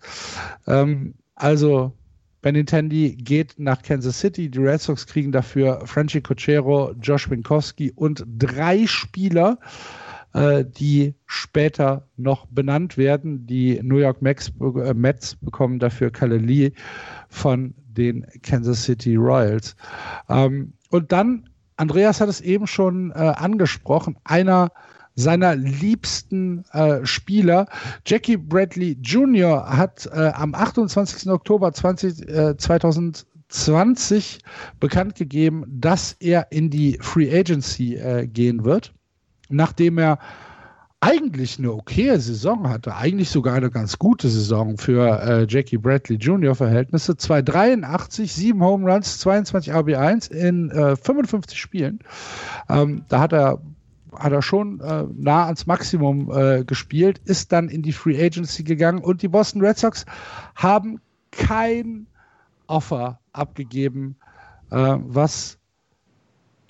[0.66, 1.92] Ähm, also
[2.40, 4.50] Benintendi geht nach Kansas City.
[4.50, 9.58] Die Red Sox kriegen dafür Franchi Cochero, Josh Winkowski und drei Spieler
[10.34, 13.46] äh, die später noch benannt werden.
[13.46, 16.72] Die New York Mets, äh, Mets bekommen dafür Kalle Lee
[17.28, 19.76] von den Kansas City Royals.
[20.28, 24.70] Ähm, und dann, Andreas hat es eben schon äh, angesprochen, einer
[25.14, 27.66] seiner liebsten äh, Spieler.
[28.06, 29.66] Jackie Bradley Jr.
[29.68, 31.30] hat äh, am 28.
[31.30, 34.40] Oktober 20, äh, 2020
[34.80, 38.94] bekannt gegeben, dass er in die Free Agency äh, gehen wird
[39.52, 40.18] nachdem er
[41.02, 46.16] eigentlich eine okaye Saison hatte, eigentlich sogar eine ganz gute Saison für äh, Jackie Bradley
[46.16, 46.54] Jr.
[46.54, 47.16] Verhältnisse.
[47.16, 51.98] 283, 7 Home Runs, 22 RB1 in äh, 55 Spielen.
[52.68, 53.60] Ähm, da hat er
[54.16, 58.62] hat er schon äh, nah ans Maximum äh, gespielt, ist dann in die Free Agency
[58.62, 60.04] gegangen und die Boston Red Sox
[60.54, 61.00] haben
[61.30, 62.06] kein
[62.66, 64.16] Offer abgegeben,
[64.70, 65.58] äh, was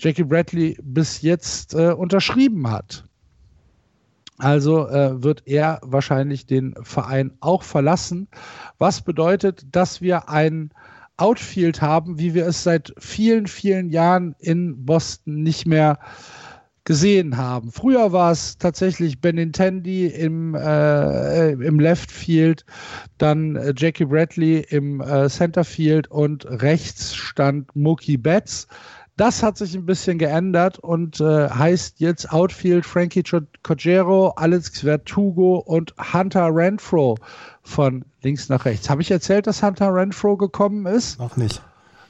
[0.02, 3.04] Jackie Bradley bis jetzt äh, unterschrieben hat.
[4.38, 8.26] Also äh, wird er wahrscheinlich den Verein auch verlassen,
[8.78, 10.72] was bedeutet, dass wir ein
[11.16, 16.00] Outfield haben, wie wir es seit vielen, vielen Jahren in Boston nicht mehr
[16.84, 17.70] gesehen haben.
[17.70, 22.64] Früher war es tatsächlich Benintendi im, äh, im Left Field,
[23.18, 28.66] dann äh, Jackie Bradley im äh, Center Field und rechts stand Mookie Betts.
[29.16, 33.22] Das hat sich ein bisschen geändert und äh, heißt jetzt Outfield Frankie
[33.62, 37.18] Cogero, Alex Vertugo und Hunter Renfro
[37.62, 38.88] von links nach rechts.
[38.88, 41.18] Habe ich erzählt, dass Hunter Renfro gekommen ist?
[41.18, 41.62] Noch nicht.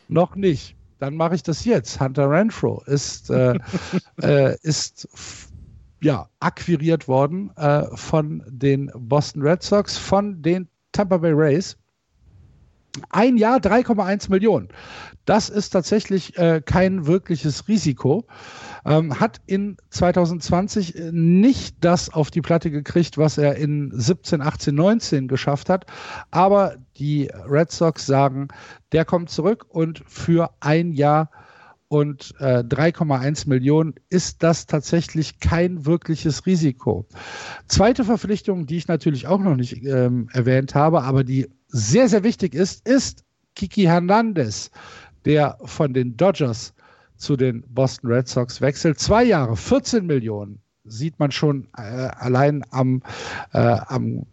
[0.08, 0.76] Noch nicht.
[1.00, 2.00] Dann mache ich das jetzt.
[2.00, 3.58] Hunter Renfro ist, äh,
[4.22, 5.08] äh, ist
[6.02, 11.76] ja, akquiriert worden äh, von den Boston Red Sox, von den Tampa Bay Rays.
[13.09, 14.69] Ein Jahr 3,1 Millionen.
[15.24, 18.27] Das ist tatsächlich äh, kein wirkliches Risiko.
[18.85, 24.43] Ähm, hat in 2020 äh, nicht das auf die Platte gekriegt, was er in 17,
[24.43, 25.86] 18, 19 geschafft hat.
[26.31, 28.48] Aber die Red Sox sagen,
[28.93, 31.31] der kommt zurück und für ein Jahr
[31.93, 37.05] und äh, 3,1 Millionen ist das tatsächlich kein wirkliches Risiko.
[37.69, 42.24] Zweite Verpflichtung, die ich natürlich auch noch nicht ähm, erwähnt habe, aber die sehr, sehr
[42.24, 44.70] wichtig ist, ist Kiki Hernandez,
[45.27, 46.73] der von den Dodgers
[47.19, 48.98] zu den Boston Red Sox wechselt.
[48.98, 53.02] Zwei Jahre, 14 Millionen sieht man schon äh, allein am,
[53.52, 54.24] äh, am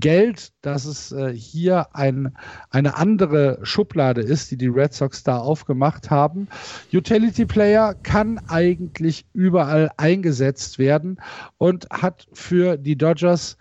[0.00, 2.36] Geld, dass es äh, hier ein,
[2.70, 6.48] eine andere Schublade ist, die die Red Sox da aufgemacht haben.
[6.92, 11.20] Utility Player kann eigentlich überall eingesetzt werden
[11.58, 13.56] und hat für die Dodgers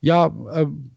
[0.00, 0.92] ja ähm,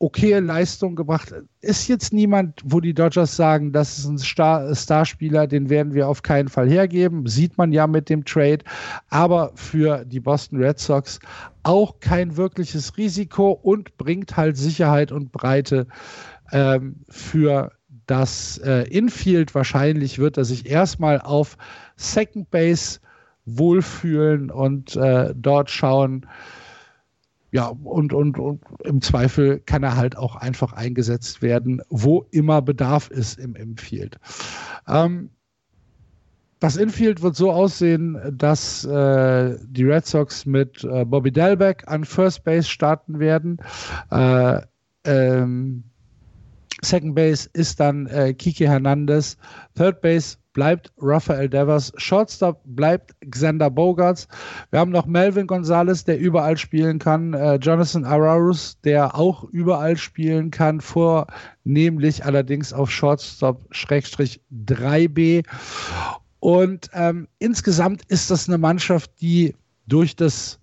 [0.00, 1.32] okay Leistung gebracht.
[1.60, 6.08] Ist jetzt niemand, wo die Dodgers sagen, das ist ein Star Starspieler, den werden wir
[6.08, 7.26] auf keinen Fall hergeben.
[7.26, 8.64] Sieht man ja mit dem Trade.
[9.10, 11.20] Aber für die Boston Red Sox
[11.62, 15.86] auch kein wirkliches Risiko und bringt halt Sicherheit und Breite
[16.50, 17.70] ähm, für
[18.06, 19.54] das äh, Infield.
[19.54, 21.58] Wahrscheinlich wird er sich erstmal auf
[21.96, 23.00] Second Base
[23.44, 26.26] wohlfühlen und äh, dort schauen,
[27.52, 32.62] ja, und, und, und im Zweifel kann er halt auch einfach eingesetzt werden, wo immer
[32.62, 34.18] Bedarf ist im Infield.
[34.86, 35.30] Ähm,
[36.60, 42.04] das Infield wird so aussehen, dass äh, die Red Sox mit äh, Bobby Delbeck an
[42.04, 43.56] First Base starten werden.
[44.10, 44.60] Äh,
[45.04, 45.84] ähm,
[46.82, 49.38] Second Base ist dann äh, Kiki Hernandez.
[49.74, 51.92] Third Base bleibt Rafael Devers.
[51.96, 54.28] Shortstop bleibt Xander Bogarts.
[54.70, 57.34] Wir haben noch Melvin Gonzalez, der überall spielen kann.
[57.34, 60.80] Äh, Jonathan Arauz, der auch überall spielen kann.
[60.80, 65.44] Vornehmlich allerdings auf Shortstop 3B.
[66.40, 69.54] Und ähm, insgesamt ist das eine Mannschaft, die
[69.86, 70.58] durch das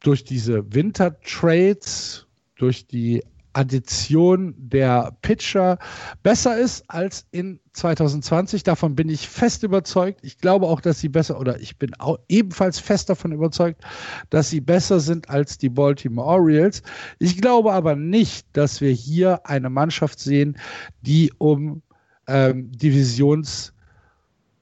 [0.00, 2.26] durch diese Wintertrades,
[2.56, 3.22] durch die
[3.58, 5.78] Addition der Pitcher
[6.22, 8.62] besser ist als in 2020.
[8.62, 10.20] Davon bin ich fest überzeugt.
[10.22, 13.82] Ich glaube auch, dass sie besser, oder ich bin auch ebenfalls fest davon überzeugt,
[14.30, 16.82] dass sie besser sind als die Baltimore Orioles.
[17.18, 20.56] Ich glaube aber nicht, dass wir hier eine Mannschaft sehen,
[21.02, 21.82] die um
[22.28, 23.72] ähm, Divisions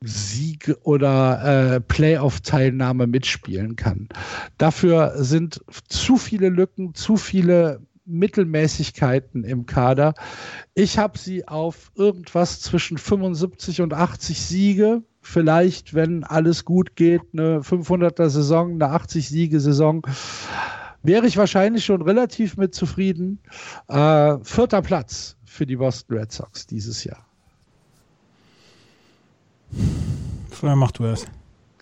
[0.01, 4.09] Sieg oder äh, Playoff-Teilnahme mitspielen kann.
[4.57, 10.15] Dafür sind zu viele Lücken, zu viele Mittelmäßigkeiten im Kader.
[10.75, 15.03] Ich habe sie auf irgendwas zwischen 75 und 80 Siege.
[15.21, 20.07] Vielleicht, wenn alles gut geht, eine 500er Saison, eine 80 Siege Saison.
[21.03, 23.41] Wäre ich wahrscheinlich schon relativ mit zufrieden.
[23.89, 27.25] Äh, vierter Platz für die Boston Red Sox dieses Jahr.
[30.51, 31.27] Vorher mach du es.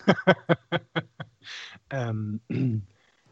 [1.89, 2.39] ähm,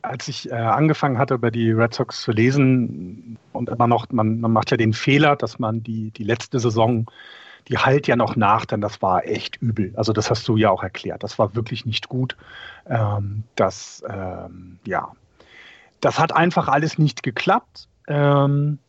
[0.04, 4.40] als ich äh, angefangen hatte, über die Red Sox zu lesen und immer noch, man,
[4.40, 7.10] man macht ja den Fehler, dass man die, die letzte Saison,
[7.70, 9.94] die halt ja noch nach, denn das war echt übel.
[9.96, 11.24] Also das hast du ja auch erklärt.
[11.24, 12.36] Das war wirklich nicht gut.
[12.86, 15.14] Ähm, das, ähm, ja,
[16.02, 17.88] das hat einfach alles nicht geklappt.
[18.08, 18.80] Ähm,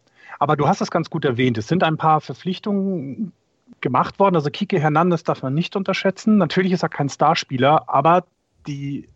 [0.41, 1.57] aber du hast es ganz gut erwähnt.
[1.59, 3.33] Es sind ein paar Verpflichtungen
[3.81, 4.35] gemacht worden.
[4.35, 6.39] Also Kike Hernandez darf man nicht unterschätzen.
[6.39, 8.25] Natürlich ist er kein Starspieler, aber
[8.67, 9.09] die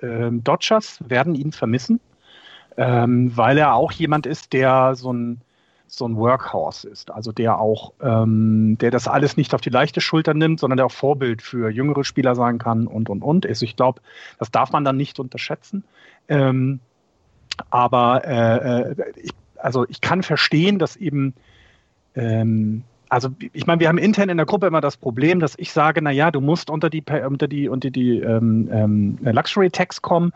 [0.00, 2.00] Dodgers werden ihn vermissen,
[2.76, 5.40] ähm, weil er auch jemand ist, der so ein,
[5.86, 7.10] so ein Workhorse ist.
[7.10, 10.86] Also der auch, ähm, der das alles nicht auf die leichte Schulter nimmt, sondern der
[10.86, 13.46] auch Vorbild für jüngere Spieler sein kann und und und.
[13.46, 14.00] Also ich glaube,
[14.38, 15.84] das darf man dann nicht unterschätzen.
[16.28, 16.80] Ähm,
[17.70, 21.34] aber äh, äh, ich, also ich kann verstehen, dass eben
[22.14, 25.72] ähm, also ich meine, wir haben intern in der Gruppe immer das Problem, dass ich
[25.72, 30.32] sage, naja, du musst unter die unter die unter die ähm, ähm, Luxury Tax kommen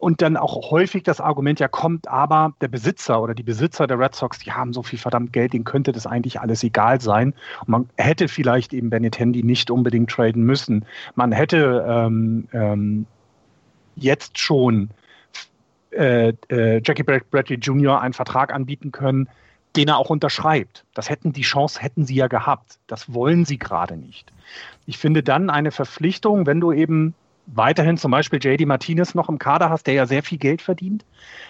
[0.00, 3.98] und dann auch häufig das Argument ja kommt, aber der Besitzer oder die Besitzer der
[3.98, 7.34] Red Sox, die haben so viel verdammt Geld, denen könnte das eigentlich alles egal sein.
[7.60, 10.86] Und man hätte vielleicht eben Benetendi nicht unbedingt traden müssen.
[11.16, 13.06] Man hätte ähm, ähm,
[13.94, 14.88] jetzt schon
[15.90, 18.00] äh, äh, Jackie Bradley Jr.
[18.00, 19.28] einen Vertrag anbieten können,
[19.76, 20.84] den er auch unterschreibt.
[20.94, 22.78] Das hätten die Chance hätten sie ja gehabt.
[22.86, 24.32] Das wollen sie gerade nicht.
[24.86, 27.14] Ich finde dann eine Verpflichtung, wenn du eben
[27.46, 31.04] weiterhin zum Beispiel JD Martinez noch im Kader hast, der ja sehr viel Geld verdient.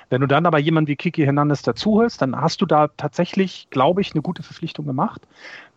[0.09, 4.01] Wenn du dann aber jemanden wie Kiki Hernandez dazuholst, dann hast du da tatsächlich, glaube
[4.01, 5.23] ich, eine gute Verpflichtung gemacht.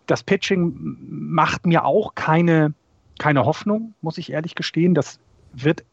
[0.06, 2.74] Das Pitching macht mir auch keine,
[3.20, 4.94] keine Hoffnung, muss ich ehrlich gestehen.
[4.94, 5.20] Das
[5.54, 5.84] wird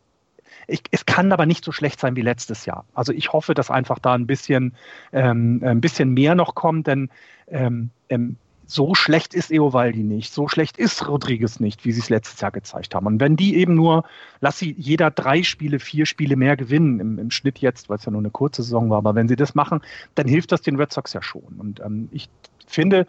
[0.66, 2.84] ich, es kann aber nicht so schlecht sein wie letztes Jahr.
[2.94, 4.74] Also ich hoffe, dass einfach da ein bisschen,
[5.12, 7.10] ähm, ein bisschen mehr noch kommt, denn
[7.48, 8.36] ähm, ähm,
[8.70, 12.52] so schlecht ist Eovaldi nicht, so schlecht ist Rodriguez nicht, wie sie es letztes Jahr
[12.52, 13.06] gezeigt haben.
[13.06, 14.04] Und wenn die eben nur,
[14.40, 18.04] lass sie jeder drei Spiele, vier Spiele mehr gewinnen, im, im Schnitt jetzt, weil es
[18.04, 19.80] ja nur eine kurze Saison war, aber wenn sie das machen,
[20.14, 21.58] dann hilft das den Red Sox ja schon.
[21.58, 22.28] Und ähm, ich
[22.66, 23.08] finde,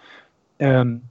[0.57, 1.03] ähm,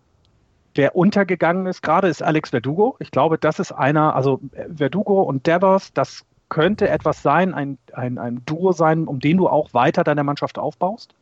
[0.75, 2.97] Wer untergegangen ist gerade, ist Alex Verdugo.
[3.01, 7.79] Ich glaube, das ist einer, also äh, Verdugo und Devers, das könnte etwas sein, ein,
[7.93, 11.15] ein, ein Duo sein, um den du auch weiter deine Mannschaft aufbaust.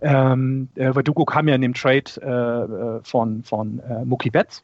[0.00, 4.62] Ähm, äh, Verdugo kam ja in dem Trade äh, äh, von, von äh, Mookie Betts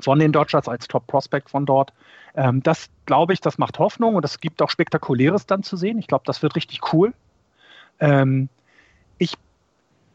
[0.00, 1.92] von den Dodgers als Top Prospect von dort.
[2.34, 5.98] Ähm, das glaube ich, das macht Hoffnung und es gibt auch Spektakuläres dann zu sehen.
[5.98, 7.12] Ich glaube, das wird richtig cool.
[8.00, 8.48] Ähm,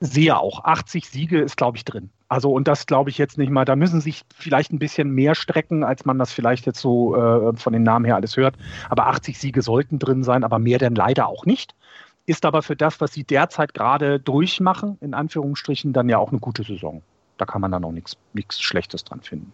[0.06, 2.10] sehe auch, 80 Siege ist, glaube ich, drin.
[2.28, 3.64] Also, und das glaube ich jetzt nicht mal.
[3.64, 7.56] Da müssen sich vielleicht ein bisschen mehr strecken, als man das vielleicht jetzt so äh,
[7.56, 8.56] von den Namen her alles hört.
[8.90, 11.74] Aber 80 Siege sollten drin sein, aber mehr denn leider auch nicht.
[12.26, 16.40] Ist aber für das, was sie derzeit gerade durchmachen, in Anführungsstrichen, dann ja auch eine
[16.40, 17.02] gute Saison.
[17.38, 19.54] Da kann man dann auch nichts Schlechtes dran finden.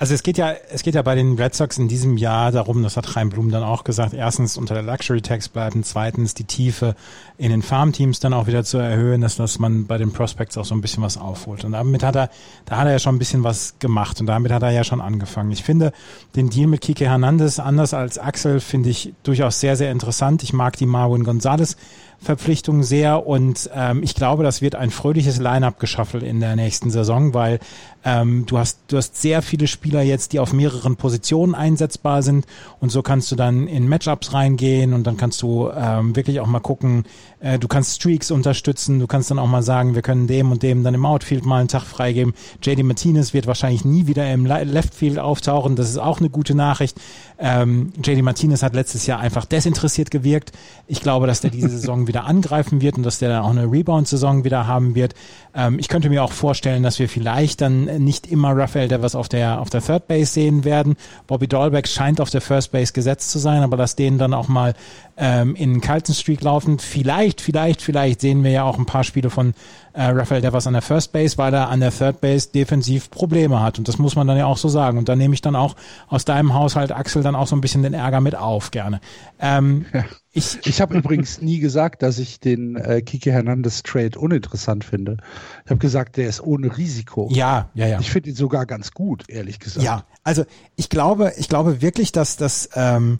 [0.00, 2.84] Also es geht ja, es geht ja bei den Red Sox in diesem Jahr darum,
[2.84, 6.44] das hat Chaim Blum dann auch gesagt, erstens unter der Luxury Tax bleiben, zweitens die
[6.44, 6.94] Tiefe
[7.36, 10.64] in den Farmteams dann auch wieder zu erhöhen, dass, dass man bei den Prospects auch
[10.64, 11.64] so ein bisschen was aufholt.
[11.64, 12.30] Und damit hat er,
[12.64, 15.00] da hat er ja schon ein bisschen was gemacht und damit hat er ja schon
[15.00, 15.50] angefangen.
[15.50, 15.90] Ich finde
[16.36, 20.44] den Deal mit Kike Hernandez, anders als Axel, finde ich durchaus sehr, sehr interessant.
[20.44, 21.76] Ich mag die Marwin Gonzalez
[22.20, 23.26] Verpflichtung sehr.
[23.26, 27.60] Und ähm, ich glaube, das wird ein fröhliches Line-up geschaffelt in der nächsten Saison, weil
[28.04, 32.46] ähm, du hast du hast sehr viele Spieler jetzt, die auf mehreren Positionen einsetzbar sind.
[32.80, 36.46] Und so kannst du dann in Matchups reingehen und dann kannst du ähm, wirklich auch
[36.46, 37.04] mal gucken,
[37.40, 40.62] äh, du kannst Streaks unterstützen, du kannst dann auch mal sagen, wir können dem und
[40.62, 42.34] dem dann im Outfield mal einen Tag freigeben.
[42.62, 46.98] JD Martinez wird wahrscheinlich nie wieder im Leftfield auftauchen, das ist auch eine gute Nachricht.
[47.38, 50.52] Ähm, JD Martinez hat letztes Jahr einfach desinteressiert gewirkt.
[50.86, 53.70] Ich glaube, dass der diese Saison wieder angreifen wird und dass der dann auch eine
[53.70, 55.14] Rebound-Saison wieder haben wird.
[55.54, 59.28] Ähm, ich könnte mir auch vorstellen, dass wir vielleicht dann nicht immer Raphael Devers auf
[59.28, 60.96] der, auf der Third Base sehen werden.
[61.26, 64.48] Bobby Dahlbeck scheint auf der First Base gesetzt zu sein, aber dass denen dann auch
[64.48, 64.74] mal
[65.16, 66.78] ähm, in einen kalten Streak laufen.
[66.78, 69.54] Vielleicht, vielleicht, vielleicht sehen wir ja auch ein paar Spiele von
[69.92, 73.60] äh, Rafael Devers an der First Base, weil er an der Third Base defensiv Probleme
[73.60, 73.78] hat.
[73.78, 74.98] Und das muss man dann ja auch so sagen.
[74.98, 75.76] Und da nehme ich dann auch
[76.08, 79.00] aus deinem Haushalt, Axel, dann auch so ein bisschen den Ärger mit auf, gerne.
[79.40, 80.04] Ähm, ja.
[80.32, 85.16] Ich, ich habe übrigens nie gesagt, dass ich den äh, Kike Hernandez Trade uninteressant finde.
[85.64, 87.28] Ich habe gesagt, der ist ohne Risiko.
[87.32, 87.98] Ja, ja, ja.
[87.98, 89.84] Ich finde ihn sogar ganz gut, ehrlich gesagt.
[89.84, 90.44] Ja, also
[90.76, 93.18] ich glaube, ich glaube wirklich, dass das, ähm,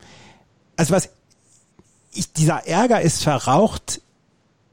[0.76, 1.10] also was
[2.18, 4.00] ich, dieser Ärger ist verraucht,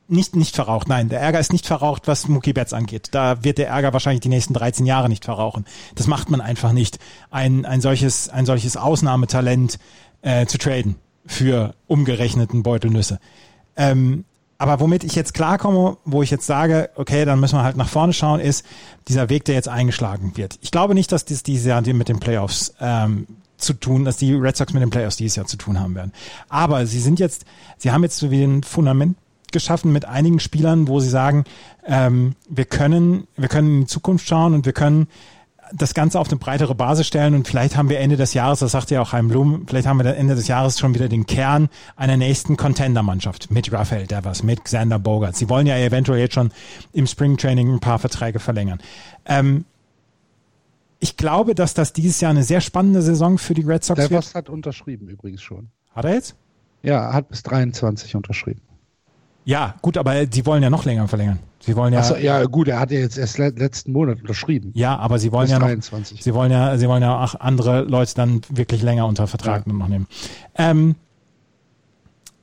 [0.07, 3.09] nicht, nicht verraucht, nein, der Ärger ist nicht verraucht, was Mookie Betts angeht.
[3.11, 5.65] Da wird der Ärger wahrscheinlich die nächsten 13 Jahre nicht verrauchen.
[5.95, 6.99] Das macht man einfach nicht,
[7.31, 9.80] ein, ein solches, ein solches Ausnahmetalent
[10.22, 10.95] äh, zu traden
[11.26, 13.19] für umgerechneten Beutelnüsse.
[13.76, 14.26] Ähm,
[14.57, 17.89] aber womit ich jetzt klarkomme, wo ich jetzt sage, okay, dann müssen wir halt nach
[17.89, 18.65] vorne schauen, ist
[19.07, 20.59] dieser Weg, der jetzt eingeschlagen wird.
[20.61, 23.27] Ich glaube nicht, dass das dieses Jahr mit den Playoffs ähm,
[23.57, 26.11] zu tun, dass die Red Sox mit den Playoffs dieses Jahr zu tun haben werden.
[26.49, 27.45] Aber sie sind jetzt,
[27.77, 29.18] sie haben jetzt so wie ein Fundament
[29.52, 31.45] geschaffen mit einigen Spielern, wo sie sagen,
[31.86, 35.07] ähm, wir können, wir können in die Zukunft schauen und wir können
[35.73, 38.72] das Ganze auf eine breitere Basis stellen und vielleicht haben wir Ende des Jahres, das
[38.72, 41.69] sagte ja auch Heim Blum, vielleicht haben wir Ende des Jahres schon wieder den Kern
[41.95, 45.36] einer nächsten Contender-Mannschaft mit Rafael Devers, mit Xander Bogart.
[45.36, 46.52] Sie wollen ja eventuell jetzt schon
[46.94, 48.80] im Springtraining ein paar Verträge verlängern.
[49.26, 49.65] Ähm,
[51.06, 54.10] ich glaube, dass das dieses Jahr eine sehr spannende Saison für die Red Sox Der
[54.10, 54.34] wird.
[54.34, 55.69] hat unterschrieben übrigens schon.
[55.91, 56.36] Hat er jetzt?
[56.82, 58.61] Ja, hat bis 23 unterschrieben.
[59.44, 61.38] Ja, gut, aber die wollen ja noch länger verlängern.
[61.60, 61.99] Sie wollen ja.
[61.99, 64.72] Achso, ja, gut, er hat ja jetzt erst letzten Monat unterschrieben.
[64.73, 65.68] Ja, aber sie wollen ja noch.
[65.68, 66.23] 23.
[66.23, 69.73] Sie wollen ja, sie wollen ja auch andere Leute dann wirklich länger unter Vertrag ja.
[69.73, 70.07] noch nehmen.
[70.56, 70.95] Ähm,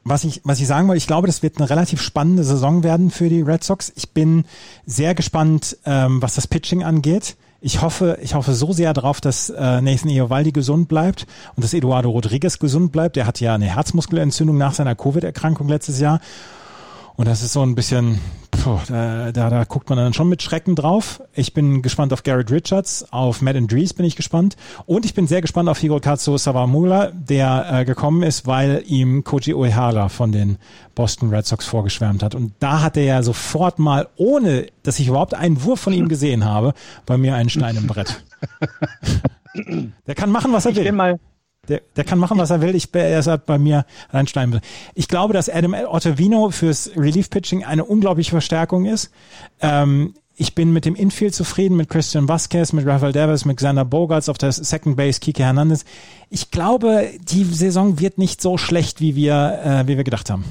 [0.05, 3.11] was ich, was ich sagen wollte, ich glaube, das wird eine relativ spannende Saison werden
[3.11, 3.93] für die Red Sox.
[3.97, 4.45] Ich bin
[4.87, 7.37] sehr gespannt, ähm, was das Pitching angeht.
[7.65, 11.73] Ich hoffe, ich hoffe so sehr darauf, dass äh, Nathan Eovaldi gesund bleibt und dass
[11.73, 13.15] Eduardo Rodriguez gesund bleibt.
[13.15, 16.21] Der hatte ja eine Herzmuskelentzündung nach seiner Covid-Erkrankung letztes Jahr.
[17.23, 18.19] Und das ist so ein bisschen,
[18.51, 21.23] puh, da, da, da guckt man dann schon mit Schrecken drauf.
[21.35, 24.57] Ich bin gespannt auf Garrett Richards, auf Matt Andrees bin ich gespannt.
[24.87, 29.55] Und ich bin sehr gespannt auf Hirokazu Sawamura, der äh, gekommen ist, weil ihm Koji
[29.55, 30.59] Uehara von den
[30.97, 32.35] Boston Red Sox vorgeschwärmt hat.
[32.35, 36.09] Und da hat er ja sofort mal, ohne dass ich überhaupt einen Wurf von ihm
[36.09, 36.75] gesehen habe,
[37.07, 38.25] bei mir einen Stein im Brett.
[40.09, 40.87] der kann machen, was er will.
[40.87, 41.32] Ich
[41.69, 42.75] der, der kann machen, was er will.
[42.75, 44.61] Ich, er ist halt bei mir ein Stein.
[44.95, 49.13] Ich glaube, dass Adam Ottavino fürs Relief Pitching eine unglaubliche Verstärkung ist.
[49.61, 53.85] Ähm, ich bin mit dem Infield zufrieden, mit Christian Vasquez, mit Rafael Davis, mit Xander
[53.85, 55.85] Bogarts auf der Second Base, Kike Hernandez.
[56.31, 60.45] Ich glaube, die Saison wird nicht so schlecht, wie wir, äh, wie wir gedacht haben.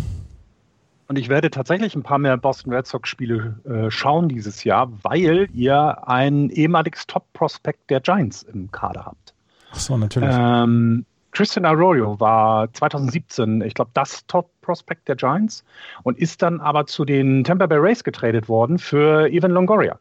[1.09, 4.89] Und ich werde tatsächlich ein paar mehr Boston Red Sox Spiele äh, schauen dieses Jahr,
[5.01, 9.33] weil ihr ein ehemaliges Top-Prospekt der Giants im Kader habt.
[9.71, 10.29] Ach so, natürlich.
[10.31, 15.63] Ähm, Christian Arroyo war 2017, ich glaube, das Top-Prospect der Giants
[16.03, 19.97] und ist dann aber zu den Tampa Bay Rays getradet worden für Evan Longoria.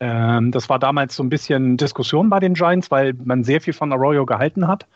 [0.00, 3.72] Ähm, das war damals so ein bisschen Diskussion bei den Giants, weil man sehr viel
[3.72, 4.86] von Arroyo gehalten hat.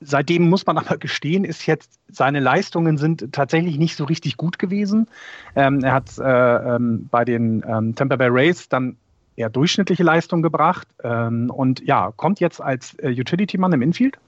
[0.00, 4.58] Seitdem muss man aber gestehen, ist jetzt seine Leistungen sind tatsächlich nicht so richtig gut
[4.58, 5.08] gewesen.
[5.56, 8.96] Ähm, er hat äh, ähm, bei den ähm, Tampa Bay Rays dann
[9.38, 14.18] eher durchschnittliche Leistung gebracht ähm, und ja, kommt jetzt als äh, Utility-Mann im Infield.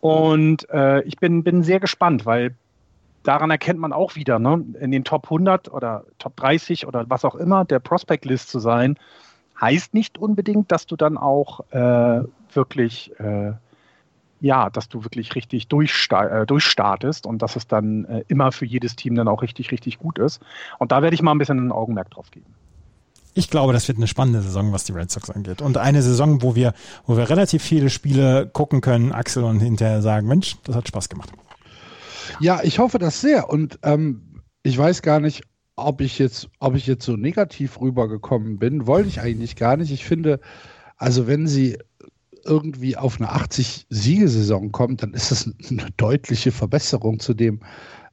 [0.00, 2.56] Und äh, ich bin, bin sehr gespannt, weil
[3.22, 7.24] daran erkennt man auch wieder, ne, in den Top 100 oder Top 30 oder was
[7.24, 8.96] auch immer der Prospect List zu sein,
[9.60, 13.52] heißt nicht unbedingt, dass du dann auch äh, wirklich äh,
[14.40, 18.96] ja, dass du wirklich richtig äh, durchstartest und dass es dann äh, immer für jedes
[18.96, 20.42] Team dann auch richtig, richtig gut ist.
[20.80, 22.52] Und da werde ich mal ein bisschen ein Augenmerk drauf geben.
[23.34, 25.62] Ich glaube, das wird eine spannende Saison, was die Red Sox angeht.
[25.62, 26.74] Und eine Saison, wo wir,
[27.06, 31.08] wo wir relativ viele Spiele gucken können, Axel, und hinterher sagen, Mensch, das hat Spaß
[31.08, 31.30] gemacht.
[32.40, 33.48] Ja, ich hoffe das sehr.
[33.48, 35.42] Und ähm, ich weiß gar nicht,
[35.76, 38.86] ob ich jetzt, ob ich jetzt so negativ rübergekommen bin.
[38.86, 39.90] Wollte ich eigentlich gar nicht.
[39.90, 40.40] Ich finde,
[40.96, 41.78] also wenn sie
[42.44, 47.60] irgendwie auf eine 80-Siegesaison kommt, dann ist das eine deutliche Verbesserung zu dem,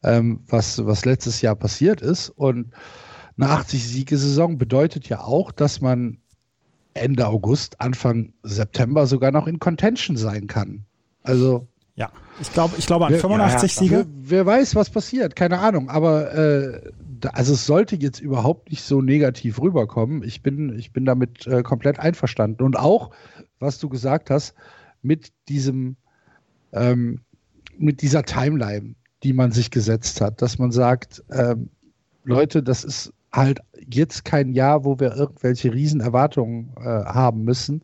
[0.03, 2.29] ähm, was, was letztes Jahr passiert ist.
[2.29, 2.71] Und
[3.39, 6.17] eine 80-Siegesaison bedeutet ja auch, dass man
[6.93, 10.85] Ende August, Anfang September sogar noch in Contention sein kann.
[11.23, 11.67] Also.
[11.95, 14.05] Ja, ich glaube, ich glaube an 85 ja, Siege.
[14.07, 15.89] Wer, wer, weiß, was passiert, keine Ahnung.
[15.89, 16.81] Aber äh,
[17.33, 20.23] also es sollte jetzt überhaupt nicht so negativ rüberkommen.
[20.23, 22.63] Ich bin, ich bin damit äh, komplett einverstanden.
[22.63, 23.11] Und auch,
[23.59, 24.55] was du gesagt hast,
[25.01, 25.97] mit diesem,
[26.71, 27.19] ähm,
[27.77, 31.69] mit dieser Timeline, die man sich gesetzt hat, dass man sagt, ähm,
[32.23, 37.83] Leute, das ist halt jetzt kein Jahr, wo wir irgendwelche Riesenerwartungen äh, haben müssen.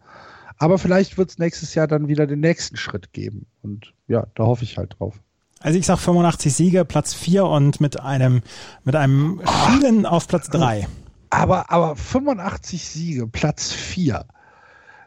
[0.57, 3.45] Aber vielleicht wird es nächstes Jahr dann wieder den nächsten Schritt geben.
[3.61, 5.19] Und ja, da hoffe ich halt drauf.
[5.59, 8.41] Also ich sag 85 Siege, Platz 4 und mit einem,
[8.84, 10.88] mit einem Schielen auf Platz 3.
[11.30, 14.26] Aber, aber 85 Siege, Platz 4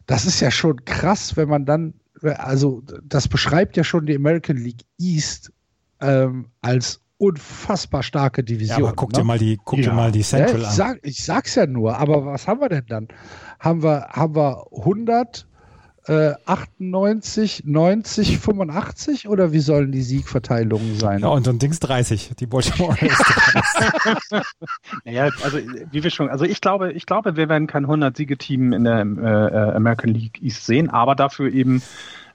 [0.08, 4.56] das ist ja schon krass, wenn man dann, also das beschreibt ja schon die American
[4.56, 5.52] League East
[6.00, 8.78] ähm, als unfassbar starke Division.
[8.78, 9.18] Ja, aber guck ne?
[9.18, 9.90] dir mal die, guck ja.
[9.90, 10.98] dir mal die Central ja, ich sag, an.
[11.02, 13.08] Ich sag's ja nur, aber was haben wir denn dann?
[13.58, 15.46] Haben wir, haben wir 100
[16.08, 21.20] äh, 98, 90, 85 oder wie sollen die Siegverteilungen sein?
[21.20, 22.96] Ja, und dann Dings 30, die Baltimore
[25.04, 25.58] naja, also
[25.90, 29.76] wie wir schon, also ich glaube, ich glaube, wir werden kein 100-Siege-Team in der äh,
[29.76, 31.82] American League East sehen, aber dafür eben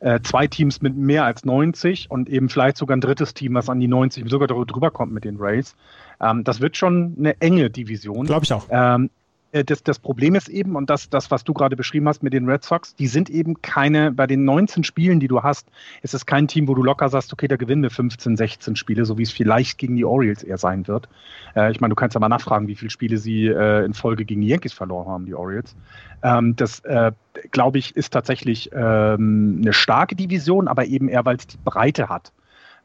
[0.03, 3.69] äh, zwei Teams mit mehr als 90 und eben vielleicht sogar ein drittes Team, was
[3.69, 5.75] an die 90 sogar drüber kommt mit den Rays.
[6.19, 8.25] Ähm, das wird schon eine enge Division.
[8.25, 8.67] Glaube ich auch.
[8.69, 9.09] Ähm,
[9.53, 12.33] äh, das, das Problem ist eben, und das, das, was du gerade beschrieben hast mit
[12.33, 15.69] den Red Sox, die sind eben keine, bei den 19 Spielen, die du hast,
[16.01, 19.05] ist es kein Team, wo du locker sagst, okay, da gewinnen wir 15, 16 Spiele,
[19.05, 21.07] so wie es vielleicht gegen die Orioles eher sein wird.
[21.55, 24.25] Äh, ich meine, du kannst ja mal nachfragen, wie viele Spiele sie äh, in Folge
[24.25, 25.75] gegen die Yankees verloren haben, die Orioles.
[26.23, 27.11] Ähm, das, äh,
[27.51, 32.09] glaube ich, ist tatsächlich ähm, eine starke Division, aber eben eher, weil es die Breite
[32.09, 32.31] hat.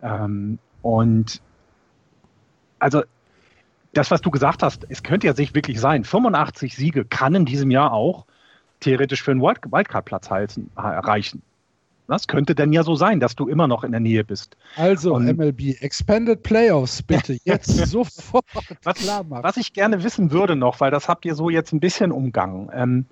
[0.03, 1.41] Ähm, und
[2.79, 3.03] also
[3.99, 7.45] das, was du gesagt hast, es könnte ja sich wirklich sein, 85 Siege kann in
[7.45, 8.27] diesem Jahr auch
[8.81, 11.43] theoretisch für einen Wildcard-Platz reichen.
[12.07, 14.57] Das könnte denn ja so sein, dass du immer noch in der Nähe bist.
[14.77, 18.47] Also Und, MLB, Expanded Playoffs bitte jetzt sofort
[18.83, 19.43] was, klar machen.
[19.43, 22.71] Was ich gerne wissen würde noch, weil das habt ihr so jetzt ein bisschen umgangen.
[22.73, 23.07] Ähm,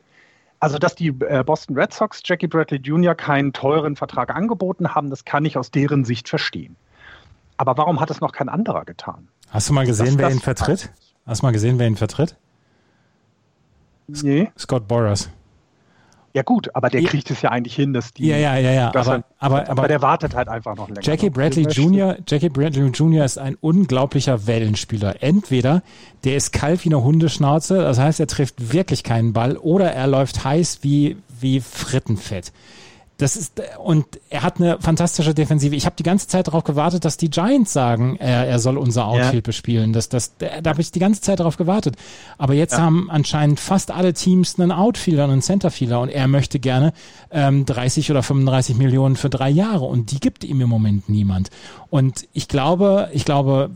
[0.61, 3.15] also, dass die äh, Boston Red Sox Jackie Bradley Jr.
[3.15, 6.77] keinen teuren Vertrag angeboten haben, das kann ich aus deren Sicht verstehen.
[7.59, 9.29] Aber warum hat es noch kein anderer getan?
[9.49, 10.91] Hast du mal gesehen, das, wer ihn vertritt?
[11.27, 12.37] Hast du mal gesehen, wer ihn vertritt?
[14.09, 14.51] Nee.
[14.59, 15.31] Scott Boras.
[16.37, 18.27] Ja gut, aber der kriegt es ja eigentlich hin, dass die.
[18.27, 18.89] Ja, ja, ja, ja.
[18.89, 21.01] Aber, er, aber, aber, der wartet halt einfach noch länger.
[21.03, 22.19] Jackie Bradley Jr.
[22.29, 23.25] Jackie Bradley Jr.
[23.25, 25.23] ist ein unglaublicher Wellenspieler.
[25.23, 25.83] Entweder
[26.25, 30.07] der ist kalt wie eine Hundeschnauze, das heißt, er trifft wirklich keinen Ball, oder er
[30.09, 32.53] läuft heiß wie wie Frittenfett.
[33.19, 35.75] Das ist und er hat eine fantastische Defensive.
[35.75, 39.07] Ich habe die ganze Zeit darauf gewartet, dass die Giants sagen, er, er soll unser
[39.07, 39.41] Outfield ja.
[39.41, 39.95] bespielen.
[39.95, 41.97] Das, das, da habe ich die ganze Zeit darauf gewartet.
[42.37, 42.81] Aber jetzt ja.
[42.81, 46.93] haben anscheinend fast alle Teams einen Outfielder und einen Centerfielder und er möchte gerne
[47.31, 51.49] ähm, 30 oder 35 Millionen für drei Jahre und die gibt ihm im Moment niemand.
[51.89, 53.71] Und ich glaube, ich glaube,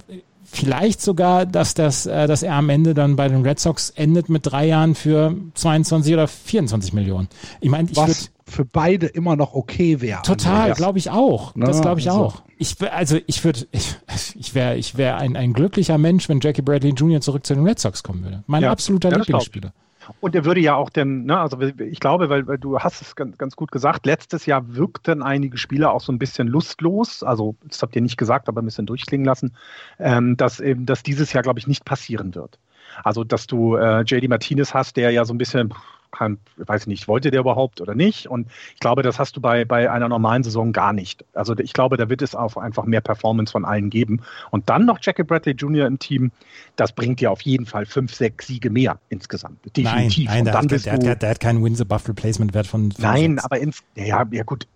[0.53, 4.29] vielleicht sogar, dass, das, äh, dass er am Ende dann bei den Red Sox endet
[4.29, 7.29] mit drei Jahren für 22 oder 24 Millionen.
[7.61, 8.13] Ich meine, ich würde
[8.51, 10.23] für beide immer noch okay wäre.
[10.23, 11.53] Total, glaube ich auch.
[11.57, 11.83] Das ne?
[11.83, 12.21] glaube ich also.
[12.21, 12.43] auch.
[12.59, 13.97] Ich, also ich würde, ich,
[14.35, 17.21] ich wäre ich wär ein, ein glücklicher Mensch, wenn Jackie Bradley Jr.
[17.21, 18.45] zurück zu den Red Sox kommen würde.
[18.47, 18.71] Mein ja.
[18.71, 19.73] absoluter ja, Lieblingsspieler.
[20.21, 23.15] Und er würde ja auch denn, ne, also ich glaube, weil, weil du hast es
[23.15, 27.55] ganz, ganz gut gesagt, letztes Jahr wirkten einige Spieler auch so ein bisschen lustlos, also
[27.65, 29.55] das habt ihr nicht gesagt, aber ein bisschen durchklingen lassen,
[29.99, 32.59] ähm, dass eben, dass dieses Jahr, glaube ich, nicht passieren wird.
[33.05, 35.73] Also, dass du äh, JD Martinez hast, der ja so ein bisschen
[36.11, 38.29] kein, weiß ich nicht, wollte der überhaupt oder nicht.
[38.29, 41.25] Und ich glaube, das hast du bei, bei einer normalen Saison gar nicht.
[41.35, 44.23] Also ich glaube, da wird es auch einfach mehr Performance von allen geben.
[44.51, 45.87] Und dann noch Jackie Bradley Jr.
[45.87, 46.33] im Team,
[46.77, 49.59] das bringt dir auf jeden Fall fünf, sechs Siege mehr insgesamt.
[49.77, 50.29] Definitiv.
[50.29, 53.83] Nein, nein der, hat, der, der, der, hat keinen Wins-Above-Replacement-Wert von, von Nein, aber ins,
[53.95, 54.67] ja, ja gut,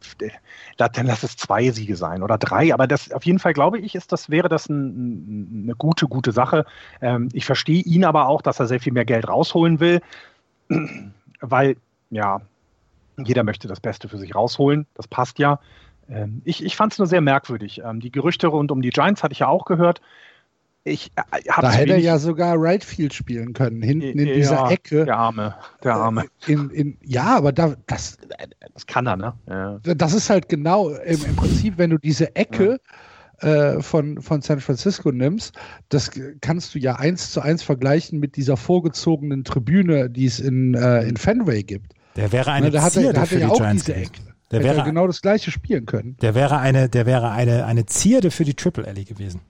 [0.77, 2.73] dann lass es zwei Siege sein oder drei.
[2.73, 6.33] Aber das auf jeden Fall, glaube ich, ist das, wäre das ein, eine gute, gute
[6.33, 6.65] Sache.
[7.01, 10.01] Ähm, ich verstehe ihn aber auch, dass er sehr viel mehr Geld rausholen will
[11.51, 11.77] weil
[12.11, 12.41] ja,
[13.17, 14.87] jeder möchte das Beste für sich rausholen.
[14.95, 15.61] Das passt ja.
[16.09, 17.83] Ähm, ich ich fand es nur sehr merkwürdig.
[17.85, 20.01] Ähm, die Gerüchte rund um die Giants hatte ich ja auch gehört.
[20.87, 24.71] Ich, äh, da hätte er ja sogar Right Field spielen können, hinten in ja, dieser
[24.71, 25.07] Ecke.
[25.07, 26.25] Der Arme, der Arme.
[26.47, 28.19] Äh, in, in, ja, aber da, das,
[28.75, 29.33] das kann er, ne?
[29.49, 29.79] Ja.
[29.95, 32.95] Das ist halt genau im, im Prinzip, wenn du diese Ecke ja
[33.41, 35.55] äh, von, von San Francisco nimmst,
[35.89, 40.75] das kannst du ja eins zu eins vergleichen mit dieser vorgezogenen Tribüne, die es in,
[40.75, 41.93] äh, in Fenway gibt.
[42.17, 44.21] Der wäre eine Na, Zierde hat er, für die ja Giants diese Ecke.
[44.51, 46.17] Der wäre genau das gleiche spielen können.
[46.21, 49.41] Der wäre eine, der wäre eine, eine Zierde für die Triple Alley gewesen.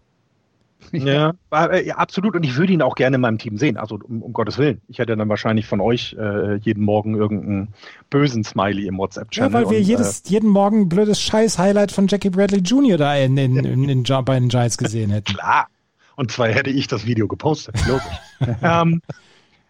[1.03, 2.37] Ja, äh, ja, absolut.
[2.37, 3.77] Und ich würde ihn auch gerne in meinem Team sehen.
[3.77, 4.81] Also um, um Gottes Willen.
[4.89, 7.69] Ich hätte dann wahrscheinlich von euch äh, jeden Morgen irgendeinen
[8.11, 9.51] bösen Smiley im WhatsApp-Channel.
[9.51, 12.97] Ja, weil wir und, jedes, äh, jeden Morgen ein blödes Scheiß-Highlight von Jackie Bradley Jr.
[12.97, 15.35] da in, in, in, in, in bei den Giants gesehen hätten.
[15.35, 15.69] Klar.
[16.17, 17.75] Und zwar hätte ich das Video gepostet.
[17.87, 18.21] Logisch.
[18.63, 19.03] ähm,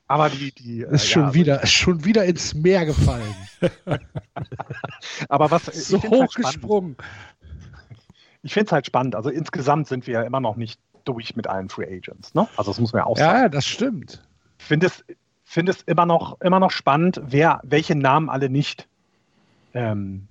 [0.06, 3.34] aber die, die ist schon ja, wieder, ist schon wieder ins Meer gefallen.
[5.28, 6.96] aber was so hochgesprungen.
[6.98, 7.08] Halt
[8.44, 9.16] ich finde es halt spannend.
[9.16, 12.34] Also insgesamt sind wir ja immer noch nicht durch mit allen Free Agents.
[12.34, 12.48] Ne?
[12.56, 13.42] Also das muss man ja auch sagen.
[13.42, 14.22] Ja, das stimmt.
[14.58, 15.04] Ich finde es,
[15.44, 18.88] find es immer, noch, immer noch spannend, wer, welche Namen alle nicht
[19.74, 20.28] ähm,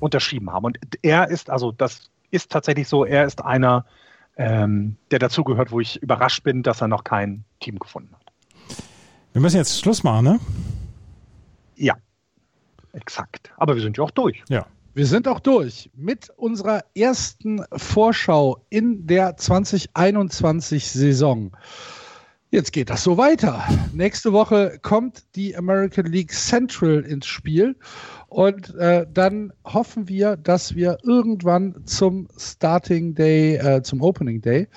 [0.00, 0.64] unterschrieben haben.
[0.64, 3.84] Und er ist, also das ist tatsächlich so, er ist einer,
[4.36, 8.32] ähm, der dazugehört, wo ich überrascht bin, dass er noch kein Team gefunden hat.
[9.32, 10.40] Wir müssen jetzt Schluss machen, ne?
[11.76, 11.94] Ja,
[12.92, 13.52] exakt.
[13.56, 14.42] Aber wir sind ja auch durch.
[14.48, 14.66] Ja.
[14.96, 21.54] Wir sind auch durch mit unserer ersten Vorschau in der 2021-Saison.
[22.50, 23.64] Jetzt geht das so weiter.
[23.92, 27.74] Nächste Woche kommt die American League Central ins Spiel
[28.28, 34.68] und äh, dann hoffen wir, dass wir irgendwann zum Starting Day, äh, zum Opening Day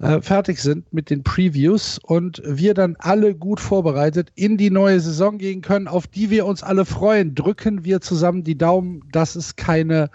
[0.00, 4.98] äh, fertig sind mit den Previews und wir dann alle gut vorbereitet in die neue
[4.98, 7.36] Saison gehen können, auf die wir uns alle freuen.
[7.36, 10.10] Drücken wir zusammen die Daumen, dass es keine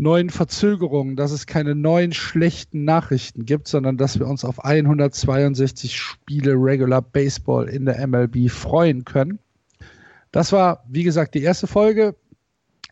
[0.00, 5.96] neuen Verzögerungen, dass es keine neuen schlechten Nachrichten gibt, sondern dass wir uns auf 162
[5.96, 9.38] Spiele Regular Baseball in der MLB freuen können.
[10.32, 12.14] Das war, wie gesagt, die erste Folge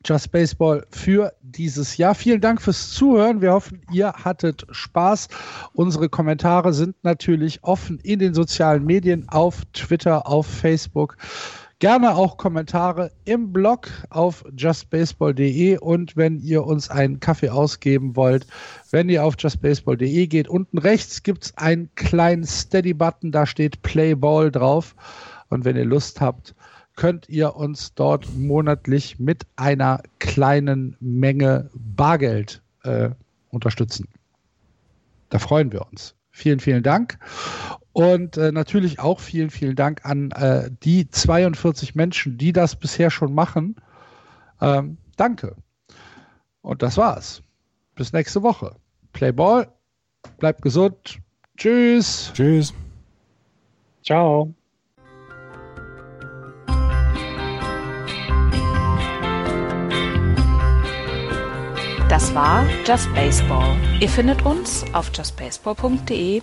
[0.04, 2.14] Just Baseball für dieses Jahr.
[2.14, 3.40] Vielen Dank fürs Zuhören.
[3.40, 5.28] Wir hoffen, ihr hattet Spaß.
[5.72, 11.16] Unsere Kommentare sind natürlich offen in den sozialen Medien, auf Twitter, auf Facebook.
[11.80, 18.48] Gerne auch Kommentare im Blog auf justbaseball.de und wenn ihr uns einen Kaffee ausgeben wollt,
[18.90, 24.16] wenn ihr auf justbaseball.de geht, unten rechts gibt es einen kleinen Steady-Button, da steht Play
[24.16, 24.96] Ball drauf.
[25.50, 26.56] Und wenn ihr Lust habt,
[26.96, 33.10] könnt ihr uns dort monatlich mit einer kleinen Menge Bargeld äh,
[33.50, 34.08] unterstützen.
[35.28, 36.16] Da freuen wir uns.
[36.32, 37.20] Vielen, vielen Dank.
[37.98, 43.10] Und äh, natürlich auch vielen, vielen Dank an äh, die 42 Menschen, die das bisher
[43.10, 43.74] schon machen.
[44.60, 45.56] Ähm, danke.
[46.62, 47.42] Und das war's.
[47.96, 48.76] Bis nächste Woche.
[49.12, 49.66] Play Ball.
[50.38, 51.18] Bleibt gesund.
[51.56, 52.30] Tschüss.
[52.34, 52.72] Tschüss.
[54.04, 54.54] Ciao.
[62.08, 63.76] Das war Just Baseball.
[64.00, 66.42] Ihr findet uns auf justbaseball.de,